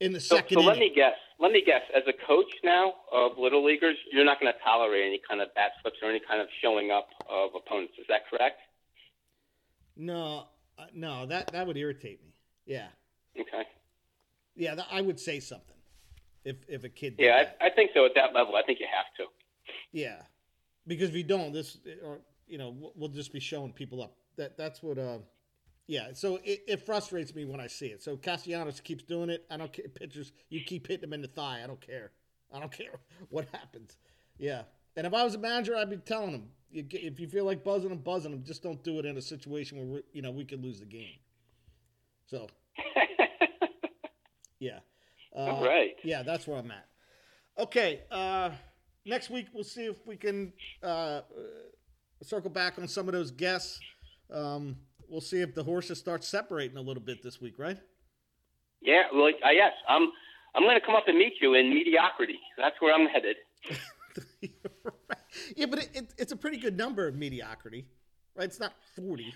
In 0.00 0.12
the 0.12 0.20
so, 0.20 0.36
second. 0.36 0.56
So, 0.56 0.60
let 0.62 0.78
me 0.78 0.92
guess. 0.94 1.14
Let 1.38 1.52
me 1.52 1.62
guess. 1.64 1.82
As 1.94 2.02
a 2.08 2.26
coach 2.26 2.52
now 2.62 2.94
of 3.12 3.38
little 3.38 3.64
leaguers, 3.64 3.96
you're 4.12 4.24
not 4.24 4.40
going 4.40 4.52
to 4.52 4.58
tolerate 4.64 5.06
any 5.06 5.20
kind 5.28 5.40
of 5.40 5.54
bat 5.54 5.72
flips 5.82 5.96
or 6.02 6.10
any 6.10 6.20
kind 6.28 6.40
of 6.40 6.48
showing 6.62 6.90
up 6.90 7.08
of 7.28 7.50
opponents. 7.54 7.94
Is 7.98 8.06
that 8.08 8.22
correct? 8.28 8.60
No, 9.96 10.46
uh, 10.78 10.86
no. 10.92 11.26
That 11.26 11.52
that 11.52 11.66
would 11.66 11.76
irritate 11.76 12.22
me. 12.22 12.34
Yeah. 12.66 12.88
Okay. 13.38 13.62
Yeah, 14.56 14.76
I 14.90 15.00
would 15.00 15.18
say 15.18 15.40
something 15.40 15.76
if 16.44 16.56
if 16.68 16.84
a 16.84 16.88
kid. 16.88 17.16
Yeah, 17.18 17.44
I, 17.60 17.66
I, 17.66 17.70
think 17.70 17.90
so. 17.94 18.04
At 18.04 18.12
that 18.14 18.34
level, 18.34 18.56
I 18.56 18.62
think 18.62 18.80
you 18.80 18.86
have 18.94 19.06
to. 19.16 19.32
Yeah, 19.92 20.22
because 20.86 21.10
if 21.10 21.16
you 21.16 21.24
don't, 21.24 21.52
this 21.52 21.78
or 22.04 22.18
you 22.46 22.58
know 22.58 22.92
we'll 22.94 23.08
just 23.08 23.32
be 23.32 23.40
showing 23.40 23.72
people 23.72 24.02
up. 24.02 24.16
That 24.36 24.56
that's 24.56 24.82
what. 24.82 24.98
Uh, 24.98 25.18
yeah, 25.86 26.08
so 26.12 26.36
it, 26.44 26.62
it 26.66 26.86
frustrates 26.86 27.34
me 27.34 27.44
when 27.44 27.60
I 27.60 27.66
see 27.66 27.86
it. 27.86 28.02
So 28.02 28.16
Castellanos 28.16 28.80
keeps 28.80 29.04
doing 29.04 29.30
it. 29.30 29.44
I 29.50 29.56
don't 29.56 29.72
care. 29.72 29.86
Pitchers, 29.88 30.32
you 30.48 30.62
keep 30.64 30.86
hitting 30.86 31.04
him 31.04 31.12
in 31.12 31.22
the 31.22 31.28
thigh. 31.28 31.60
I 31.62 31.66
don't 31.66 31.80
care. 31.80 32.12
I 32.52 32.60
don't 32.60 32.72
care 32.76 33.00
what 33.28 33.46
happens. 33.52 33.96
Yeah, 34.38 34.62
and 34.96 35.06
if 35.06 35.14
I 35.14 35.24
was 35.24 35.34
a 35.34 35.38
manager, 35.38 35.76
I'd 35.76 35.90
be 35.90 35.96
telling 35.96 36.30
him, 36.30 36.48
if 36.72 37.20
you 37.20 37.28
feel 37.28 37.44
like 37.44 37.62
buzzing 37.62 37.90
him, 37.90 37.98
buzzing 37.98 38.32
him. 38.32 38.42
Just 38.44 38.62
don't 38.62 38.82
do 38.82 38.98
it 38.98 39.06
in 39.06 39.16
a 39.16 39.22
situation 39.22 39.90
where 39.90 40.02
you 40.12 40.22
know 40.22 40.30
we 40.30 40.44
could 40.44 40.62
lose 40.62 40.80
the 40.80 40.86
game. 40.86 41.18
So 42.26 42.48
yeah. 44.58 44.80
Uh, 45.34 45.40
All 45.40 45.64
right. 45.64 45.94
Yeah, 46.02 46.22
that's 46.22 46.46
where 46.46 46.58
I'm 46.58 46.70
at. 46.70 46.86
Okay. 47.58 48.02
Uh, 48.10 48.50
next 49.04 49.30
week 49.30 49.46
we'll 49.52 49.64
see 49.64 49.84
if 49.84 50.06
we 50.06 50.16
can 50.16 50.52
uh, 50.82 51.22
circle 52.22 52.50
back 52.50 52.78
on 52.78 52.88
some 52.88 53.08
of 53.08 53.14
those 53.14 53.30
guests. 53.30 53.80
Um, 54.32 54.76
we'll 55.08 55.20
see 55.20 55.40
if 55.40 55.54
the 55.54 55.64
horses 55.64 55.98
start 55.98 56.24
separating 56.24 56.76
a 56.76 56.82
little 56.82 57.02
bit 57.02 57.22
this 57.22 57.40
week, 57.40 57.58
right? 57.58 57.78
Yeah. 58.80 59.04
Well, 59.12 59.32
uh, 59.44 59.50
yes. 59.50 59.72
I'm. 59.88 60.08
I'm 60.56 60.62
going 60.62 60.78
to 60.78 60.86
come 60.86 60.94
up 60.94 61.08
and 61.08 61.18
meet 61.18 61.32
you 61.40 61.54
in 61.54 61.70
mediocrity. 61.70 62.38
That's 62.56 62.76
where 62.78 62.94
I'm 62.94 63.08
headed. 63.08 63.34
yeah, 65.56 65.66
but 65.66 65.80
it, 65.80 65.90
it, 65.94 66.14
it's 66.16 66.30
a 66.30 66.36
pretty 66.36 66.58
good 66.58 66.76
number 66.76 67.08
of 67.08 67.16
mediocrity, 67.16 67.86
right? 68.36 68.44
It's 68.44 68.60
not 68.60 68.72
40. 68.94 69.34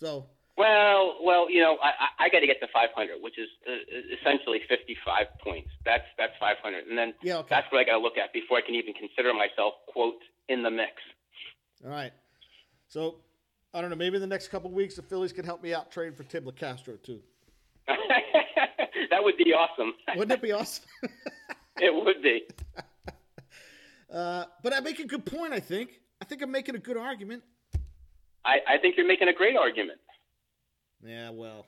So 0.00 0.26
well, 0.56 1.18
well, 1.22 1.50
you 1.50 1.60
know, 1.60 1.76
I, 1.82 2.24
I 2.24 2.28
got 2.30 2.40
to 2.40 2.46
get 2.46 2.60
to 2.60 2.66
500, 2.72 3.20
which 3.20 3.38
is 3.38 3.48
uh, 3.68 3.76
essentially 4.18 4.60
55 4.68 5.26
points. 5.44 5.68
That's 5.84 6.04
that's 6.16 6.32
500, 6.40 6.86
and 6.88 6.96
then 6.96 7.12
yeah, 7.22 7.38
okay. 7.38 7.48
that's 7.50 7.70
what 7.70 7.80
I 7.80 7.84
got 7.84 7.92
to 7.92 7.98
look 7.98 8.16
at 8.16 8.32
before 8.32 8.56
I 8.56 8.62
can 8.62 8.74
even 8.74 8.94
consider 8.94 9.34
myself 9.34 9.74
quote 9.88 10.20
in 10.48 10.62
the 10.62 10.70
mix. 10.70 10.92
All 11.84 11.90
right. 11.90 12.12
So 12.88 13.16
I 13.74 13.80
don't 13.80 13.90
know. 13.90 13.96
Maybe 13.96 14.16
in 14.16 14.20
the 14.20 14.26
next 14.26 14.48
couple 14.48 14.70
weeks, 14.70 14.96
the 14.96 15.02
Phillies 15.02 15.32
can 15.32 15.44
help 15.44 15.62
me 15.62 15.74
out 15.74 15.90
trade 15.90 16.16
for 16.16 16.24
Tim 16.24 16.44
Locastro 16.44 17.02
too. 17.02 17.20
that 17.86 19.22
would 19.22 19.36
be 19.36 19.52
awesome. 19.52 19.92
Wouldn't 20.16 20.32
it 20.32 20.42
be 20.42 20.52
awesome? 20.52 20.84
it 21.80 21.94
would 21.94 22.22
be. 22.22 22.42
Uh, 24.08 24.44
but 24.62 24.72
I 24.72 24.78
make 24.78 25.00
a 25.00 25.04
good 25.04 25.26
point. 25.26 25.52
I 25.52 25.58
think. 25.58 26.00
I 26.22 26.24
think 26.24 26.40
I'm 26.40 26.52
making 26.52 26.76
a 26.76 26.78
good 26.78 26.96
argument. 26.96 27.42
I, 28.44 28.58
I 28.68 28.78
think 28.80 28.96
you're 28.96 29.06
making 29.06 29.26
a 29.26 29.32
great 29.32 29.56
argument. 29.56 29.98
Yeah, 31.04 31.30
well, 31.30 31.66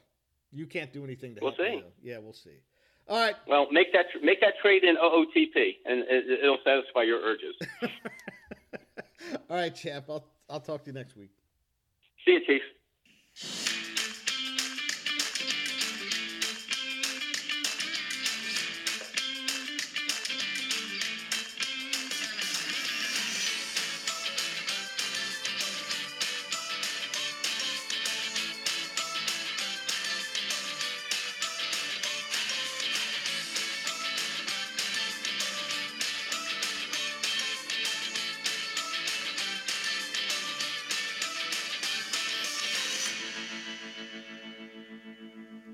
you 0.53 0.66
can't 0.66 0.92
do 0.92 1.03
anything 1.03 1.34
to 1.34 1.40
we'll 1.42 1.51
help 1.51 1.68
see. 1.68 1.76
Me, 1.78 1.84
yeah, 2.01 2.18
we'll 2.18 2.32
see. 2.32 2.61
All 3.09 3.18
right. 3.18 3.34
Well, 3.49 3.66
make 3.72 3.92
that 3.92 4.07
make 4.22 4.40
that 4.40 4.55
trade 4.62 4.84
in 4.84 4.96
OOTP, 4.96 5.78
and 5.84 6.05
it'll 6.09 6.59
satisfy 6.64 7.03
your 7.03 7.20
urges. 7.20 7.57
All 9.51 9.57
right, 9.57 9.74
champ. 9.74 10.05
I'll 10.09 10.24
I'll 10.49 10.61
talk 10.61 10.84
to 10.84 10.90
you 10.90 10.94
next 10.94 11.16
week. 11.16 11.30
See 12.29 12.35
you, 12.35 12.41
Chief. 12.45 13.78